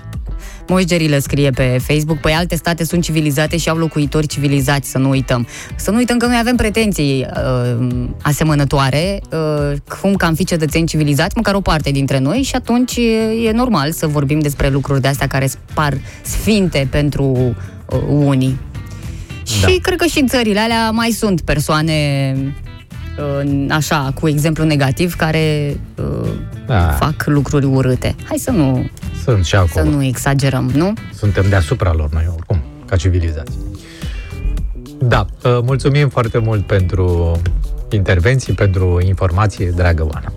[0.68, 5.10] Moșgerilă scrie pe Facebook, păi alte state sunt civilizate și au locuitori civilizați, să nu
[5.10, 5.48] uităm.
[5.76, 7.88] Să nu uităm că noi avem pretenții uh,
[8.22, 12.95] asemănătoare, uh, cum că am fi cetățeni civilizați, măcar o parte dintre noi și atunci
[12.95, 17.56] e, e normal să vorbim despre lucruri de astea care par sfinte pentru
[17.90, 18.60] uh, unii.
[19.61, 19.68] Da.
[19.68, 22.35] Și cred că și în țările alea mai sunt persoane
[23.41, 26.30] uh, așa, cu exemplu negativ, care uh,
[26.68, 26.80] Da.
[26.80, 28.15] fac lucruri urâte.
[28.27, 28.90] Hai să nu,
[29.24, 29.90] Sunt și să acolo.
[29.90, 30.94] nu exagerăm, nu?
[31.14, 33.58] Suntem deasupra lor noi, oricum, ca civilizați.
[35.00, 37.41] Da, uh, mulțumim foarte mult pentru
[37.90, 40.34] intervenții, pentru informație, dragă Oana.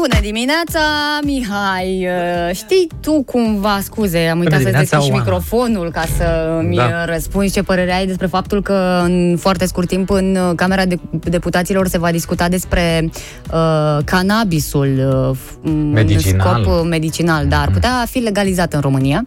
[0.00, 0.80] Bună dimineața,
[1.24, 2.06] Mihai!
[2.06, 5.22] Uh, Știi tu cumva, scuze, am uitat să dimineața, deschizi și Oana.
[5.24, 6.88] microfonul ca să-mi Da.
[6.88, 7.04] da.
[7.04, 10.96] răspunzi ce părere ai despre faptul că în foarte scurt timp în uh, Camera de
[11.10, 13.10] Deputaților se va discuta despre
[13.52, 16.56] uh, cannabisul uh, f- m, Medicinal.
[16.56, 19.26] în scop uh, medicinal, dar ar putea fi legalizat în România.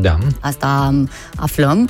[0.00, 0.18] Da.
[0.40, 1.80] Asta um, aflăm.
[1.82, 1.88] Uh,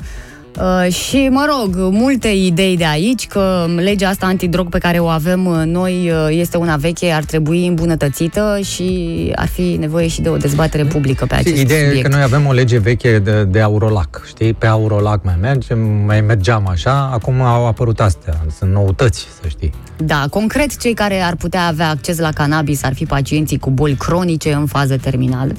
[0.89, 5.45] și, mă rog, multe idei de aici, că legea asta antidrog pe care o avem
[5.45, 10.29] uh, noi uh, este una veche, ar trebui îmbunătățită și ar fi nevoie și de
[10.29, 12.07] o dezbatere publică pe acest Ideea e subiect.
[12.07, 14.53] că noi avem o lege veche de, de Aurolac, știi?
[14.53, 19.73] Pe Aurolac mai mergem, mai mergeam așa, acum au apărut astea, sunt noutăți, să știi.
[19.97, 23.95] Da, concret, cei care ar putea avea acces la cannabis ar fi pacienții cu boli
[23.95, 25.51] cronice în fază terminală.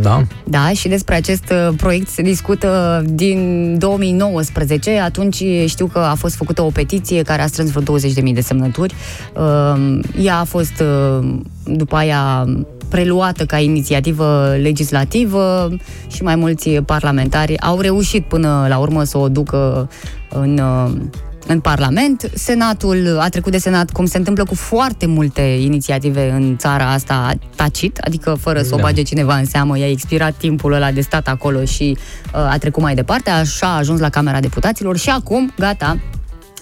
[0.00, 0.22] Da.
[0.44, 4.98] Da, și despre acest uh, proiect se discută din 2019.
[4.98, 8.94] Atunci știu că a fost făcută o petiție care a strâns vreo 20.000 de semnături.
[9.36, 11.28] Uh, Ea a fost uh,
[11.64, 12.46] după aia
[12.88, 15.76] preluată ca inițiativă legislativă
[16.10, 19.90] și mai mulți parlamentari au reușit până la urmă să o ducă
[20.28, 20.90] în uh,
[21.46, 22.30] în Parlament.
[22.34, 27.32] Senatul a trecut de Senat, cum se întâmplă cu foarte multe inițiative în țara asta,
[27.56, 28.82] tacit, adică fără să o Da.
[28.82, 31.96] bage cineva în seamă, i-a expirat timpul ăla de stat acolo și
[32.34, 35.98] uh, a trecut mai departe, așa a ajuns la Camera Deputaților și acum, gata,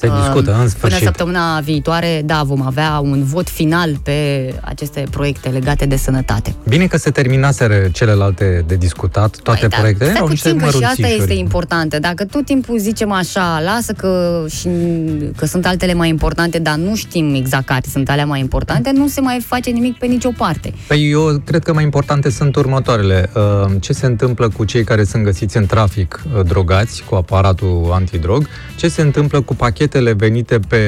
[0.00, 1.02] Se discută, în Până sfârșit.
[1.04, 6.54] săptămâna viitoare, da, vom avea un vot final pe aceste proiecte legate de sănătate.
[6.68, 10.10] Bine că se terminaseră celelalte de discutat, toate Păi, da, proiectele.
[10.10, 11.20] Stai Erau niște puțin că și asta mărunțișuri.
[11.20, 11.98] este importantă.
[11.98, 14.68] Dacă tot timpul zicem așa, lasă că, și,
[15.36, 19.08] că sunt altele mai importante, dar nu știm exact care sunt alea mai importante, nu
[19.08, 20.74] se mai face nimic pe nicio parte.
[20.86, 23.30] Păi eu cred că mai importante sunt următoarele.
[23.34, 27.90] Uh, Ce se întâmplă cu cei care sunt găsiți în trafic uh, drogați cu aparatul
[27.92, 28.46] antidrog?
[28.76, 29.54] Ce se întâmplă cu
[29.90, 30.78] pachetele venite pe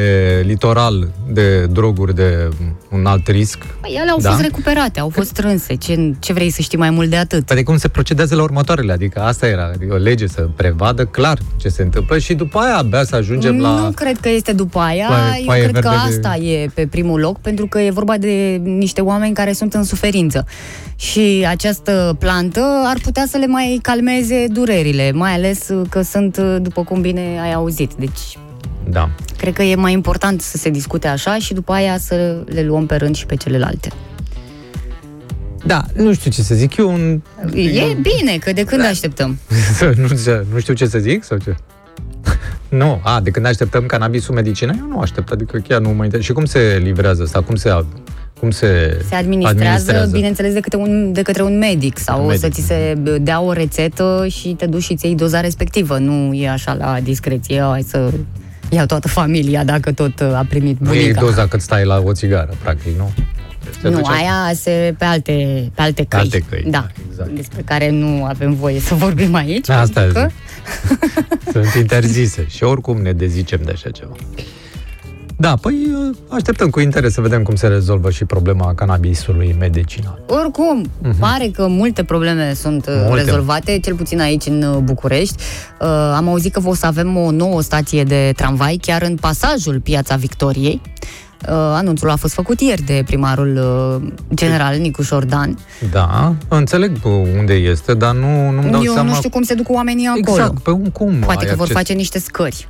[0.46, 2.48] litoral de droguri de
[2.90, 3.58] un alt risc?
[3.80, 4.30] Păi ele au Da?
[4.30, 5.74] fost recuperate, au fost strânse.
[5.74, 7.44] Ce, ce vrei să știi mai mult de atât?
[7.46, 8.92] Păi de cum se procedează la următoarele?
[8.92, 12.76] Adică asta era, adică o lege să prevadă clar ce se întâmplă și după aia
[12.76, 13.68] abia să ajungem la...
[13.80, 16.66] Nu cred că este după aia, Foaie- eu foaie cred că verde de- asta e
[16.74, 20.46] pe primul loc, pentru că e vorba de niște oameni care sunt în suferință.
[20.96, 26.82] Și această plantă ar putea să le mai calmeze durerile, mai ales că sunt, după
[26.84, 27.92] cum bine ai auzit.
[27.98, 28.38] Deci,
[28.88, 29.10] Da.
[29.36, 32.86] cred că e mai important să se discute așa și după aia să le luăm
[32.86, 33.88] pe rând și pe celelalte.
[35.66, 36.76] Da, nu știu ce să zic.
[36.76, 37.20] Eu un...
[37.54, 39.38] E bine, că de când așteptăm?
[39.96, 41.54] nu, știu- nu știu ce să zic sau ce?
[42.80, 46.24] nu, a, de când așteptăm cannabisul medicină, eu nu aștept, adică chiar nu mă interesează.
[46.24, 47.42] Și cum se livrează asta?
[47.42, 47.84] Cum se,
[48.40, 52.40] cum se, Se administrează, bineînțeles, de către un, de către un medic sau Un medic,
[52.42, 55.98] să ți se dea o rețetă și te duci și ți iei doza respectivă.
[55.98, 58.10] Nu e așa la discreție, hai să
[58.72, 61.20] iau toată familia dacă tot uh, a primit Nu e bunica.
[61.20, 63.12] doza cât stai la o țigară, practic, nu?
[63.82, 65.32] Te Nu, duci aia se pe alte,
[65.74, 66.20] pe alte căi.
[66.20, 67.30] alte căi, Da, exact.
[67.30, 69.68] despre care nu avem voie să vorbim aici.
[69.68, 70.28] Asta pentru că
[71.52, 74.12] Sunt interzise și oricum ne dezicem de așa ceva.
[75.42, 75.74] Da, păi
[76.28, 80.22] așteptăm cu interes să vedem cum se rezolvă și problema cannabisului medicinal.
[80.26, 81.18] Oricum, Mhm.
[81.18, 83.22] pare că multe probleme sunt uh, Multe.
[83.24, 85.34] rezolvate, cel puțin aici în uh, București.
[85.80, 85.86] Uh,
[86.16, 90.16] am auzit că o să avem o nouă stație de tramvai chiar în pasajul Piața
[90.16, 90.80] Victoriei.
[91.48, 93.56] Uh, anunțul a fost făcut ieri de primarul
[94.02, 95.58] uh, general Nicuș Șordan.
[95.92, 96.96] Da, înțeleg
[97.38, 99.08] unde este, dar nu, nu-mi dau Eu seama...
[99.08, 100.36] nu știu cum se duc oamenii acolo.
[100.38, 101.76] Exact, pe un cum Poate ai că vor acces?
[101.76, 102.68] face niște scări.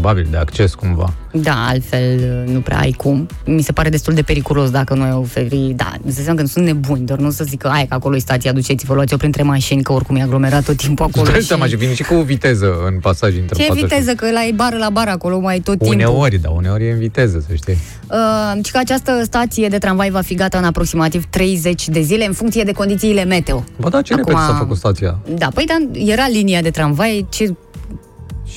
[0.00, 1.12] Probabil de acces cumva.
[1.32, 3.26] Da, altfel uh, nu prea ai cum.
[3.44, 5.72] Mi se pare destul de periculos dacă noi oferi...
[5.76, 8.16] Da, îți dai seama că sunt nebuni, doar nu să zic că ai că acolo
[8.16, 11.22] e stația, duceți-vă, luați-o printre mașini, că oricum e aglomerat tot timpul acolo.
[11.22, 13.82] Îți dai și- seama și vine și cu o viteză în pasaj între Ce pasaj.
[13.82, 15.94] viteză, că la e bară la bară acolo mai tot timpul.
[15.96, 17.76] Uneori, da, uneori e în viteză, să știi.
[18.10, 22.26] Uh, și că această stație de tramvai va fi gata în aproximativ 30 de zile
[22.26, 23.64] în funcție de condițiile meteo.
[23.80, 25.18] Bă, da, ce Acum- repede s-a făcut stația?
[25.36, 27.54] Da, păi dar era linia de tramvai ce,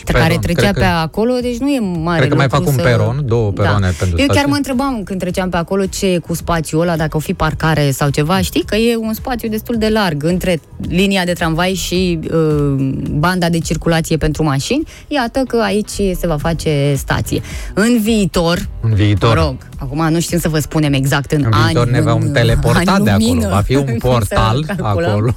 [0.05, 2.59] care peron, trecea cred că- pe acolo, deci nu e mare Cred că mai lucru
[2.63, 2.89] fac un să...
[2.89, 3.93] peron, două peroane da.
[3.99, 4.49] pentru Eu chiar stație.
[4.49, 7.91] mă întrebam când treceam pe acolo ce e cu spațiul ăla, dacă o fi parcare
[7.91, 8.41] sau ceva.
[8.41, 12.75] Știi că e un spațiu destul de larg între linia de tramvai și uh,
[13.11, 14.83] banda de circulație pentru mașini.
[15.07, 17.41] Iată că aici se va face stație.
[17.73, 19.35] În viitor, În viitor.
[19.37, 21.63] Mă rog, acum nu știm să vă spunem exact în, În ani.
[21.65, 23.27] viitor ne vom în teleporta ani de acolo.
[23.27, 23.49] lumină.
[23.49, 25.09] Va fi un Cum să portal calculăm.
[25.09, 25.35] acolo.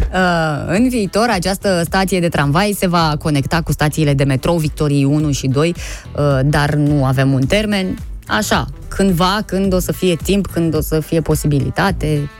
[0.00, 5.04] Uh, în viitor, această stație de tramvai se va conecta cu stațiile de metrou Victoriei
[5.04, 5.74] 1 și 2,
[6.16, 7.98] uh, dar nu avem un termen.
[8.26, 12.30] Așa, cândva, când o să fie timp, când o să fie posibilitate.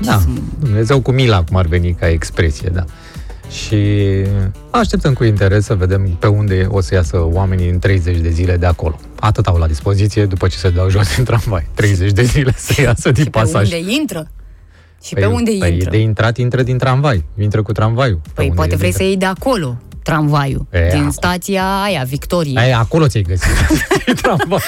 [0.00, 0.20] Da,
[0.58, 2.84] Dumnezeu cu mila, cum ar veni ca expresie, da.
[3.50, 3.76] Și
[4.70, 8.56] așteptăm cu interes să vedem pe unde o să iasă oamenii în 30 de zile
[8.56, 9.00] de acolo.
[9.20, 11.66] Atât au la dispoziție după ce se dau jos din tramvai.
[11.74, 13.72] 30 de zile să iasă din Pe pasaj.
[13.72, 14.26] unde intră?
[15.02, 15.90] Și pe unde păi intră?
[15.90, 17.24] de intrat, intră din tramvai.
[17.40, 18.20] Intră cu tramvaiul.
[18.22, 19.02] Pe Păi unde poate vrei intră.
[19.04, 21.10] să iei de acolo tramvaiul, E, din acolo.
[21.10, 22.56] stația aia, Victoriei.
[22.56, 23.50] Aia, acolo ți-ai găsit.
[24.04, 24.58] din tramvai.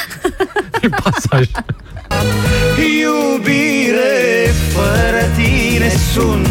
[0.81, 1.49] din pasaj.
[3.01, 6.49] Iubire, fără tine sunt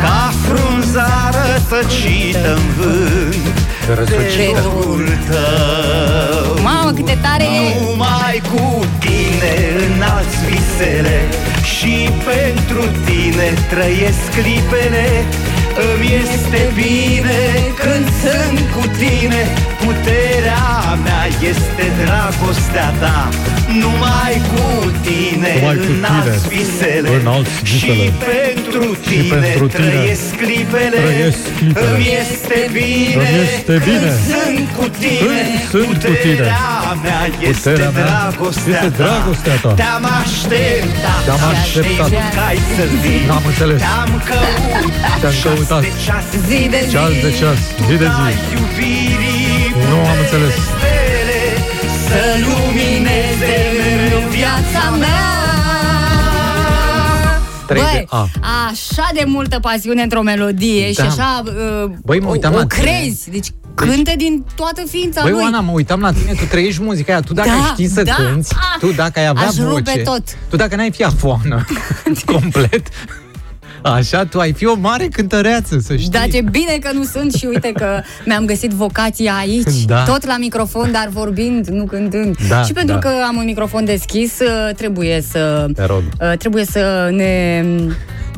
[0.00, 3.56] Ca frunza rătăcită în vânt
[3.94, 4.60] Răsucită.
[4.60, 7.80] Dreptul tău Mamă, câte tare e!
[7.80, 9.52] Numai cu tine
[9.86, 11.18] înalți visele
[11.74, 11.94] Și
[12.30, 15.06] pentru tine trăiesc clipele
[15.88, 17.40] Îmi este bine
[17.80, 19.42] când sunt cu tine
[19.84, 20.66] Puterea
[21.04, 23.28] mea este dragostea ta
[23.82, 27.92] Numai cu tine Numai cu înalți tine visele înalți visele.
[27.92, 31.88] Și pentru tine, pentru tine trăiesc clipele trăiesc clipele.
[31.94, 35.38] Îmi este bine Îmi este bine când sunt cu tine
[35.70, 36.46] când sunt cu tine.
[36.46, 39.70] Puterea mea este Puterea mea dragostea este dragostea ta.
[39.80, 42.08] Te-am așteptat Te-am și așteptat.
[42.10, 43.80] știut că ai să vii N-am înțeles.
[43.84, 45.82] Te-am căutat Te-am căutat.
[45.82, 46.90] ceas de ceas Zi de zi.
[46.94, 48.20] Ceas de ceas, zi de zi.
[48.26, 49.44] Ai iubirii
[49.90, 50.56] Nu am înțeles.
[52.06, 55.24] Stele Să lumineze mereu viața mea
[57.66, 58.28] Trei Băi, de A.
[58.68, 61.02] așa de multă pasiune într-o melodie Da.
[61.02, 62.82] și așa uh, Băi, mă uitam o, la o tine.
[62.82, 63.30] crezi.
[63.30, 65.42] Deci cântă din toată ființa Băi, lui.
[65.42, 67.20] Oana, mă uitam la tine, tu trăiești muzica aia.
[67.20, 68.14] Tu dacă Da, știi să da.
[68.14, 70.22] cânti, Ah, tu dacă ai avea aș rupe voce, tot.
[70.50, 71.64] tu dacă n-ai fi afoană
[72.32, 72.86] complet,
[73.92, 76.10] așa, tu ai fi o mare cântăreață, să știi.
[76.10, 80.02] Da, ce bine că nu sunt și uite că mi-am găsit vocația aici, Da.
[80.02, 82.36] tot la microfon, dar vorbind, nu cântând.
[82.48, 83.00] Da, și pentru da.
[83.00, 86.02] că am un microfon deschis, uh, trebuie să Te rog.
[86.20, 87.64] uh, trebuie să ne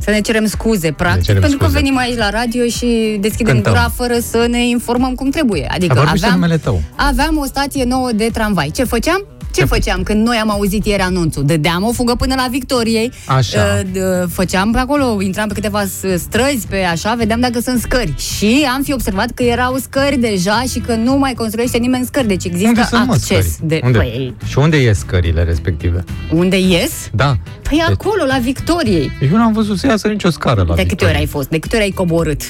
[0.00, 1.78] să ne cerem scuze, practic, cerem pentru că scuze.
[1.80, 3.72] venim aici la radio și deschidem Cântăm.
[3.72, 5.66] gura fără să ne informăm cum trebuie.
[5.70, 6.82] Adică A vorbit și aveam, numele tău.
[6.96, 8.70] aveam o stație nouă de tramvai.
[8.74, 9.26] Ce făceam?
[9.54, 11.44] Ce făceam când noi am auzit ieri anunțul?
[11.44, 13.12] Dădeam o fugă până la Victoriei.
[13.26, 13.58] Așa.
[13.84, 17.80] Uh, d- făceam pe acolo, intram pe câteva s- străzi, pe așa, vedeam dacă sunt
[17.80, 18.14] scări.
[18.16, 22.26] Și am fi observat că erau scări deja și că nu mai construiește nimeni scări.
[22.26, 23.52] Deci există Unde sunt, mă, acces.
[23.52, 23.68] scări?
[23.68, 23.98] De, Unde?
[23.98, 26.04] Păi, Și unde ies scările respective?
[26.32, 26.92] unde ies?
[27.12, 27.36] Da.
[27.68, 29.10] Păi acolo, la Victoriei.
[29.32, 31.12] Eu n-am văzut să iasă nicio scară la De câte Victoria.
[31.14, 31.48] ori ai fost?
[31.48, 32.42] De câte ori ai coborât?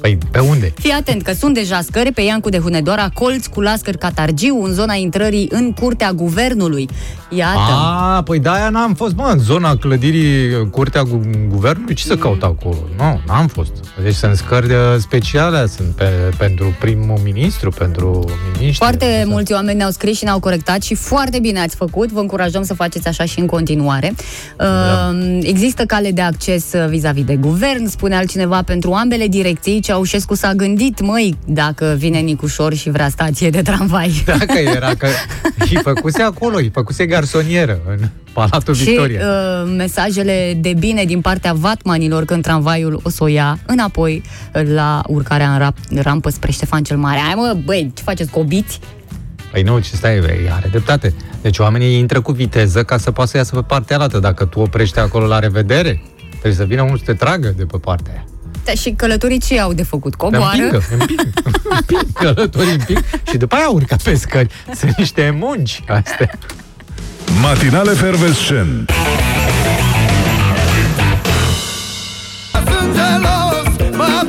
[0.00, 0.72] Păi, pe unde?
[0.78, 4.72] Fii atent că sunt deja scări pe Iancu de Hunedoara, colț cu lascări Catargiu, în
[4.72, 6.88] zona intrării în curtea guvernului.
[7.30, 7.58] Iată.
[7.58, 12.42] A, păi de-aia n-am fost, mă, în zona clădirii Curtea Gu- Guvernului, ce să caut
[12.42, 12.76] acolo?
[12.96, 13.70] Nu, n-am fost.
[14.02, 16.04] Deci sunt scări de speciale, sunt pe,
[16.38, 18.76] pentru primul ministru, pentru miniștri.
[18.86, 22.10] Foarte mulți oameni ne-au scris și ne-au corectat și foarte bine ați făcut.
[22.12, 24.14] Vă încurajăm să faceți așa și în continuare.
[24.56, 24.64] Da.
[25.12, 29.80] Uh, Există cale de acces uh, vis-a-vis de guvern, spune altcineva, pentru ambele direcții.
[29.90, 34.22] Ceaușescu s-a gândit, măi, dacă vine Nicușor și vrea stație de tramvai.
[34.38, 35.06] Dacă era că
[35.58, 37.98] îi făcuse acolo, îi făcuse garsonieră în
[38.32, 39.20] Palatul Și Victoria.
[39.20, 44.22] uh, mesajele de bine din partea vatmanilor când tramvaiul o să o ia înapoi
[44.52, 47.18] la urcarea în rap- rampă spre Ștefan cel Mare.
[47.18, 48.78] Hai mă, băi, ce faceți, cobiți?
[49.52, 51.14] Păi nu, ce stai, băi, are dreptate.
[51.42, 54.18] Deci oamenii intră cu viteză ca să poată să iasă pe partea altă.
[54.18, 57.76] Dacă tu oprești acolo la revedere, trebuie să vină unul să te tragă de pe
[57.78, 58.24] partea aia.
[58.64, 60.14] Da, și călătorii ce au de făcut?
[60.14, 60.62] Coboară?
[60.62, 61.32] Împingă, împing,
[61.70, 64.48] împing, călătorii împing și după aia urcă pe scări.
[64.74, 66.30] Sunt niște munci astea.
[67.40, 68.90] Matinale Fervescent.
[72.52, 74.26] Sunt gelos, mă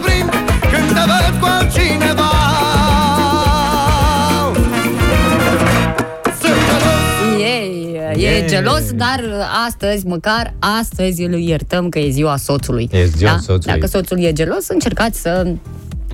[8.55, 9.23] gelos, dar
[9.67, 12.89] astăzi, măcar astăzi îl iertăm că e ziua soțului.
[12.91, 13.37] E ziua da?
[13.37, 13.79] soțului.
[13.79, 15.53] Dacă soțul e gelos, încercați să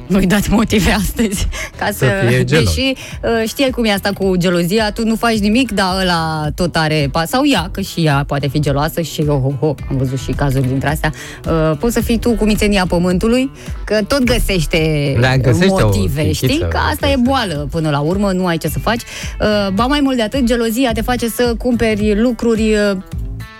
[0.07, 1.47] nu-i dați motive astăzi
[1.77, 1.91] ca să...
[1.97, 2.63] Să fie gelos.
[2.75, 2.93] Deși
[3.23, 7.07] uh, știi cum e asta cu gelozia, tu nu faci nimic, dar ăla tot are...
[7.07, 10.19] pa- Sau ea, că și ea poate fi geloasă și oh, oh, oh, am văzut
[10.19, 11.11] și cazuri dintre astea.
[11.49, 13.51] Uh, poți să fii tu cu mițenia pământului,
[13.85, 16.59] că tot găsește, Da, găsește o motive, chichiță, știi?
[16.59, 19.01] Că asta e boală până la urmă, nu ai ce să faci.
[19.41, 22.97] Uh, ba mai mult de atât, gelozia te face să cumperi lucruri uh,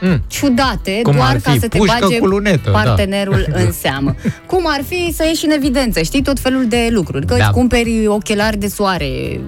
[0.02, 0.22] Mm.
[0.28, 2.72] ciudate, Cum doar ar ca fi să te pușcă bage cu lunetă, da.
[2.72, 4.15] partenerul în seamă.
[4.45, 7.26] Cum ar fi să ieși în evidență, știi, tot felul de lucruri.
[7.26, 7.44] Că Da.
[7.44, 9.40] îți cumperi ochelari de soare,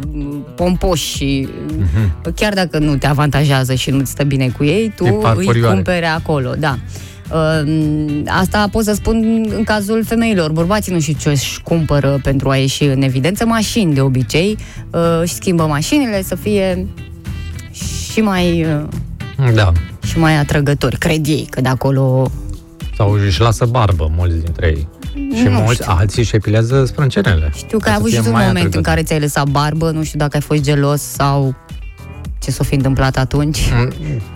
[0.55, 1.47] pompoși și
[1.77, 2.33] Mhm.
[2.35, 5.73] chiar dacă nu te avantajează și nu-ți stă bine cu ei, tu Tip îi farfurioare.
[5.73, 6.77] cumperi acolo, da.
[7.33, 10.51] Uh, Asta pot să spun în cazul femeilor.
[10.51, 13.45] Bărbații nu știu ce își cumpără pentru a ieși în evidență.
[13.45, 14.57] Mașini, de obicei,
[14.91, 16.87] uh, și schimbă mașinile să fie
[18.11, 19.71] și mai, uh, Da.
[20.03, 22.31] Și mai atrăgători, cred ei, că de acolo
[22.97, 24.87] Sau își lasă barbă mulți dintre ei.
[25.35, 25.93] Și Nu mulți știu.
[25.97, 27.51] alții își epilează sprâncenele.
[27.55, 28.93] Știu că Ca ai să avut și fie tu un mai moment în atrăgător.
[28.93, 31.55] care ți-ai lăsat barbă, nu știu dacă ai fost gelos sau
[32.39, 33.59] ce s-a fi întâmplat atunci.
[33.73, 33.93] Mm,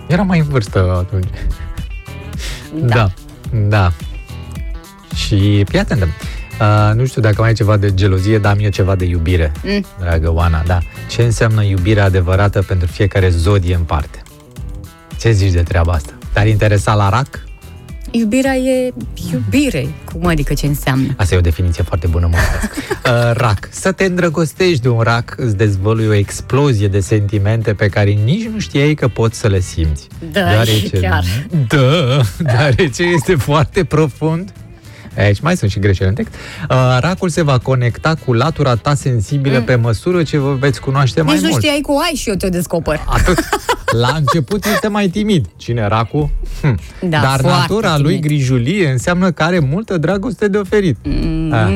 [0.07, 1.27] Era mai în vârstă atunci.
[2.85, 3.11] Da.
[3.67, 3.91] Da.
[5.15, 6.07] Și fii atentă.
[6.61, 9.51] Uh, nu știu dacă mai ai ceva de gelozie, dar am eu ceva de iubire,
[9.63, 9.85] Mm.
[9.99, 10.77] dragă Oana, da.
[11.09, 14.22] Ce înseamnă iubirea adevărată pentru fiecare zodie în parte?
[15.19, 16.13] Ce zici de treaba asta?
[16.33, 17.43] Te-ar interesa la rac?
[18.11, 18.93] Iubirea e
[19.31, 19.87] iubire.
[20.11, 21.13] Cum adică ce înseamnă?
[21.17, 22.37] Asta e o definiție foarte bună, mă.
[23.11, 23.67] uh, rac.
[23.71, 28.47] Să te îndrăgostești de un rac îți dezvălui o explozie de sentimente pe care nici
[28.47, 30.07] nu știai că poți să le simți.
[30.31, 31.23] Da, și chiar.
[31.67, 34.53] Da, deoarece este foarte profund.
[35.17, 36.33] Aici mai sunt și greșeli în text.
[36.69, 39.63] Uh, racul se va conecta cu latura ta sensibilă Mm.
[39.63, 41.61] pe măsură ce vă veți cunoaște mai Nici nu mult.
[41.61, 43.01] știai cu ai și eu te descoper.
[43.05, 43.37] Atât.
[43.91, 45.45] La început este mai timid.
[45.55, 46.29] Cine racul?
[46.61, 46.79] Hm.
[47.01, 48.21] Da, Dar foarte natura lui timid.
[48.23, 50.97] grijulie înseamnă că are multă dragoste de oferit.
[51.51, 51.75] Ah.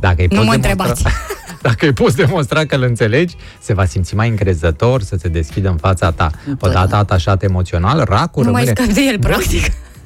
[0.00, 1.02] Dacă îi Nu poți mă demonstra- întrebați.
[1.62, 5.68] Dacă îi poți demonstra că îl înțelegi, se va simți mai încrezător să se deschidă
[5.68, 6.30] în fața ta.
[6.60, 8.80] Odată atașat emoțional, racul Nu mai rămâne...
[8.82, 9.62] scapi de el, practic.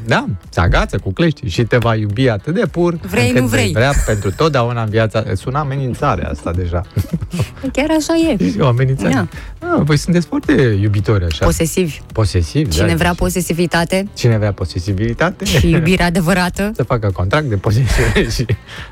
[0.06, 3.46] Da, se agață cu clești și te va iubi atât de pur Vrei, încât nu
[3.46, 3.62] vrei.
[3.62, 5.24] vei vrea pentru totdeauna în viața.
[5.34, 6.82] Sună amenințare asta deja.
[7.72, 8.36] Chiar așa e.
[8.58, 9.12] E o amenințare.
[9.12, 9.20] Da.
[9.20, 11.44] Ah, Ah, voi sunteți foarte iubitori așa.
[11.44, 12.00] Posesivi.
[12.12, 12.94] Posesivi, Cine da.
[12.94, 15.44] vrea posesivitate Cine vrea posesibilitate?
[15.44, 18.46] și iubire adevărată, să facă contract de posesiune și...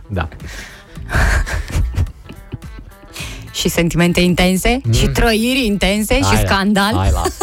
[0.08, 0.28] Da.
[3.52, 4.92] și sentimente intense, Mm.
[4.92, 7.36] și trăiri intense, și Hai, scandal, Hai, las.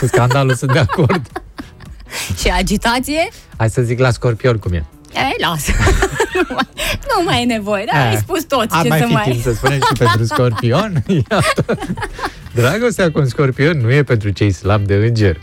[0.00, 1.42] Cu scandalul sunt de acord.
[2.40, 4.84] și agitație, Hai să zic la scorpion cum e.
[5.14, 5.72] ei, lasă.
[6.34, 6.66] nu, mai,
[7.16, 9.24] nu mai e nevoie, da, ai Eh, spus tot Ar ce mai să fi mai...
[9.30, 11.02] timp să spunem și pentru scorpion?
[11.30, 11.78] Iată.
[12.54, 15.40] Dragostea cu un scorpion nu e pentru cei slabi de înger.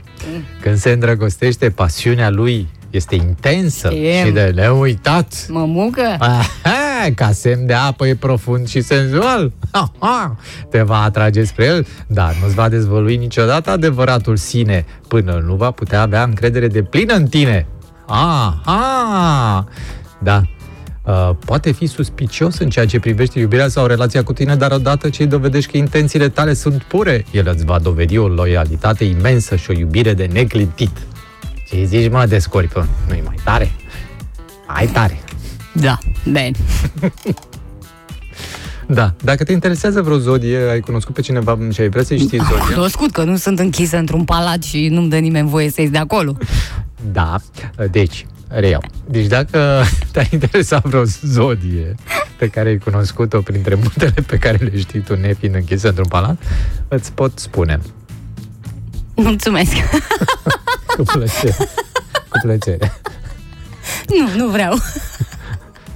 [0.61, 4.26] Când se îndrăgostește, pasiunea lui este intensă Știm.
[4.26, 5.45] și de neuitat.
[5.49, 6.15] Mămucă?
[6.20, 9.52] Aha, ca semn de apă e profund și senzual.
[9.72, 10.38] Aha,
[10.70, 15.72] te va atrage spre el, dar nu-ți va dezvălui niciodată adevăratul sine până nu va
[15.72, 17.68] putea avea încredere de plină în tine.
[18.07, 19.68] Aha!
[20.20, 20.41] Da.
[21.06, 25.10] Uh, poate fi suspicios în ceea ce privește iubirea sau relația cu tine, dar odată
[25.10, 29.56] ce îi dovedești că intențiile tale sunt pure, el îți va dovedi o loialitate imensă
[29.56, 30.98] și o iubire de neclintit.
[31.74, 32.88] Ce zici, mă, de scorpion?
[33.08, 33.72] Nu-i mai tare?
[34.66, 35.20] Ai tare.
[35.72, 36.52] Da, bine.
[38.88, 42.40] Da, dacă te interesează vreo zodie, ai cunoscut pe cineva și ai vrea să știi
[42.50, 42.74] zodia?
[42.74, 45.98] Cunoscut că nu sunt închisă într-un palat și nu-mi dă nimeni voie să ies de
[45.98, 46.38] acolo.
[47.12, 47.40] Da,
[47.91, 48.84] deci, reiau.
[49.06, 51.95] Deci dacă te-ar interesa vreo zodie
[52.38, 56.38] pe care ai cunoscut-o printre multele pe care le știi tu nefiind închisă într-un palat,
[56.88, 57.80] îți pot spune.
[59.16, 59.72] Mulțumesc.
[60.98, 61.56] Cu plăcere.
[62.30, 62.94] Cu plăcere.
[64.07, 64.76] nu, nu vreau.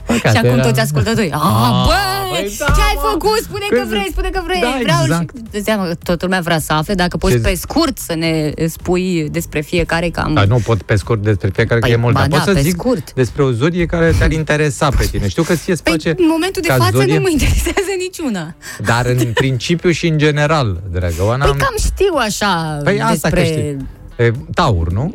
[0.06, 1.32] Păcat, și acum era- toți ascultătorii.
[1.32, 3.02] Ah, Ah, băi, băi, da, ce ai mă.
[3.12, 3.40] făcut?
[3.44, 4.60] Spune că Când- vrei, spune că vrei.
[4.62, 5.36] Da, vreau exact.
[5.36, 5.44] și...
[5.52, 8.52] Dă seama că toată lumea vrea să afle dacă poți Ce- pe scurt să ne
[8.68, 10.34] spui despre fiecare cam...
[10.34, 12.14] Dar nu pot pe scurt despre fiecare, Păi, că e mult.
[12.14, 13.14] ba Dar pot da, să pe zic scurt.
[13.14, 15.28] despre o zodie care te-ar interesa pe tine.
[15.28, 17.92] Știu că ție îți place Păi, în momentul de ca față zodie, nu mă interesează
[18.00, 18.56] niciuna.
[18.86, 21.46] Dar în principiu și în general, dragă Oana.
[21.46, 23.42] Păi cam știu așa Păi asta despre...
[23.42, 23.78] că știi.
[24.18, 25.14] E, taur, nu?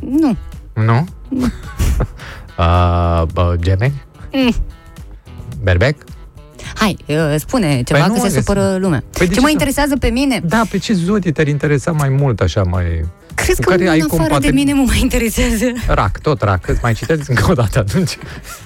[0.00, 0.36] Nu.
[0.74, 1.06] Nu?
[2.58, 4.02] uh, bă, gemeni?
[4.32, 4.54] Mm.
[5.62, 5.96] Berbec?
[6.74, 9.02] Hai, uh, spune ceva Păi că nu, se că- supără lumea.
[9.10, 10.40] Păi de ce ce mă să- interesează pe mine?
[10.44, 12.84] Da, pe ce zodie te-ar interesa mai mult, așa, mai...
[13.34, 15.64] Crezi cu că care în ai afară compate- de mine mă mai interesează?
[15.86, 16.68] Rac, tot rac.
[16.68, 18.18] Îți mai citeți încă o dată atunci.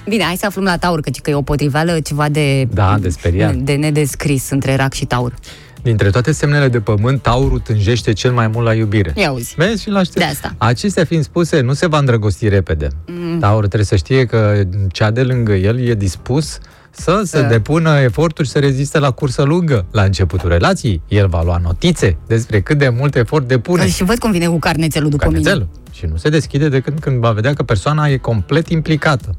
[0.09, 2.63] Bine, hai să aflăm la taur, căci că e o potriveală ceva de...
[2.73, 3.55] Da, de speriat.
[3.55, 5.33] De nedescris între rac și taur.
[5.81, 9.13] Dintre toate semnele de pământ, taurul tânjește cel mai mult la iubire.
[9.15, 9.53] Ia uzi.
[9.57, 10.55] Vezi și la De asta.
[10.57, 12.87] Acestea fiind spuse, nu se va îndrăgosti repede.
[13.07, 13.39] Mm.
[13.39, 16.57] Taurul trebuie să știe că cea de lângă el e dispus
[16.91, 17.47] să se Da.
[17.47, 19.85] depună eforturi să reziste la cursă lungă.
[19.91, 23.87] La începutul relației, el va lua notițe despre cât de mult efort depune.
[23.89, 25.67] Și văd cum vine cu carnețelul după Carnețelul.
[25.91, 29.35] Și nu se deschide decât când va vedea că persoana e complet implicată.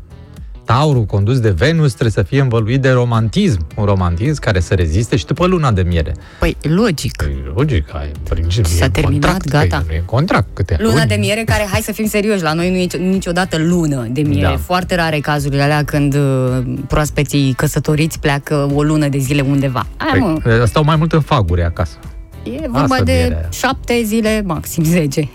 [0.69, 3.67] Taurul condus de Venus trebuie să fie învăluit de romantism.
[3.77, 6.15] Un romantism care să reziste și după luna de miere.
[6.39, 7.17] Păi, logic.
[7.17, 8.71] Păi, logic, ai principiu.
[8.77, 9.77] S-a e terminat, contract, gata.
[9.87, 11.07] Păi, nu e contract, câte Luna luni.
[11.07, 14.21] de miere care, hai să fim serioși, la noi nu e nici- niciodată lună de
[14.23, 14.47] miere.
[14.49, 14.57] Da.
[14.57, 19.87] Foarte rare cazurile alea când uh, proaspeții căsătoriți pleacă o lună de zile undeva.
[19.97, 21.97] Hai, mă, Păi, stau mai mult în faguri acasă.
[22.43, 23.49] e vorba asta de mierea.
[23.53, 25.29] șapte zile, maxim zece.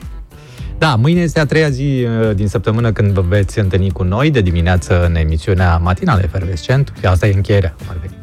[0.84, 4.32] Da, mâine este a treia zi uh, din săptămână când vă veți întâlni cu noi
[4.32, 6.94] de dimineață în emisiunea matinală efervescent.
[7.00, 7.76] Și asta e încheierea.
[7.78, 8.14] cum ar veni.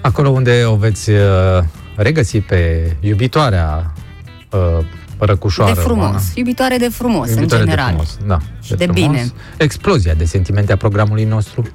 [0.00, 1.18] Acolo unde o veți uh,
[1.96, 3.92] regăsi pe iubitoarea
[4.50, 4.84] uh,
[5.18, 5.74] răcușoară.
[5.74, 6.04] de frumos.
[6.04, 6.20] Oana.
[6.34, 7.96] Iubitoare de frumos, Iubitoare în general.
[7.96, 8.38] De frumos, da.
[8.62, 9.32] Și de bine.
[9.56, 11.68] Explozia de sentimente a programului nostru.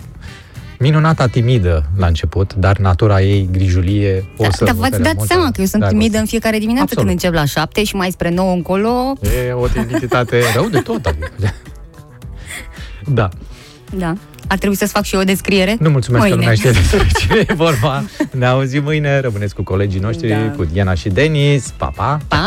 [0.80, 5.15] Minunata timidă la început, dar natura ei grijulie o să Dar vă v-ați ofere dat
[5.15, 5.97] multă seama că eu sunt dragoste.
[6.03, 7.10] timidă în fiecare dimineață Absolut.
[7.10, 9.14] când încep la șapte și mai spre nouă încolo.
[9.47, 11.31] E o timiditate rău de tot, adică.
[13.07, 13.30] Da.
[13.97, 14.14] Da.
[14.47, 15.76] Ar trebui să-ți fac și eu o descriere?
[15.80, 16.35] Nu mulțumesc Mâine.
[16.35, 18.03] că lumea știe despre cine e vorba.
[18.31, 20.35] Ne auzim mâine, rămâneți cu colegii noștri, Da.
[20.56, 21.73] cu Diana și Denis.
[21.77, 22.19] Pa, pa!
[22.27, 22.38] Pa!